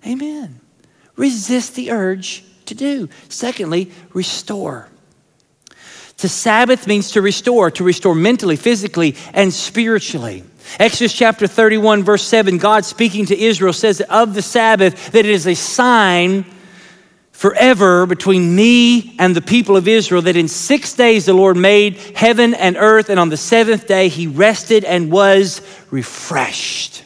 Amen. 0.08 0.60
Resist 1.16 1.76
the 1.76 1.92
urge 1.92 2.44
to 2.66 2.74
do. 2.74 3.10
Secondly, 3.30 3.92
restore. 4.14 4.90
To 6.18 6.30
Sabbath 6.30 6.88
means 6.88 7.12
to 7.12 7.22
restore, 7.22 7.70
to 7.72 7.84
restore 7.84 8.16
mentally, 8.16 8.56
physically, 8.56 9.16
and 9.34 9.54
spiritually. 9.54 10.44
Exodus 10.80 11.14
chapter 11.14 11.46
31, 11.46 12.04
verse 12.04 12.24
7, 12.24 12.58
God 12.58 12.86
speaking 12.86 13.26
to 13.28 13.40
Israel 13.40 13.74
says 13.74 14.02
of 14.02 14.34
the 14.34 14.42
Sabbath 14.42 15.12
that 15.12 15.26
it 15.26 15.32
is 15.32 15.46
a 15.46 15.54
sign 15.54 16.46
forever 17.44 18.06
between 18.06 18.56
me 18.56 19.18
and 19.20 19.36
the 19.36 19.42
people 19.42 19.76
of 19.76 19.86
Israel 19.86 20.22
that 20.22 20.38
in 20.38 20.48
six 20.48 20.94
days 20.94 21.26
the 21.26 21.34
Lord 21.34 21.58
made 21.58 21.98
heaven 22.16 22.54
and 22.54 22.78
earth, 22.78 23.10
and 23.10 23.20
on 23.20 23.28
the 23.28 23.36
seventh 23.36 23.86
day 23.86 24.08
he 24.08 24.28
rested 24.28 24.86
and 24.86 25.12
was 25.12 25.60
refreshed. 25.92 27.04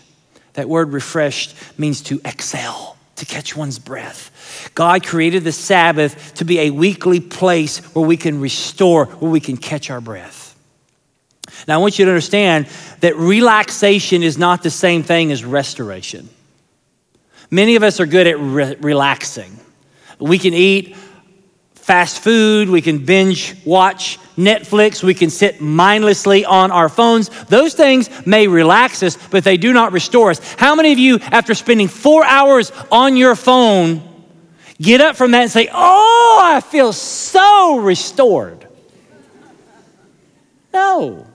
That 0.53 0.69
word 0.69 0.93
refreshed 0.93 1.55
means 1.79 2.01
to 2.01 2.21
exhale, 2.23 2.97
to 3.15 3.25
catch 3.25 3.55
one's 3.55 3.79
breath. 3.79 4.69
God 4.75 5.03
created 5.03 5.43
the 5.43 5.51
Sabbath 5.51 6.35
to 6.35 6.45
be 6.45 6.59
a 6.59 6.69
weekly 6.69 7.19
place 7.19 7.79
where 7.95 8.05
we 8.05 8.15
can 8.15 8.39
restore, 8.39 9.05
where 9.05 9.31
we 9.31 9.39
can 9.39 9.57
catch 9.57 9.89
our 9.89 10.01
breath. 10.01 10.55
Now, 11.67 11.79
I 11.79 11.81
want 11.81 11.97
you 11.97 12.05
to 12.05 12.11
understand 12.11 12.67
that 12.99 13.15
relaxation 13.15 14.21
is 14.21 14.37
not 14.37 14.61
the 14.61 14.69
same 14.69 15.01
thing 15.01 15.31
as 15.31 15.43
restoration. 15.43 16.29
Many 17.49 17.75
of 17.75 17.81
us 17.81 17.99
are 17.99 18.05
good 18.05 18.27
at 18.27 18.37
re- 18.39 18.75
relaxing. 18.75 19.61
We 20.19 20.39
can 20.39 20.53
eat 20.53 20.95
fast 21.87 22.19
food, 22.19 22.69
we 22.69 22.81
can 22.81 23.05
binge 23.05 23.55
watch 23.63 24.19
Netflix, 24.35 25.01
we 25.01 25.13
can 25.13 25.29
sit 25.29 25.61
mindlessly 25.61 26.43
on 26.43 26.69
our 26.69 26.89
phones. 26.89 27.29
Those 27.45 27.75
things 27.75 28.09
may 28.25 28.47
relax 28.47 29.01
us, 29.03 29.17
but 29.31 29.45
they 29.45 29.55
do 29.55 29.71
not 29.71 29.93
restore 29.93 30.31
us. 30.31 30.55
How 30.55 30.75
many 30.75 30.91
of 30.91 30.99
you, 30.99 31.19
after 31.31 31.53
spending 31.53 31.87
four 31.87 32.25
hours 32.25 32.73
on 32.91 33.15
your 33.15 33.35
phone, 33.35 34.01
get 34.81 34.99
up 34.99 35.15
from 35.15 35.31
that 35.31 35.43
and 35.43 35.51
say, 35.51 35.69
Oh, 35.71 36.39
I 36.43 36.59
feel 36.59 36.91
so 36.91 37.79
restored? 37.79 38.67
No. 40.73 41.25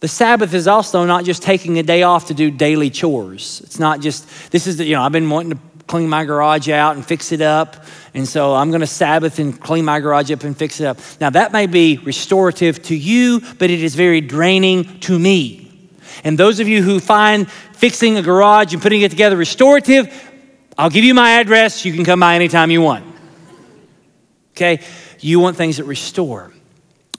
The 0.00 0.08
Sabbath 0.08 0.52
is 0.52 0.66
also 0.66 1.06
not 1.06 1.24
just 1.24 1.42
taking 1.42 1.78
a 1.78 1.82
day 1.82 2.02
off 2.02 2.26
to 2.26 2.34
do 2.34 2.50
daily 2.50 2.90
chores. 2.90 3.62
It's 3.64 3.78
not 3.78 4.00
just, 4.00 4.28
this 4.50 4.66
is, 4.66 4.76
the, 4.76 4.84
you 4.84 4.96
know, 4.96 5.02
I've 5.02 5.12
been 5.12 5.30
wanting 5.30 5.50
to 5.50 5.56
clean 5.86 6.08
my 6.08 6.24
garage 6.24 6.68
out 6.68 6.96
and 6.96 7.04
fix 7.04 7.32
it 7.32 7.40
up. 7.40 7.84
And 8.14 8.26
so 8.26 8.54
I'm 8.54 8.70
going 8.70 8.80
to 8.80 8.86
Sabbath 8.86 9.38
and 9.38 9.58
clean 9.58 9.84
my 9.84 10.00
garage 10.00 10.30
up 10.30 10.44
and 10.44 10.56
fix 10.56 10.80
it 10.80 10.86
up. 10.86 10.98
Now, 11.20 11.30
that 11.30 11.52
may 11.52 11.66
be 11.66 11.98
restorative 11.98 12.82
to 12.84 12.96
you, 12.96 13.40
but 13.58 13.70
it 13.70 13.82
is 13.82 13.94
very 13.94 14.20
draining 14.20 15.00
to 15.00 15.18
me. 15.18 15.90
And 16.24 16.38
those 16.38 16.60
of 16.60 16.68
you 16.68 16.82
who 16.82 17.00
find 17.00 17.50
fixing 17.50 18.16
a 18.16 18.22
garage 18.22 18.72
and 18.72 18.82
putting 18.82 19.02
it 19.02 19.10
together 19.10 19.36
restorative, 19.36 20.30
I'll 20.78 20.90
give 20.90 21.04
you 21.04 21.14
my 21.14 21.40
address. 21.40 21.84
You 21.84 21.92
can 21.92 22.04
come 22.04 22.20
by 22.20 22.34
anytime 22.34 22.70
you 22.70 22.82
want. 22.82 23.04
Okay? 24.52 24.80
You 25.20 25.40
want 25.40 25.56
things 25.56 25.78
that 25.78 25.84
restore. 25.84 26.52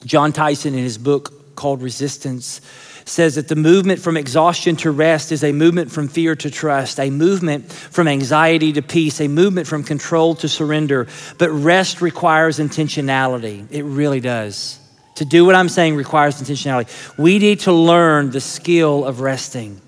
John 0.04 0.32
Tyson, 0.32 0.74
in 0.74 0.80
his 0.80 0.98
book 0.98 1.43
called 1.56 1.82
Resistance, 1.82 2.60
says 3.04 3.34
that 3.34 3.48
the 3.48 3.56
movement 3.56 4.00
from 4.00 4.16
exhaustion 4.16 4.76
to 4.76 4.90
rest 4.90 5.32
is 5.32 5.44
a 5.44 5.52
movement 5.52 5.90
from 5.90 6.08
fear 6.08 6.34
to 6.36 6.50
trust, 6.50 6.98
a 6.98 7.10
movement 7.10 7.70
from 7.70 8.08
anxiety 8.08 8.72
to 8.72 8.82
peace, 8.82 9.20
a 9.20 9.28
movement 9.28 9.66
from 9.66 9.84
control 9.84 10.34
to 10.36 10.48
surrender. 10.48 11.06
But 11.38 11.50
rest 11.50 12.00
requires 12.00 12.58
intentionality. 12.58 13.70
It 13.70 13.82
really 13.82 14.20
does. 14.20 14.78
To 15.16 15.24
do 15.24 15.44
what 15.44 15.54
I'm 15.54 15.68
saying 15.68 15.96
requires 15.96 16.40
intentionality. 16.40 17.18
We 17.18 17.38
need 17.38 17.60
to 17.60 17.72
learn 17.72 18.30
the 18.30 18.40
skill 18.40 19.04
of 19.04 19.20
resting. 19.20 19.80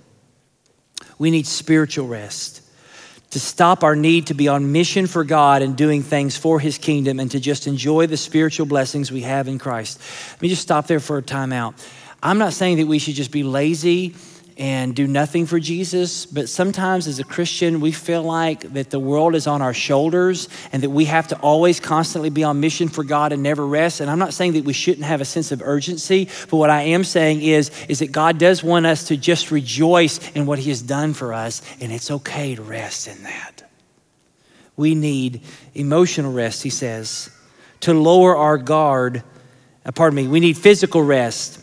We 1.18 1.30
need 1.30 1.46
spiritual 1.46 2.06
rest 2.06 2.62
to 3.30 3.40
stop 3.40 3.82
our 3.82 3.96
need 3.96 4.28
to 4.28 4.34
be 4.34 4.48
on 4.48 4.72
mission 4.72 5.06
for 5.06 5.24
God 5.24 5.62
and 5.62 5.76
doing 5.76 6.02
things 6.02 6.36
for 6.36 6.60
His 6.60 6.78
kingdom 6.78 7.20
and 7.20 7.30
to 7.32 7.40
just 7.40 7.66
enjoy 7.66 8.06
the 8.06 8.16
spiritual 8.16 8.66
blessings 8.66 9.10
we 9.10 9.22
have 9.22 9.48
in 9.48 9.58
Christ. 9.58 10.00
Let 10.32 10.42
me 10.42 10.48
just 10.48 10.62
stop 10.62 10.86
there 10.86 11.00
for 11.00 11.18
a 11.18 11.22
timeout. 11.22 11.74
I'm 12.22 12.38
not 12.38 12.52
saying 12.52 12.78
that 12.78 12.86
we 12.86 12.98
should 12.98 13.14
just 13.14 13.30
be 13.30 13.42
lazy 13.42 14.14
and 14.58 14.94
do 14.94 15.06
nothing 15.06 15.44
for 15.44 15.60
Jesus, 15.60 16.24
but 16.24 16.48
sometimes 16.48 17.06
as 17.06 17.18
a 17.18 17.24
Christian, 17.24 17.78
we 17.80 17.92
feel 17.92 18.22
like 18.22 18.60
that 18.72 18.88
the 18.88 18.98
world 18.98 19.34
is 19.34 19.46
on 19.46 19.60
our 19.60 19.74
shoulders 19.74 20.48
and 20.72 20.82
that 20.82 20.88
we 20.88 21.04
have 21.04 21.28
to 21.28 21.38
always 21.40 21.78
constantly 21.78 22.30
be 22.30 22.42
on 22.42 22.58
mission 22.58 22.88
for 22.88 23.04
God 23.04 23.32
and 23.32 23.42
never 23.42 23.66
rest. 23.66 24.00
And 24.00 24.10
I'm 24.10 24.18
not 24.18 24.32
saying 24.32 24.54
that 24.54 24.64
we 24.64 24.72
shouldn't 24.72 25.04
have 25.04 25.20
a 25.20 25.26
sense 25.26 25.52
of 25.52 25.60
urgency, 25.60 26.30
but 26.48 26.56
what 26.56 26.70
I 26.70 26.82
am 26.82 27.04
saying 27.04 27.42
is, 27.42 27.70
is 27.86 27.98
that 27.98 28.12
God 28.12 28.38
does 28.38 28.64
want 28.64 28.86
us 28.86 29.04
to 29.08 29.16
just 29.18 29.50
rejoice 29.50 30.30
in 30.30 30.46
what 30.46 30.58
He 30.58 30.70
has 30.70 30.80
done 30.80 31.12
for 31.12 31.34
us, 31.34 31.60
and 31.82 31.92
it's 31.92 32.10
okay 32.10 32.54
to 32.54 32.62
rest 32.62 33.08
in 33.08 33.24
that. 33.24 33.62
We 34.74 34.94
need 34.94 35.42
emotional 35.74 36.32
rest, 36.32 36.62
He 36.62 36.70
says, 36.70 37.30
to 37.80 37.92
lower 37.92 38.34
our 38.34 38.56
guard. 38.56 39.22
Uh, 39.84 39.92
pardon 39.92 40.16
me, 40.16 40.28
we 40.28 40.40
need 40.40 40.56
physical 40.56 41.02
rest, 41.02 41.60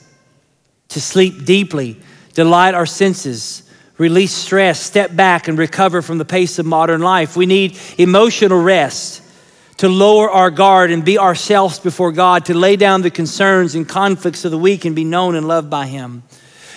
to 0.89 1.01
sleep 1.01 1.45
deeply 1.45 1.99
delight 2.33 2.73
our 2.73 2.85
senses, 2.85 3.63
release 3.97 4.33
stress, 4.33 4.79
step 4.79 5.15
back, 5.15 5.47
and 5.47 5.57
recover 5.57 6.01
from 6.01 6.17
the 6.17 6.25
pace 6.25 6.59
of 6.59 6.65
modern 6.65 7.01
life. 7.01 7.35
We 7.35 7.45
need 7.45 7.77
emotional 7.97 8.61
rest 8.61 9.21
to 9.77 9.89
lower 9.89 10.29
our 10.29 10.51
guard 10.51 10.91
and 10.91 11.03
be 11.03 11.17
ourselves 11.17 11.79
before 11.79 12.11
God, 12.11 12.45
to 12.45 12.53
lay 12.53 12.75
down 12.75 13.01
the 13.01 13.11
concerns 13.11 13.75
and 13.75 13.87
conflicts 13.87 14.45
of 14.45 14.51
the 14.51 14.57
week 14.57 14.85
and 14.85 14.95
be 14.95 15.03
known 15.03 15.35
and 15.35 15.47
loved 15.47 15.69
by 15.69 15.87
Him. 15.87 16.23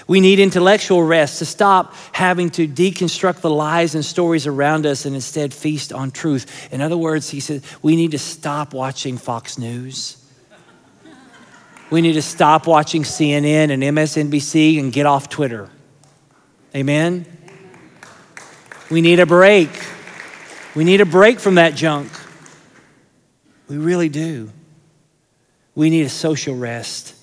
We 0.09 0.21
need 0.21 0.39
intellectual 0.39 1.03
rest 1.03 1.41
to 1.41 1.45
stop 1.45 1.95
having 2.13 2.51
to 2.51 2.69
deconstruct 2.69 3.41
the 3.41 3.51
lies 3.51 3.95
and 3.95 4.05
stories 4.05 4.47
around 4.47 4.87
us 4.87 5.05
and 5.05 5.17
instead 5.17 5.53
feast 5.53 5.93
on 5.93 6.13
truth. 6.13 6.73
In 6.73 6.81
other 6.81 6.97
words, 6.97 7.31
he 7.31 7.41
said, 7.41 7.63
we 7.83 7.97
need 7.97 8.13
to 8.13 8.19
stop 8.19 8.73
watching 8.73 9.19
Fox 9.19 9.59
News. 9.59 10.17
We 11.89 12.01
need 12.01 12.15
to 12.15 12.23
stop 12.23 12.67
watching 12.67 13.05
CNN 13.05 13.71
and 13.71 13.83
MSNBC 13.83 14.81
and 14.81 14.93
get 14.93 15.07
off 15.07 15.29
Twitter. 15.29 15.71
Amen? 16.75 17.27
We 18.91 19.01
need 19.01 19.21
a 19.21 19.27
break. 19.27 19.71
We 20.75 20.85
need 20.85 21.01
a 21.01 21.07
break 21.07 21.39
from 21.39 21.57
that 21.57 21.75
junk. 21.75 22.11
We 23.69 23.79
really 23.79 24.09
do. 24.09 24.51
We 25.75 25.91
need 25.91 26.03
a 26.03 26.11
social 26.11 26.57
rest 26.57 27.15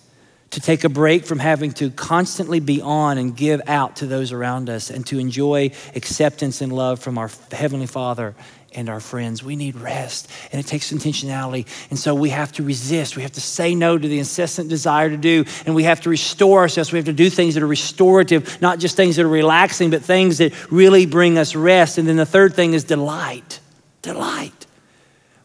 to 0.52 0.60
take 0.60 0.84
a 0.84 0.90
break 0.90 1.26
from 1.26 1.40
having 1.40 1.72
to 1.72 1.90
constantly 1.90 2.60
be 2.60 2.80
on 2.80 3.18
and 3.18 3.36
give 3.36 3.62
out 3.68 3.98
to 3.98 4.06
those 4.06 4.32
around 4.32 4.70
us 4.70 4.90
and 4.92 5.06
to 5.08 5.20
enjoy 5.20 5.72
acceptance 5.96 6.62
and 6.62 6.72
love 6.72 7.00
from 7.00 7.18
our 7.18 7.30
Heavenly 7.52 7.88
Father 7.88 8.36
and 8.76 8.90
our 8.90 9.00
friends. 9.00 9.44
We 9.44 9.56
need 9.56 9.76
rest, 9.76 10.30
and 10.52 10.60
it 10.60 10.68
takes 10.68 10.92
intentionality. 10.92 11.68
And 11.90 11.98
so 11.98 12.14
we 12.16 12.30
have 12.30 12.52
to 12.54 12.64
resist. 12.64 13.16
We 13.16 13.22
have 13.24 13.32
to 13.34 13.42
say 13.42 13.76
no 13.76 13.98
to 13.98 14.08
the 14.08 14.20
incessant 14.20 14.70
desire 14.70 15.10
to 15.10 15.18
do, 15.18 15.46
and 15.66 15.76
we 15.76 15.84
have 15.84 16.02
to 16.02 16.10
restore 16.10 16.60
ourselves. 16.60 16.92
We 16.92 16.98
have 16.98 17.06
to 17.06 17.14
do 17.14 17.30
things 17.30 17.54
that 17.56 17.64
are 17.64 17.68
restorative, 17.68 18.62
not 18.62 18.80
just 18.80 18.96
things 18.96 19.16
that 19.16 19.24
are 19.24 19.30
relaxing, 19.30 19.90
but 19.90 20.02
things 20.04 20.38
that 20.40 20.54
really 20.72 21.06
bring 21.06 21.38
us 21.38 21.56
rest. 21.56 21.98
And 21.98 22.08
then 22.08 22.18
the 22.18 22.26
third 22.26 22.54
thing 22.54 22.74
is 22.74 22.84
delight. 22.84 23.60
Delight. 24.02 24.66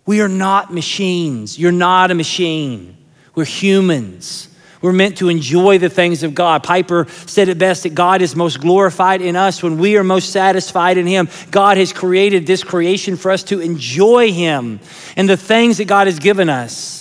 We 0.06 0.20
are 0.20 0.28
not 0.28 0.72
machines. 0.72 1.58
You're 1.58 1.70
not 1.70 2.10
a 2.10 2.14
machine. 2.14 2.96
We're 3.34 3.44
humans. 3.44 4.48
We're 4.80 4.92
meant 4.92 5.18
to 5.18 5.28
enjoy 5.28 5.78
the 5.78 5.88
things 5.88 6.22
of 6.22 6.34
God. 6.34 6.62
Piper 6.62 7.06
said 7.26 7.48
it 7.48 7.58
best 7.58 7.82
that 7.82 7.94
God 7.94 8.22
is 8.22 8.36
most 8.36 8.60
glorified 8.60 9.20
in 9.20 9.34
us 9.34 9.62
when 9.62 9.78
we 9.78 9.96
are 9.96 10.04
most 10.04 10.30
satisfied 10.30 10.98
in 10.98 11.06
Him. 11.06 11.28
God 11.50 11.76
has 11.76 11.92
created 11.92 12.46
this 12.46 12.62
creation 12.62 13.16
for 13.16 13.30
us 13.30 13.42
to 13.44 13.60
enjoy 13.60 14.32
Him 14.32 14.80
and 15.16 15.28
the 15.28 15.36
things 15.36 15.78
that 15.78 15.86
God 15.86 16.06
has 16.06 16.18
given 16.18 16.48
us. 16.48 16.98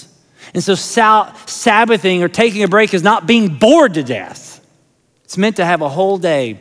And 0.54 0.64
so, 0.64 0.74
Sabbathing 0.74 2.24
or 2.24 2.30
taking 2.30 2.64
a 2.64 2.68
break 2.68 2.94
is 2.94 3.04
not 3.04 3.28
being 3.28 3.56
bored 3.56 3.94
to 3.96 4.04
death. 4.04 4.66
It's 5.24 5.38
meant 5.38 5.58
to 5.58 5.66
have 5.66 5.82
a 5.82 5.90
whole 5.90 6.18
day 6.18 6.60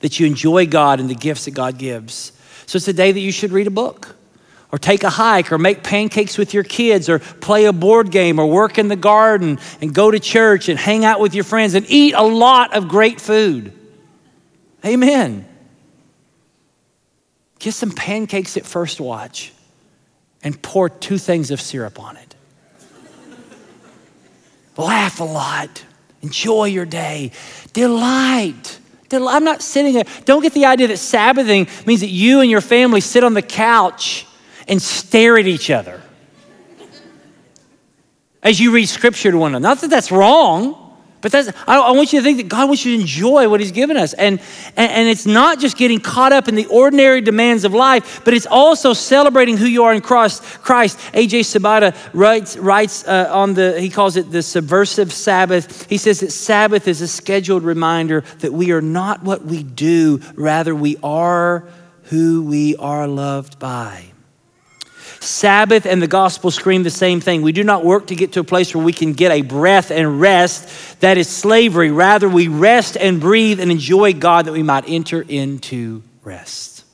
that 0.00 0.18
you 0.18 0.26
enjoy 0.26 0.66
God 0.66 0.98
and 0.98 1.08
the 1.08 1.14
gifts 1.14 1.44
that 1.44 1.52
God 1.52 1.78
gives. 1.78 2.32
So, 2.66 2.76
it's 2.76 2.88
a 2.88 2.92
day 2.92 3.12
that 3.12 3.20
you 3.20 3.30
should 3.30 3.52
read 3.52 3.66
a 3.66 3.70
book 3.70 4.16
or 4.72 4.78
take 4.78 5.04
a 5.04 5.10
hike 5.10 5.52
or 5.52 5.58
make 5.58 5.82
pancakes 5.82 6.36
with 6.36 6.52
your 6.52 6.64
kids 6.64 7.08
or 7.08 7.18
play 7.18 7.66
a 7.66 7.72
board 7.72 8.10
game 8.10 8.38
or 8.38 8.46
work 8.46 8.78
in 8.78 8.88
the 8.88 8.96
garden 8.96 9.58
and 9.80 9.94
go 9.94 10.10
to 10.10 10.18
church 10.18 10.68
and 10.68 10.78
hang 10.78 11.04
out 11.04 11.20
with 11.20 11.34
your 11.34 11.44
friends 11.44 11.74
and 11.74 11.86
eat 11.88 12.14
a 12.14 12.22
lot 12.22 12.74
of 12.74 12.88
great 12.88 13.20
food. 13.20 13.72
Amen. 14.84 15.46
Get 17.58 17.74
some 17.74 17.90
pancakes 17.90 18.56
at 18.56 18.66
First 18.66 19.00
Watch 19.00 19.52
and 20.42 20.60
pour 20.60 20.88
two 20.88 21.18
things 21.18 21.50
of 21.50 21.60
syrup 21.60 22.00
on 22.00 22.16
it. 22.16 22.34
Laugh 24.76 25.20
a 25.20 25.24
lot. 25.24 25.84
Enjoy 26.22 26.64
your 26.64 26.84
day. 26.84 27.32
Delight. 27.72 28.78
I'm 29.10 29.44
not 29.44 29.62
sitting 29.62 29.94
there. 29.94 30.04
Don't 30.24 30.42
get 30.42 30.52
the 30.52 30.66
idea 30.66 30.88
that 30.88 30.98
Sabbathing 30.98 31.68
means 31.86 32.00
that 32.00 32.10
you 32.10 32.40
and 32.40 32.50
your 32.50 32.60
family 32.60 33.00
sit 33.00 33.24
on 33.24 33.34
the 33.34 33.42
couch 33.42 34.26
and 34.68 34.80
stare 34.80 35.38
at 35.38 35.46
each 35.46 35.70
other 35.70 36.02
as 38.42 38.60
you 38.60 38.72
read 38.72 38.86
scripture 38.86 39.32
to 39.32 39.38
one 39.38 39.54
another. 39.54 39.62
Not 39.74 39.80
that 39.80 39.90
that's 39.90 40.12
wrong, 40.12 40.86
but 41.20 41.32
that's, 41.32 41.48
I, 41.66 41.80
I, 41.80 41.90
want 41.90 42.12
you 42.12 42.20
to 42.20 42.22
think 42.22 42.36
that 42.36 42.48
God 42.48 42.68
wants 42.68 42.84
you 42.84 42.94
to 42.94 43.00
enjoy 43.00 43.48
what 43.48 43.58
He's 43.58 43.72
given 43.72 43.96
us. 43.96 44.12
And, 44.12 44.38
and, 44.76 44.92
and, 44.92 45.08
it's 45.08 45.26
not 45.26 45.58
just 45.58 45.76
getting 45.76 45.98
caught 45.98 46.32
up 46.32 46.46
in 46.46 46.54
the 46.54 46.66
ordinary 46.66 47.20
demands 47.20 47.64
of 47.64 47.74
life, 47.74 48.24
but 48.24 48.34
it's 48.34 48.46
also 48.46 48.92
celebrating 48.92 49.56
who 49.56 49.66
you 49.66 49.82
are 49.82 49.92
in 49.92 50.00
Christ. 50.02 50.44
Christ. 50.62 50.96
A.J. 51.14 51.42
Swoboda 51.42 51.94
writes, 52.12 52.56
writes 52.56 53.04
uh, 53.08 53.28
on 53.32 53.54
the, 53.54 53.80
he 53.80 53.90
calls 53.90 54.16
it 54.16 54.30
the 54.30 54.42
subversive 54.42 55.12
Sabbath. 55.12 55.88
He 55.90 55.96
says 55.96 56.20
that 56.20 56.30
Sabbath 56.30 56.86
is 56.86 57.00
a 57.00 57.08
scheduled 57.08 57.64
reminder 57.64 58.20
that 58.38 58.52
we 58.52 58.70
are 58.70 58.82
not 58.82 59.24
what 59.24 59.44
we 59.44 59.64
do, 59.64 60.20
rather, 60.36 60.76
we 60.76 60.96
are 61.02 61.66
who 62.04 62.44
we 62.44 62.76
are 62.76 63.08
loved 63.08 63.58
by. 63.58 64.12
Sabbath 65.26 65.86
and 65.86 66.00
the 66.00 66.06
gospel 66.06 66.50
scream 66.50 66.82
the 66.82 66.90
same 66.90 67.20
thing. 67.20 67.42
We 67.42 67.52
do 67.52 67.64
not 67.64 67.84
work 67.84 68.06
to 68.08 68.14
get 68.14 68.32
to 68.32 68.40
a 68.40 68.44
place 68.44 68.74
where 68.74 68.84
we 68.84 68.92
can 68.92 69.12
get 69.12 69.32
a 69.32 69.42
breath 69.42 69.90
and 69.90 70.20
rest. 70.20 71.00
That 71.00 71.18
is 71.18 71.28
slavery. 71.28 71.90
Rather, 71.90 72.28
we 72.28 72.48
rest 72.48 72.96
and 72.96 73.20
breathe 73.20 73.60
and 73.60 73.70
enjoy 73.70 74.12
God 74.12 74.46
that 74.46 74.52
we 74.52 74.62
might 74.62 74.84
enter 74.88 75.22
into 75.22 76.02
rest. 76.22 76.84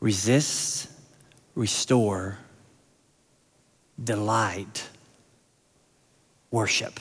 Resist, 0.00 0.88
restore, 1.54 2.38
delight, 4.02 4.88
worship. 6.50 7.00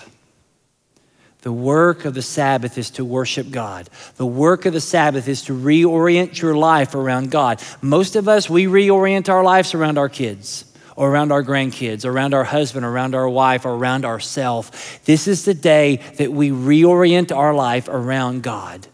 The 1.41 1.51
work 1.51 2.05
of 2.05 2.13
the 2.13 2.21
Sabbath 2.21 2.77
is 2.77 2.91
to 2.91 3.05
worship 3.05 3.49
God. 3.49 3.89
The 4.17 4.25
work 4.25 4.65
of 4.65 4.73
the 4.73 4.81
Sabbath 4.81 5.27
is 5.27 5.41
to 5.43 5.53
reorient 5.53 6.39
your 6.39 6.55
life 6.55 6.93
around 6.93 7.31
God. 7.31 7.61
Most 7.81 8.15
of 8.15 8.27
us, 8.27 8.49
we 8.49 8.65
reorient 8.65 9.27
our 9.27 9.43
lives 9.43 9.73
around 9.73 9.97
our 9.97 10.09
kids 10.09 10.65
or 10.95 11.09
around 11.09 11.31
our 11.31 11.43
grandkids, 11.43 12.05
around 12.05 12.35
our 12.35 12.43
husband, 12.43 12.85
around 12.85 13.15
our 13.15 13.27
wife, 13.27 13.65
or 13.65 13.71
around 13.71 14.05
ourselves. 14.05 14.71
This 15.05 15.27
is 15.27 15.45
the 15.45 15.55
day 15.55 15.97
that 16.17 16.31
we 16.31 16.51
reorient 16.51 17.35
our 17.35 17.55
life 17.55 17.87
around 17.87 18.43
God. 18.43 18.87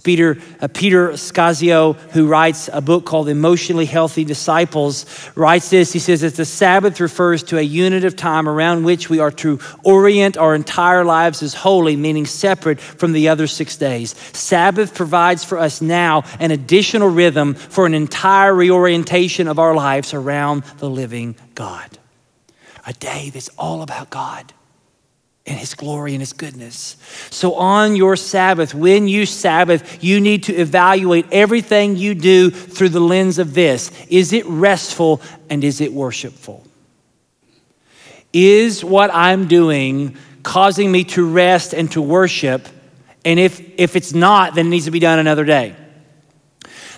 Peter, 0.00 0.38
uh, 0.60 0.68
Peter 0.68 1.10
Scazzero, 1.10 1.94
who 2.12 2.26
writes 2.26 2.70
a 2.72 2.80
book 2.80 3.04
called 3.04 3.28
Emotionally 3.28 3.84
Healthy 3.84 4.24
Disciples, 4.24 5.06
writes 5.34 5.70
this. 5.70 5.92
He 5.92 5.98
says 5.98 6.22
that 6.22 6.34
the 6.34 6.44
Sabbath 6.44 7.00
refers 7.00 7.42
to 7.44 7.58
a 7.58 7.62
unit 7.62 8.04
of 8.04 8.16
time 8.16 8.48
around 8.48 8.84
which 8.84 9.10
we 9.10 9.18
are 9.18 9.30
to 9.32 9.60
orient 9.84 10.36
our 10.36 10.54
entire 10.54 11.04
lives 11.04 11.42
as 11.42 11.54
holy, 11.54 11.96
meaning 11.96 12.26
separate 12.26 12.80
from 12.80 13.12
the 13.12 13.28
other 13.28 13.46
six 13.46 13.76
days. 13.76 14.14
Sabbath 14.32 14.94
provides 14.94 15.44
for 15.44 15.58
us 15.58 15.82
now 15.82 16.24
an 16.40 16.50
additional 16.50 17.08
rhythm 17.08 17.54
for 17.54 17.86
an 17.86 17.94
entire 17.94 18.54
reorientation 18.54 19.48
of 19.48 19.58
our 19.58 19.74
lives 19.74 20.14
around 20.14 20.64
the 20.78 20.88
living 20.88 21.36
God. 21.54 21.98
A 22.86 22.92
day 22.94 23.30
that's 23.30 23.48
all 23.58 23.82
about 23.82 24.10
God 24.10 24.52
and 25.46 25.58
his 25.58 25.74
glory 25.74 26.12
and 26.12 26.20
his 26.20 26.32
goodness. 26.32 26.96
So, 27.30 27.54
on 27.54 27.96
your 27.96 28.16
Sabbath, 28.16 28.74
when 28.74 29.08
you 29.08 29.26
Sabbath, 29.26 30.02
you 30.02 30.20
need 30.20 30.44
to 30.44 30.54
evaluate 30.54 31.26
everything 31.32 31.96
you 31.96 32.14
do 32.14 32.50
through 32.50 32.90
the 32.90 33.00
lens 33.00 33.38
of 33.38 33.54
this 33.54 33.90
Is 34.08 34.32
it 34.32 34.46
restful 34.46 35.20
and 35.50 35.64
is 35.64 35.80
it 35.80 35.92
worshipful? 35.92 36.64
Is 38.32 38.84
what 38.84 39.10
I'm 39.12 39.48
doing 39.48 40.16
causing 40.42 40.90
me 40.90 41.04
to 41.04 41.28
rest 41.28 41.74
and 41.74 41.90
to 41.92 42.00
worship? 42.00 42.66
And 43.24 43.38
if, 43.38 43.60
if 43.78 43.94
it's 43.94 44.14
not, 44.14 44.54
then 44.54 44.66
it 44.66 44.70
needs 44.70 44.86
to 44.86 44.90
be 44.90 44.98
done 44.98 45.18
another 45.18 45.44
day. 45.44 45.76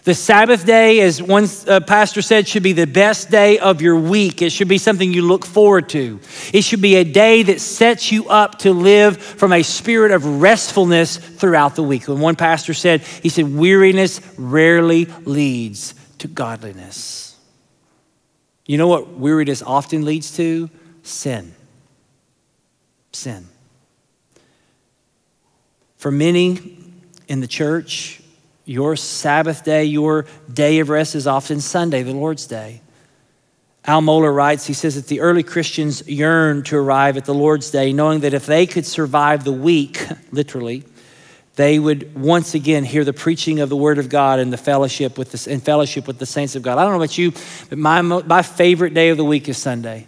The 0.04 0.14
Sabbath 0.14 0.66
day, 0.66 1.00
as 1.00 1.22
one 1.22 1.48
uh, 1.66 1.80
pastor 1.80 2.20
said, 2.20 2.46
should 2.46 2.62
be 2.62 2.74
the 2.74 2.86
best 2.86 3.30
day 3.30 3.58
of 3.58 3.80
your 3.80 3.96
week. 3.96 4.42
It 4.42 4.50
should 4.50 4.68
be 4.68 4.76
something 4.76 5.14
you 5.14 5.22
look 5.22 5.46
forward 5.46 5.88
to. 5.90 6.20
It 6.52 6.60
should 6.60 6.82
be 6.82 6.96
a 6.96 7.04
day 7.04 7.42
that 7.44 7.58
sets 7.58 8.12
you 8.12 8.28
up 8.28 8.58
to 8.60 8.74
live 8.74 9.16
from 9.16 9.54
a 9.54 9.62
spirit 9.62 10.12
of 10.12 10.42
restfulness 10.42 11.16
throughout 11.16 11.74
the 11.74 11.82
week. 11.82 12.06
When 12.06 12.20
one 12.20 12.36
pastor 12.36 12.74
said, 12.74 13.00
he 13.00 13.30
said, 13.30 13.54
weariness 13.54 14.20
rarely 14.36 15.06
leads 15.24 15.94
to 16.18 16.28
godliness. 16.28 17.38
You 18.66 18.76
know 18.76 18.88
what 18.88 19.08
weariness 19.08 19.62
often 19.62 20.04
leads 20.04 20.36
to? 20.36 20.68
Sin. 21.02 21.54
Sin. 23.12 23.48
For 25.96 26.10
many 26.10 26.76
in 27.26 27.40
the 27.40 27.46
church, 27.46 28.20
your 28.64 28.96
Sabbath 28.96 29.64
day, 29.64 29.84
your 29.84 30.26
day 30.52 30.78
of 30.78 30.88
rest 30.88 31.14
is 31.14 31.26
often 31.26 31.60
Sunday, 31.60 32.02
the 32.02 32.12
Lord's 32.12 32.46
day. 32.46 32.80
Al 33.86 34.00
Mohler 34.00 34.34
writes, 34.34 34.66
he 34.66 34.72
says 34.72 34.94
that 34.94 35.08
the 35.08 35.20
early 35.20 35.42
Christians 35.42 36.08
yearned 36.08 36.66
to 36.66 36.76
arrive 36.76 37.18
at 37.18 37.26
the 37.26 37.34
Lord's 37.34 37.70
day, 37.70 37.92
knowing 37.92 38.20
that 38.20 38.32
if 38.32 38.46
they 38.46 38.66
could 38.66 38.86
survive 38.86 39.44
the 39.44 39.52
week, 39.52 40.06
literally, 40.32 40.84
they 41.56 41.78
would 41.78 42.20
once 42.20 42.54
again 42.54 42.84
hear 42.84 43.04
the 43.04 43.12
preaching 43.12 43.60
of 43.60 43.68
the 43.68 43.76
Word 43.76 43.98
of 43.98 44.08
God 44.08 44.40
and 44.40 44.52
the 44.52 44.56
fellowship 44.56 45.18
with 45.18 45.32
the, 45.32 45.52
in 45.52 45.60
fellowship 45.60 46.06
with 46.06 46.18
the 46.18 46.26
saints 46.26 46.56
of 46.56 46.62
God. 46.62 46.78
I 46.78 46.82
don't 46.82 46.92
know 46.92 46.96
about 46.96 47.18
you, 47.18 47.32
but 47.68 47.78
my, 47.78 48.00
my 48.00 48.42
favorite 48.42 48.94
day 48.94 49.10
of 49.10 49.18
the 49.18 49.24
week 49.24 49.48
is 49.48 49.58
Sunday. 49.58 50.06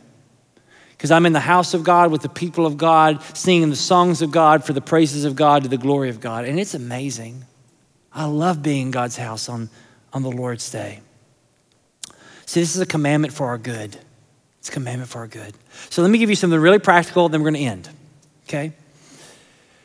Because 0.91 1.11
I'm 1.11 1.27
in 1.27 1.35
the 1.35 1.41
house 1.41 1.75
of 1.75 1.85
God 1.85 2.11
with 2.11 2.23
the 2.23 2.31
people 2.31 2.65
of 2.65 2.79
God, 2.79 3.23
singing 3.37 3.69
the 3.69 3.77
songs 3.77 4.23
of 4.23 4.31
God 4.31 4.65
for 4.65 4.73
the 4.73 4.81
praises 4.81 5.27
of 5.27 5.37
God 5.37 5.65
to 5.65 5.69
the 5.69 5.77
glory 5.77 6.09
of 6.09 6.21
God. 6.21 6.47
And 6.47 6.59
it's 6.59 6.73
amazing. 6.73 7.45
I 8.17 8.25
love 8.25 8.63
being 8.63 8.87
in 8.87 8.91
God's 8.91 9.17
house 9.17 9.51
on, 9.51 9.69
on 10.11 10.23
the 10.23 10.31
Lord's 10.31 10.71
day. 10.71 11.01
See, 12.47 12.61
this 12.61 12.75
is 12.75 12.81
a 12.81 12.87
commandment 12.87 13.35
for 13.35 13.49
our 13.49 13.59
good. 13.59 13.95
It's 14.59 14.71
a 14.71 14.73
commandment 14.73 15.11
for 15.11 15.19
our 15.19 15.27
good. 15.27 15.55
So 15.91 16.01
let 16.01 16.11
me 16.11 16.17
give 16.17 16.31
you 16.31 16.35
something 16.35 16.59
really 16.59 16.79
practical, 16.79 17.29
then 17.29 17.43
we're 17.43 17.51
going 17.51 17.63
to 17.63 17.69
end. 17.69 17.91
Okay? 18.49 18.73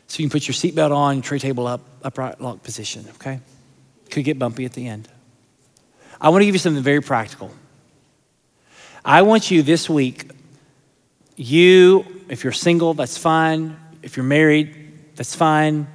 So 0.08 0.24
you 0.24 0.30
can 0.30 0.32
put 0.32 0.48
your 0.48 0.56
seatbelt 0.56 0.96
on, 0.96 1.22
tray 1.22 1.40
table 1.40 1.68
up, 1.68 1.82
upright 2.04 2.40
lock 2.40 2.64
position. 2.64 3.06
Okay? 3.16 3.42
Could 4.10 4.24
get 4.24 4.40
bumpy 4.40 4.64
at 4.64 4.72
the 4.74 4.88
end. 4.88 5.10
I 6.20 6.30
want 6.30 6.42
to 6.42 6.46
give 6.46 6.56
you 6.56 6.60
something 6.60 6.84
very 6.84 7.02
practical. 7.02 7.52
I 9.04 9.24
want 9.24 9.52
you 9.52 9.62
this 9.62 9.90
week, 9.90 10.32
you, 11.36 12.06
if 12.30 12.46
you're 12.46 12.54
single, 12.54 12.94
that's 12.94 13.18
fine. 13.18 13.76
If 14.04 14.16
you're 14.16 14.26
married, 14.26 15.16
that's 15.16 15.36
fine. 15.36 15.88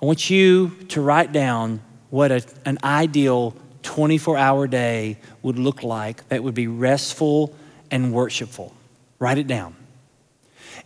I 0.00 0.06
want 0.06 0.30
you 0.30 0.70
to 0.88 1.00
write 1.00 1.32
down 1.32 1.82
what 2.08 2.32
a, 2.32 2.42
an 2.64 2.78
ideal 2.82 3.54
24 3.82 4.36
hour 4.36 4.66
day 4.66 5.18
would 5.42 5.58
look 5.58 5.82
like 5.82 6.26
that 6.28 6.42
would 6.42 6.54
be 6.54 6.66
restful 6.66 7.54
and 7.90 8.12
worshipful. 8.12 8.74
Write 9.18 9.38
it 9.38 9.46
down. 9.46 9.76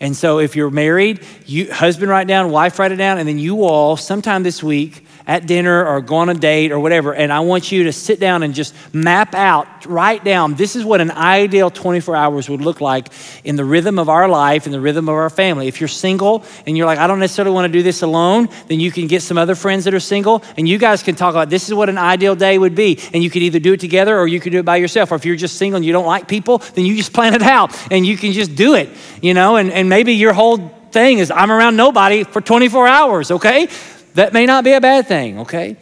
And 0.01 0.17
so 0.17 0.41
if 0.41 0.57
you're 0.57 0.71
married, 0.71 1.25
you 1.47 1.73
husband 1.73 2.11
write 2.11 2.27
down, 2.27 2.51
wife 2.51 2.79
write 2.79 2.91
it 2.91 2.97
down, 2.97 3.19
and 3.19 3.29
then 3.29 3.39
you 3.39 3.62
all 3.62 3.97
sometime 3.97 4.43
this 4.43 4.62
week 4.62 5.04
at 5.27 5.47
dinner 5.47 5.87
or 5.87 6.01
go 6.01 6.16
on 6.16 6.29
a 6.29 6.35
date 6.35 6.70
or 6.70 6.79
whatever, 6.79 7.14
and 7.14 7.33
I 7.33 7.41
want 7.41 7.72
you 7.72 7.85
to 7.85 7.93
sit 7.93 8.20
down 8.20 8.43
and 8.43 8.55
just 8.55 8.75
map 8.95 9.35
out, 9.35 9.87
write 9.87 10.22
down, 10.22 10.55
this 10.55 10.77
is 10.77 10.85
what 10.85 11.01
an 11.01 11.11
ideal 11.11 11.70
24 11.70 12.14
hours 12.14 12.49
would 12.49 12.61
look 12.61 12.81
like 12.81 13.09
in 13.43 13.57
the 13.57 13.64
rhythm 13.64 13.99
of 13.99 14.09
our 14.09 14.29
life, 14.29 14.66
in 14.66 14.72
the 14.72 14.81
rhythm 14.81 15.09
of 15.09 15.14
our 15.14 15.31
family. 15.31 15.66
If 15.66 15.81
you're 15.81 15.89
single 15.89 16.45
and 16.66 16.77
you're 16.77 16.87
like, 16.87 16.99
I 16.99 17.07
don't 17.07 17.20
necessarily 17.20 17.55
want 17.55 17.72
to 17.72 17.72
do 17.72 17.83
this 17.83 18.03
alone, 18.03 18.49
then 18.68 18.81
you 18.81 18.91
can 18.91 19.07
get 19.07 19.22
some 19.22 19.39
other 19.39 19.55
friends 19.55 19.85
that 19.85 19.95
are 19.95 20.01
single, 20.01 20.43
and 20.57 20.68
you 20.68 20.79
guys 20.79 21.03
can 21.03 21.14
talk 21.14 21.33
about 21.35 21.49
this 21.49 21.68
is 21.68 21.75
what 21.75 21.89
an 21.89 21.99
ideal 21.99 22.35
day 22.35 22.59
would 22.59 22.75
be. 22.75 22.99
And 23.12 23.22
you 23.22 23.31
could 23.31 23.43
either 23.43 23.59
do 23.59 23.72
it 23.72 23.81
together 23.81 24.18
or 24.18 24.27
you 24.27 24.41
could 24.41 24.53
do 24.53 24.59
it 24.59 24.64
by 24.64 24.77
yourself. 24.77 25.12
Or 25.12 25.14
if 25.14 25.25
you're 25.25 25.37
just 25.37 25.57
single 25.57 25.77
and 25.77 25.85
you 25.85 25.93
don't 25.93 26.07
like 26.07 26.29
people, 26.29 26.59
then 26.59 26.85
you 26.85 26.97
just 26.97 27.12
plan 27.12 27.35
it 27.35 27.43
out 27.43 27.75
and 27.91 28.07
you 28.07 28.16
can 28.16 28.33
just 28.33 28.55
do 28.55 28.75
it, 28.75 28.91
you 29.22 29.33
know, 29.33 29.57
and, 29.57 29.70
and 29.70 29.89
maybe 29.89 30.14
your 30.14 30.33
whole 30.33 30.59
thing 30.95 31.18
is 31.18 31.31
I'm 31.31 31.51
around 31.51 31.77
nobody 31.77 32.25
for 32.25 32.41
24 32.41 32.87
hours, 32.87 33.31
okay? 33.33 33.68
That 34.15 34.33
may 34.33 34.47
not 34.47 34.65
be 34.65 34.73
a 34.73 34.81
bad 34.81 35.07
thing, 35.07 35.41
okay? 35.41 35.77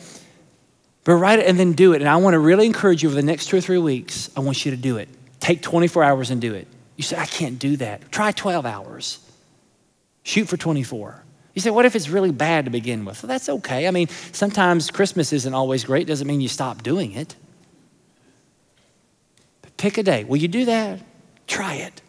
But 1.05 1.15
write 1.15 1.39
it 1.39 1.47
and 1.47 1.59
then 1.59 1.73
do 1.73 1.93
it. 1.93 2.01
And 2.01 2.09
I 2.09 2.17
want 2.17 2.35
to 2.35 2.39
really 2.39 2.67
encourage 2.67 3.03
you 3.03 3.09
over 3.09 3.17
the 3.17 3.23
next 3.23 3.47
two 3.47 3.57
or 3.57 3.61
three 3.61 3.79
weeks, 3.79 4.31
I 4.37 4.41
want 4.41 4.65
you 4.65 4.71
to 4.71 4.77
do 4.77 4.97
it. 4.97 5.09
Take 5.41 5.63
24 5.63 6.05
hours 6.05 6.31
and 6.31 6.41
do 6.41 6.55
it. 6.55 6.69
You 6.97 7.03
say, 7.03 7.17
I 7.17 7.27
can't 7.27 7.59
do 7.59 7.77
that. 7.79 8.11
Try 8.13 8.33
12 8.33 8.65
hours. 8.65 9.19
Shoot 10.23 10.49
for 10.49 10.57
24. 10.57 11.23
You 11.55 11.61
say, 11.61 11.71
what 11.71 11.85
if 11.85 11.95
it's 11.97 12.09
really 12.09 12.31
bad 12.31 12.65
to 12.65 12.71
begin 12.71 13.05
with? 13.05 13.23
Well, 13.23 13.29
that's 13.29 13.49
okay. 13.49 13.87
I 13.87 13.91
mean, 13.91 14.09
sometimes 14.33 14.91
Christmas 14.91 15.33
isn't 15.33 15.53
always 15.53 15.85
great, 15.85 16.07
doesn't 16.07 16.27
mean 16.27 16.41
you 16.41 16.49
stop 16.49 16.83
doing 16.83 17.13
it. 17.13 17.35
But 19.61 19.77
pick 19.77 19.99
a 19.99 20.03
day. 20.03 20.25
Will 20.25 20.39
you 20.39 20.49
do 20.49 20.65
that? 20.67 21.01
Try 21.47 21.75
it. 21.75 22.01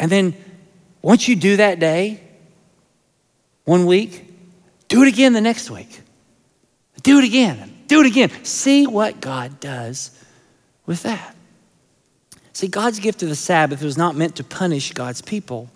And 0.00 0.10
then 0.10 0.34
once 1.02 1.28
you 1.28 1.36
do 1.36 1.58
that 1.58 1.78
day, 1.78 2.20
one 3.64 3.86
week, 3.86 4.29
do 4.90 5.02
it 5.02 5.08
again 5.08 5.32
the 5.32 5.40
next 5.40 5.70
week. 5.70 6.02
Do 7.02 7.18
it 7.18 7.24
again. 7.24 7.84
Do 7.86 8.00
it 8.00 8.06
again. 8.06 8.30
See 8.44 8.86
what 8.86 9.20
God 9.20 9.60
does 9.60 10.10
with 10.84 11.04
that. 11.04 11.34
See, 12.52 12.66
God's 12.66 12.98
gift 12.98 13.22
of 13.22 13.30
the 13.30 13.36
Sabbath 13.36 13.82
was 13.82 13.96
not 13.96 14.16
meant 14.16 14.36
to 14.36 14.44
punish 14.44 14.92
God's 14.92 15.22
people. 15.22 15.70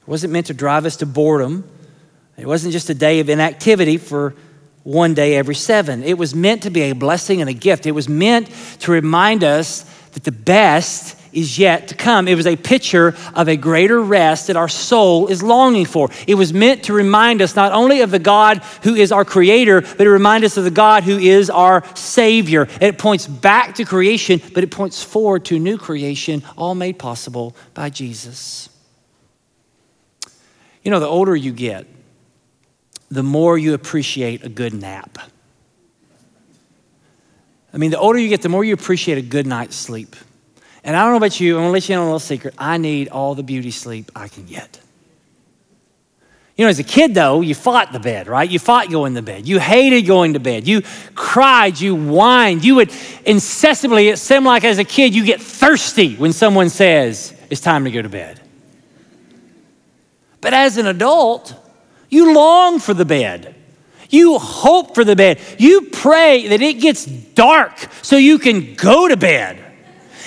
It 0.00 0.08
wasn't 0.08 0.32
meant 0.32 0.46
to 0.46 0.54
drive 0.54 0.86
us 0.86 0.96
to 0.98 1.06
boredom. 1.06 1.68
It 2.38 2.46
wasn't 2.46 2.72
just 2.72 2.88
a 2.88 2.94
day 2.94 3.20
of 3.20 3.28
inactivity 3.28 3.98
for 3.98 4.34
one 4.82 5.12
day 5.12 5.36
every 5.36 5.56
seven. 5.56 6.02
It 6.02 6.16
was 6.16 6.34
meant 6.34 6.62
to 6.62 6.70
be 6.70 6.82
a 6.82 6.94
blessing 6.94 7.40
and 7.40 7.50
a 7.50 7.52
gift. 7.52 7.84
It 7.84 7.92
was 7.92 8.08
meant 8.08 8.48
to 8.80 8.92
remind 8.92 9.44
us 9.44 9.82
that 10.12 10.24
the 10.24 10.32
best 10.32 11.19
is 11.32 11.58
yet 11.58 11.88
to 11.88 11.94
come. 11.94 12.28
It 12.28 12.34
was 12.34 12.46
a 12.46 12.56
picture 12.56 13.14
of 13.34 13.48
a 13.48 13.56
greater 13.56 14.00
rest 14.00 14.48
that 14.48 14.56
our 14.56 14.68
soul 14.68 15.28
is 15.28 15.42
longing 15.42 15.86
for. 15.86 16.10
It 16.26 16.34
was 16.34 16.52
meant 16.52 16.84
to 16.84 16.92
remind 16.92 17.42
us 17.42 17.56
not 17.56 17.72
only 17.72 18.00
of 18.00 18.10
the 18.10 18.18
God 18.18 18.58
who 18.82 18.94
is 18.94 19.12
our 19.12 19.24
creator, 19.24 19.80
but 19.80 20.04
to 20.04 20.10
remind 20.10 20.44
us 20.44 20.56
of 20.56 20.64
the 20.64 20.70
God 20.70 21.04
who 21.04 21.18
is 21.18 21.50
our 21.50 21.84
savior. 21.94 22.62
And 22.62 22.82
it 22.82 22.98
points 22.98 23.26
back 23.26 23.76
to 23.76 23.84
creation, 23.84 24.40
but 24.54 24.64
it 24.64 24.70
points 24.70 25.02
forward 25.02 25.44
to 25.46 25.58
new 25.58 25.78
creation, 25.78 26.42
all 26.56 26.74
made 26.74 26.98
possible 26.98 27.56
by 27.74 27.90
Jesus. 27.90 28.68
You 30.82 30.90
know, 30.90 31.00
the 31.00 31.06
older 31.06 31.36
you 31.36 31.52
get, 31.52 31.86
the 33.10 33.22
more 33.22 33.58
you 33.58 33.74
appreciate 33.74 34.44
a 34.44 34.48
good 34.48 34.72
nap. 34.72 35.18
I 37.72 37.76
mean, 37.76 37.90
the 37.90 37.98
older 37.98 38.18
you 38.18 38.28
get, 38.28 38.42
the 38.42 38.48
more 38.48 38.64
you 38.64 38.74
appreciate 38.74 39.18
a 39.18 39.22
good 39.22 39.46
night's 39.46 39.76
sleep. 39.76 40.16
And 40.82 40.96
I 40.96 41.02
don't 41.02 41.12
know 41.12 41.18
about 41.18 41.40
you, 41.40 41.56
I'm 41.56 41.62
gonna 41.62 41.72
let 41.72 41.88
you 41.88 41.94
in 41.94 41.98
on 41.98 42.04
a 42.04 42.06
little 42.06 42.20
secret. 42.20 42.54
I 42.58 42.78
need 42.78 43.08
all 43.08 43.34
the 43.34 43.42
beauty 43.42 43.70
sleep 43.70 44.10
I 44.14 44.28
can 44.28 44.46
get. 44.46 44.80
You 46.60 46.66
know, 46.66 46.70
as 46.70 46.78
a 46.78 46.84
kid, 46.84 47.14
though, 47.14 47.40
you 47.40 47.54
fought 47.54 47.90
the 47.90 47.98
bed, 47.98 48.28
right? 48.28 48.48
You 48.48 48.58
fought 48.58 48.90
going 48.90 49.14
to 49.14 49.22
bed. 49.22 49.48
You 49.48 49.58
hated 49.58 50.02
going 50.02 50.34
to 50.34 50.40
bed. 50.40 50.68
You 50.68 50.82
cried, 51.14 51.80
you 51.80 51.96
whined. 51.96 52.62
You 52.66 52.74
would 52.74 52.92
incessantly, 53.24 54.08
it 54.08 54.18
seemed 54.18 54.44
like 54.44 54.62
as 54.62 54.78
a 54.78 54.84
kid, 54.84 55.14
you 55.14 55.24
get 55.24 55.40
thirsty 55.40 56.16
when 56.16 56.34
someone 56.34 56.68
says, 56.68 57.34
it's 57.48 57.62
time 57.62 57.84
to 57.84 57.90
go 57.90 58.02
to 58.02 58.10
bed. 58.10 58.42
But 60.42 60.52
as 60.52 60.76
an 60.76 60.86
adult, 60.86 61.54
you 62.10 62.34
long 62.34 62.78
for 62.78 62.92
the 62.92 63.06
bed. 63.06 63.54
You 64.10 64.38
hope 64.38 64.94
for 64.94 65.02
the 65.02 65.16
bed. 65.16 65.40
You 65.56 65.88
pray 65.92 66.48
that 66.48 66.60
it 66.60 66.74
gets 66.74 67.06
dark 67.06 67.78
so 68.02 68.16
you 68.16 68.38
can 68.38 68.74
go 68.74 69.08
to 69.08 69.16
bed. 69.16 69.64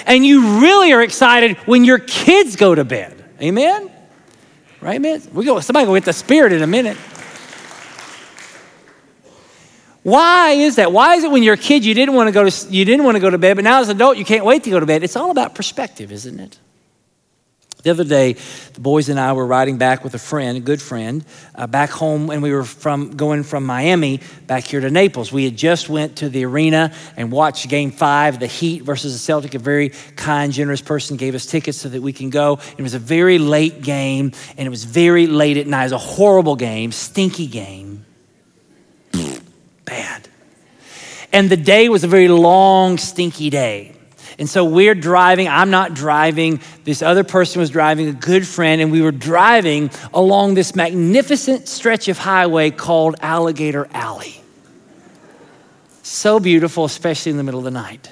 And 0.05 0.25
you 0.25 0.59
really 0.59 0.91
are 0.91 1.01
excited 1.01 1.57
when 1.59 1.85
your 1.85 1.99
kids 1.99 2.55
go 2.55 2.75
to 2.75 2.83
bed. 2.83 3.23
Amen? 3.41 3.91
Right, 4.81 4.99
man? 4.99 5.21
We 5.33 5.45
go, 5.45 5.59
somebody 5.59 5.85
go 5.85 5.93
get 5.93 6.05
the 6.05 6.13
spirit 6.13 6.51
in 6.51 6.61
a 6.61 6.67
minute. 6.67 6.97
Why 10.03 10.51
is 10.51 10.75
that? 10.75 10.91
Why 10.91 11.15
is 11.15 11.23
it 11.23 11.31
when 11.31 11.43
you're 11.43 11.53
a 11.53 11.57
kid 11.57 11.85
you 11.85 11.93
didn't 11.93 12.13
want 12.13 12.27
to 12.27 12.33
go 12.33 12.49
to 12.49 12.69
you 12.69 12.83
didn't 12.83 13.05
want 13.05 13.15
to 13.15 13.21
go 13.21 13.29
to 13.29 13.37
bed, 13.37 13.55
but 13.55 13.63
now 13.63 13.79
as 13.79 13.87
an 13.87 13.95
adult 13.95 14.17
you 14.17 14.25
can't 14.25 14.43
wait 14.43 14.63
to 14.65 14.69
go 14.69 14.79
to 14.79 14.85
bed? 14.85 15.01
It's 15.01 15.15
all 15.15 15.31
about 15.31 15.55
perspective, 15.55 16.11
isn't 16.11 16.39
it? 16.39 16.59
The 17.83 17.89
other 17.89 18.05
day, 18.05 18.37
the 18.73 18.79
boys 18.79 19.09
and 19.09 19.19
I 19.19 19.33
were 19.33 19.45
riding 19.45 19.77
back 19.77 20.05
with 20.05 20.13
a 20.13 20.19
friend, 20.19 20.57
a 20.57 20.61
good 20.61 20.81
friend, 20.81 21.25
uh, 21.53 21.67
back 21.67 21.89
home, 21.89 22.29
and 22.29 22.41
we 22.41 22.53
were 22.53 22.63
from 22.63 23.17
going 23.17 23.43
from 23.43 23.65
Miami 23.65 24.21
back 24.47 24.63
here 24.63 24.79
to 24.79 24.89
Naples. 24.89 25.33
We 25.33 25.43
had 25.43 25.57
just 25.57 25.89
went 25.89 26.15
to 26.17 26.29
the 26.29 26.45
arena 26.45 26.93
and 27.17 27.29
watched 27.29 27.67
Game 27.67 27.91
Five, 27.91 28.39
the 28.39 28.47
Heat 28.47 28.83
versus 28.83 29.11
the 29.11 29.19
Celtic. 29.19 29.53
A 29.53 29.59
very 29.59 29.89
kind, 30.15 30.53
generous 30.53 30.79
person 30.79 31.17
gave 31.17 31.35
us 31.35 31.45
tickets 31.45 31.77
so 31.77 31.89
that 31.89 32.01
we 32.01 32.13
can 32.13 32.29
go. 32.29 32.59
It 32.77 32.81
was 32.81 32.93
a 32.93 32.99
very 32.99 33.37
late 33.37 33.81
game, 33.81 34.31
and 34.57 34.65
it 34.65 34.69
was 34.69 34.85
very 34.85 35.27
late 35.27 35.57
at 35.57 35.67
night. 35.67 35.81
It 35.81 35.85
was 35.87 35.91
a 35.91 35.97
horrible 35.97 36.55
game, 36.55 36.93
stinky 36.93 37.47
game, 37.47 38.05
bad. 39.83 40.29
And 41.33 41.49
the 41.49 41.57
day 41.57 41.89
was 41.89 42.05
a 42.05 42.07
very 42.07 42.29
long, 42.29 42.97
stinky 42.97 43.49
day. 43.49 43.92
And 44.43 44.49
so 44.49 44.65
we're 44.65 44.93
driving. 44.93 45.47
I'm 45.47 45.69
not 45.69 45.93
driving. 45.93 46.59
This 46.83 47.01
other 47.01 47.23
person 47.23 47.61
was 47.61 47.69
driving, 47.69 48.09
a 48.09 48.11
good 48.11 48.45
friend, 48.45 48.81
and 48.81 48.91
we 48.91 49.01
were 49.01 49.13
driving 49.13 49.89
along 50.13 50.55
this 50.55 50.75
magnificent 50.75 51.69
stretch 51.69 52.09
of 52.09 52.17
highway 52.17 52.69
called 52.69 53.15
Alligator 53.21 53.87
Alley. 53.93 54.41
So 56.01 56.41
beautiful, 56.41 56.83
especially 56.83 57.29
in 57.29 57.37
the 57.37 57.43
middle 57.43 57.61
of 57.61 57.63
the 57.63 57.71
night. 57.71 58.11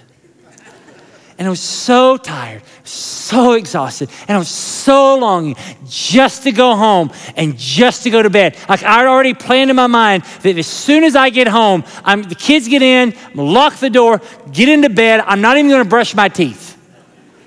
And 1.41 1.47
I 1.47 1.49
was 1.49 1.59
so 1.59 2.17
tired, 2.17 2.61
so 2.83 3.53
exhausted, 3.53 4.11
and 4.27 4.35
I 4.35 4.37
was 4.37 4.47
so 4.47 5.17
longing 5.17 5.55
just 5.87 6.43
to 6.43 6.51
go 6.51 6.75
home 6.75 7.11
and 7.35 7.57
just 7.57 8.03
to 8.03 8.11
go 8.11 8.21
to 8.21 8.29
bed. 8.29 8.55
Like 8.69 8.83
I 8.83 9.07
already 9.07 9.33
planned 9.33 9.71
in 9.71 9.75
my 9.75 9.87
mind 9.87 10.21
that 10.43 10.55
as 10.55 10.67
soon 10.67 11.03
as 11.03 11.15
I 11.15 11.31
get 11.31 11.47
home, 11.47 11.83
I'm, 12.05 12.21
the 12.21 12.35
kids 12.35 12.67
get 12.67 12.83
in, 12.83 13.15
I'm 13.25 13.35
gonna 13.37 13.49
lock 13.49 13.77
the 13.77 13.89
door, 13.89 14.21
get 14.51 14.69
into 14.69 14.91
bed. 14.91 15.21
I'm 15.25 15.41
not 15.41 15.57
even 15.57 15.71
gonna 15.71 15.83
brush 15.83 16.13
my 16.13 16.29
teeth. 16.29 16.77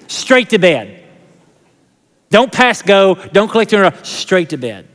Straight 0.08 0.50
to 0.50 0.58
bed. 0.58 1.04
Don't 2.30 2.50
pass 2.50 2.82
go, 2.82 3.14
don't 3.14 3.48
collect 3.48 3.70
the 3.70 3.96
straight 4.02 4.48
to 4.48 4.56
bed. 4.56 4.88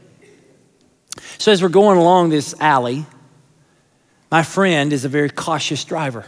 So 1.37 1.53
as 1.53 1.63
we're 1.63 1.69
going 1.69 1.97
along 1.97 2.31
this 2.31 2.53
alley, 2.59 3.05
my 4.29 4.43
friend 4.43 4.91
is 4.91 5.05
a 5.05 5.09
very 5.09 5.29
cautious 5.29 5.85
driver. 5.85 6.25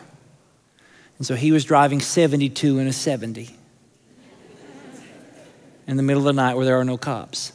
And 1.21 1.27
so 1.27 1.35
he 1.35 1.51
was 1.51 1.63
driving 1.65 1.99
72 1.99 2.79
in 2.79 2.87
a 2.87 2.91
70 2.91 3.55
in 5.85 5.95
the 5.95 6.01
middle 6.01 6.21
of 6.21 6.25
the 6.25 6.41
night 6.41 6.55
where 6.55 6.65
there 6.65 6.79
are 6.79 6.83
no 6.83 6.97
cops. 6.97 7.53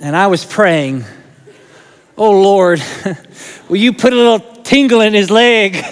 And 0.00 0.16
I 0.16 0.28
was 0.28 0.42
praying, 0.42 1.04
Oh 2.16 2.30
Lord, 2.30 2.82
will 3.68 3.76
you 3.76 3.92
put 3.92 4.14
a 4.14 4.16
little 4.16 4.38
tingle 4.62 5.02
in 5.02 5.12
his 5.12 5.30
leg 5.30 5.74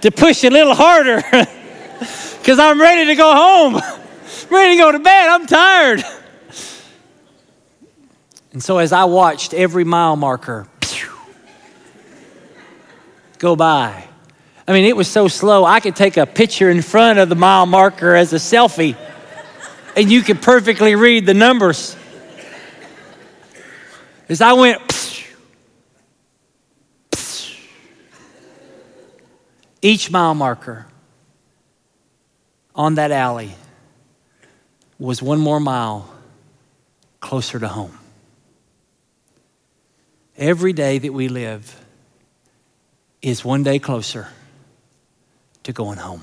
to 0.00 0.10
push 0.10 0.42
a 0.42 0.50
little 0.50 0.74
harder? 0.74 1.22
Because 2.40 2.58
I'm 2.58 2.80
ready 2.80 3.06
to 3.06 3.14
go 3.14 3.32
home, 3.32 3.80
ready 4.50 4.74
to 4.74 4.78
go 4.82 4.90
to 4.90 4.98
bed. 4.98 5.28
I'm 5.28 5.46
tired. 5.46 6.04
And 8.52 8.62
so 8.62 8.78
as 8.78 8.92
I 8.92 9.04
watched 9.04 9.54
every 9.54 9.84
mile 9.84 10.16
marker 10.16 10.68
go 13.44 13.54
by. 13.54 14.08
I 14.66 14.72
mean, 14.72 14.86
it 14.86 14.96
was 14.96 15.06
so 15.06 15.28
slow, 15.28 15.66
I 15.66 15.80
could 15.80 15.94
take 15.94 16.16
a 16.16 16.24
picture 16.24 16.70
in 16.70 16.80
front 16.80 17.18
of 17.18 17.28
the 17.28 17.34
mile 17.34 17.66
marker 17.66 18.14
as 18.14 18.32
a 18.32 18.36
selfie, 18.36 18.96
and 19.94 20.10
you 20.10 20.22
could 20.22 20.40
perfectly 20.40 20.94
read 20.94 21.26
the 21.26 21.34
numbers. 21.34 21.94
As 24.30 24.40
I 24.40 24.54
went, 24.54 24.80
each 29.82 30.10
mile 30.10 30.34
marker 30.34 30.86
on 32.74 32.94
that 32.94 33.10
alley 33.10 33.54
was 34.98 35.20
one 35.20 35.38
more 35.38 35.60
mile 35.60 36.10
closer 37.20 37.58
to 37.58 37.68
home. 37.68 37.98
Every 40.38 40.72
day 40.72 40.96
that 40.96 41.12
we 41.12 41.28
live, 41.28 41.83
is 43.24 43.42
one 43.42 43.62
day 43.62 43.78
closer 43.78 44.28
to 45.62 45.72
going 45.72 45.96
home. 45.96 46.22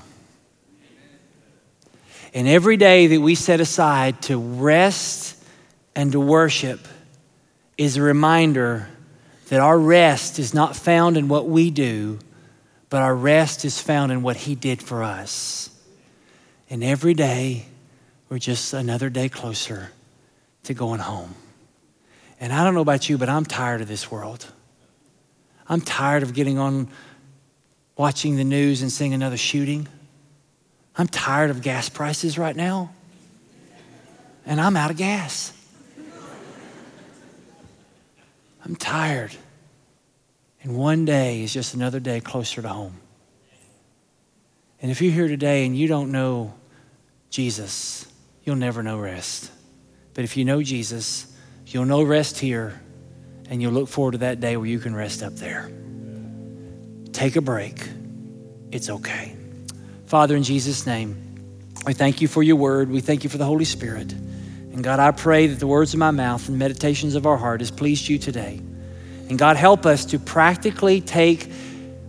And 2.32 2.46
every 2.46 2.76
day 2.76 3.08
that 3.08 3.20
we 3.20 3.34
set 3.34 3.60
aside 3.60 4.22
to 4.22 4.38
rest 4.38 5.36
and 5.96 6.12
to 6.12 6.20
worship 6.20 6.86
is 7.76 7.96
a 7.96 8.02
reminder 8.02 8.88
that 9.48 9.58
our 9.58 9.76
rest 9.76 10.38
is 10.38 10.54
not 10.54 10.76
found 10.76 11.16
in 11.16 11.26
what 11.26 11.48
we 11.48 11.70
do, 11.70 12.20
but 12.88 13.02
our 13.02 13.16
rest 13.16 13.64
is 13.64 13.80
found 13.80 14.12
in 14.12 14.22
what 14.22 14.36
He 14.36 14.54
did 14.54 14.80
for 14.80 15.02
us. 15.02 15.70
And 16.70 16.84
every 16.84 17.14
day, 17.14 17.66
we're 18.28 18.38
just 18.38 18.72
another 18.72 19.10
day 19.10 19.28
closer 19.28 19.90
to 20.62 20.72
going 20.72 21.00
home. 21.00 21.34
And 22.38 22.52
I 22.52 22.62
don't 22.62 22.74
know 22.74 22.80
about 22.80 23.08
you, 23.08 23.18
but 23.18 23.28
I'm 23.28 23.44
tired 23.44 23.80
of 23.80 23.88
this 23.88 24.08
world. 24.08 24.46
I'm 25.72 25.80
tired 25.80 26.22
of 26.22 26.34
getting 26.34 26.58
on 26.58 26.86
watching 27.96 28.36
the 28.36 28.44
news 28.44 28.82
and 28.82 28.92
seeing 28.92 29.14
another 29.14 29.38
shooting. 29.38 29.88
I'm 30.98 31.08
tired 31.08 31.48
of 31.48 31.62
gas 31.62 31.88
prices 31.88 32.36
right 32.36 32.54
now. 32.54 32.92
And 34.44 34.60
I'm 34.60 34.76
out 34.76 34.90
of 34.90 34.98
gas. 34.98 35.54
I'm 38.66 38.76
tired. 38.76 39.34
And 40.62 40.76
one 40.76 41.06
day 41.06 41.42
is 41.42 41.54
just 41.54 41.72
another 41.72 42.00
day 42.00 42.20
closer 42.20 42.60
to 42.60 42.68
home. 42.68 43.00
And 44.82 44.90
if 44.90 45.00
you're 45.00 45.10
here 45.10 45.28
today 45.28 45.64
and 45.64 45.74
you 45.74 45.88
don't 45.88 46.12
know 46.12 46.52
Jesus, 47.30 48.12
you'll 48.44 48.56
never 48.56 48.82
know 48.82 48.98
rest. 48.98 49.50
But 50.12 50.24
if 50.24 50.36
you 50.36 50.44
know 50.44 50.62
Jesus, 50.62 51.34
you'll 51.66 51.86
know 51.86 52.02
rest 52.02 52.40
here 52.40 52.81
and 53.52 53.60
you'll 53.60 53.72
look 53.72 53.88
forward 53.88 54.12
to 54.12 54.18
that 54.18 54.40
day 54.40 54.56
where 54.56 54.66
you 54.66 54.78
can 54.78 54.94
rest 54.94 55.22
up 55.22 55.34
there. 55.34 55.70
Take 57.12 57.36
a 57.36 57.42
break. 57.42 57.86
It's 58.70 58.88
okay. 58.88 59.36
Father, 60.06 60.34
in 60.36 60.42
Jesus' 60.42 60.86
name, 60.86 61.14
we 61.84 61.92
thank 61.92 62.22
you 62.22 62.28
for 62.28 62.42
your 62.42 62.56
word. 62.56 62.88
We 62.88 63.02
thank 63.02 63.24
you 63.24 63.28
for 63.28 63.36
the 63.36 63.44
Holy 63.44 63.66
Spirit. 63.66 64.10
And 64.10 64.82
God, 64.82 65.00
I 65.00 65.10
pray 65.10 65.48
that 65.48 65.60
the 65.60 65.66
words 65.66 65.92
of 65.92 65.98
my 65.98 66.10
mouth 66.12 66.48
and 66.48 66.58
meditations 66.58 67.14
of 67.14 67.26
our 67.26 67.36
heart 67.36 67.60
has 67.60 67.70
pleased 67.70 68.08
you 68.08 68.18
today. 68.18 68.58
And 69.28 69.38
God, 69.38 69.58
help 69.58 69.84
us 69.84 70.06
to 70.06 70.18
practically 70.18 71.02
take 71.02 71.52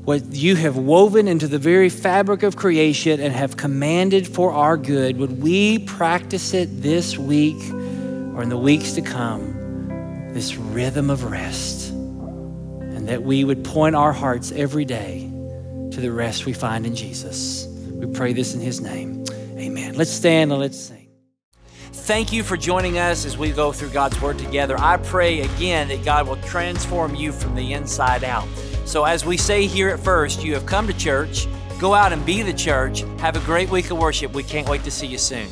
what 0.05 0.23
you 0.33 0.55
have 0.55 0.77
woven 0.77 1.27
into 1.27 1.49
the 1.49 1.59
very 1.59 1.89
fabric 1.89 2.43
of 2.43 2.55
creation 2.55 3.19
and 3.19 3.33
have 3.33 3.57
commanded 3.57 4.29
for 4.29 4.53
our 4.53 4.77
good. 4.77 5.17
Would 5.17 5.43
we 5.43 5.79
practice 5.79 6.53
it 6.53 6.81
this 6.81 7.17
week 7.17 7.61
or 8.33 8.43
in 8.43 8.47
the 8.47 8.57
weeks 8.57 8.93
to 8.93 9.01
come? 9.01 9.62
This 10.34 10.55
rhythm 10.55 11.09
of 11.09 11.25
rest, 11.25 11.91
and 11.91 13.07
that 13.07 13.23
we 13.23 13.43
would 13.43 13.63
point 13.63 13.95
our 13.95 14.11
hearts 14.11 14.51
every 14.51 14.86
day 14.86 15.29
to 15.91 16.01
the 16.01 16.11
rest 16.11 16.45
we 16.45 16.53
find 16.53 16.86
in 16.86 16.95
Jesus. 16.95 17.67
We 17.91 18.07
pray 18.07 18.34
this 18.34 18.55
in 18.55 18.59
His 18.59 18.81
name. 18.81 19.23
Amen. 19.57 19.95
Let's 19.95 20.11
stand 20.11 20.51
and 20.51 20.59
let's 20.59 20.79
sing. 20.79 21.07
Thank 21.91 22.34
you 22.34 22.43
for 22.43 22.57
joining 22.57 22.97
us 22.97 23.25
as 23.25 23.38
we 23.38 23.51
go 23.51 23.71
through 23.71 23.89
God's 23.89 24.19
Word 24.19 24.39
together. 24.39 24.75
I 24.77 24.97
pray 24.97 25.41
again 25.41 25.88
that 25.89 26.03
God 26.03 26.27
will 26.27 26.38
transform 26.38 27.15
you 27.15 27.31
from 27.31 27.55
the 27.55 27.73
inside 27.73 28.23
out. 28.23 28.47
So, 28.86 29.05
as 29.05 29.25
we 29.25 29.38
say 29.38 29.67
here 29.67 29.89
at 29.89 29.99
First, 29.99 30.43
you 30.43 30.53
have 30.55 30.65
come 30.65 30.88
to 30.88 30.93
church. 30.93 31.47
Go 31.79 31.93
out 31.93 32.11
and 32.11 32.25
be 32.25 32.41
the 32.41 32.53
church. 32.53 33.01
Have 33.19 33.36
a 33.36 33.45
great 33.45 33.69
week 33.69 33.91
of 33.91 33.97
worship. 33.97 34.34
We 34.34 34.43
can't 34.43 34.67
wait 34.67 34.84
to 34.84 34.91
see 34.91 35.07
you 35.07 35.17
soon. 35.17 35.47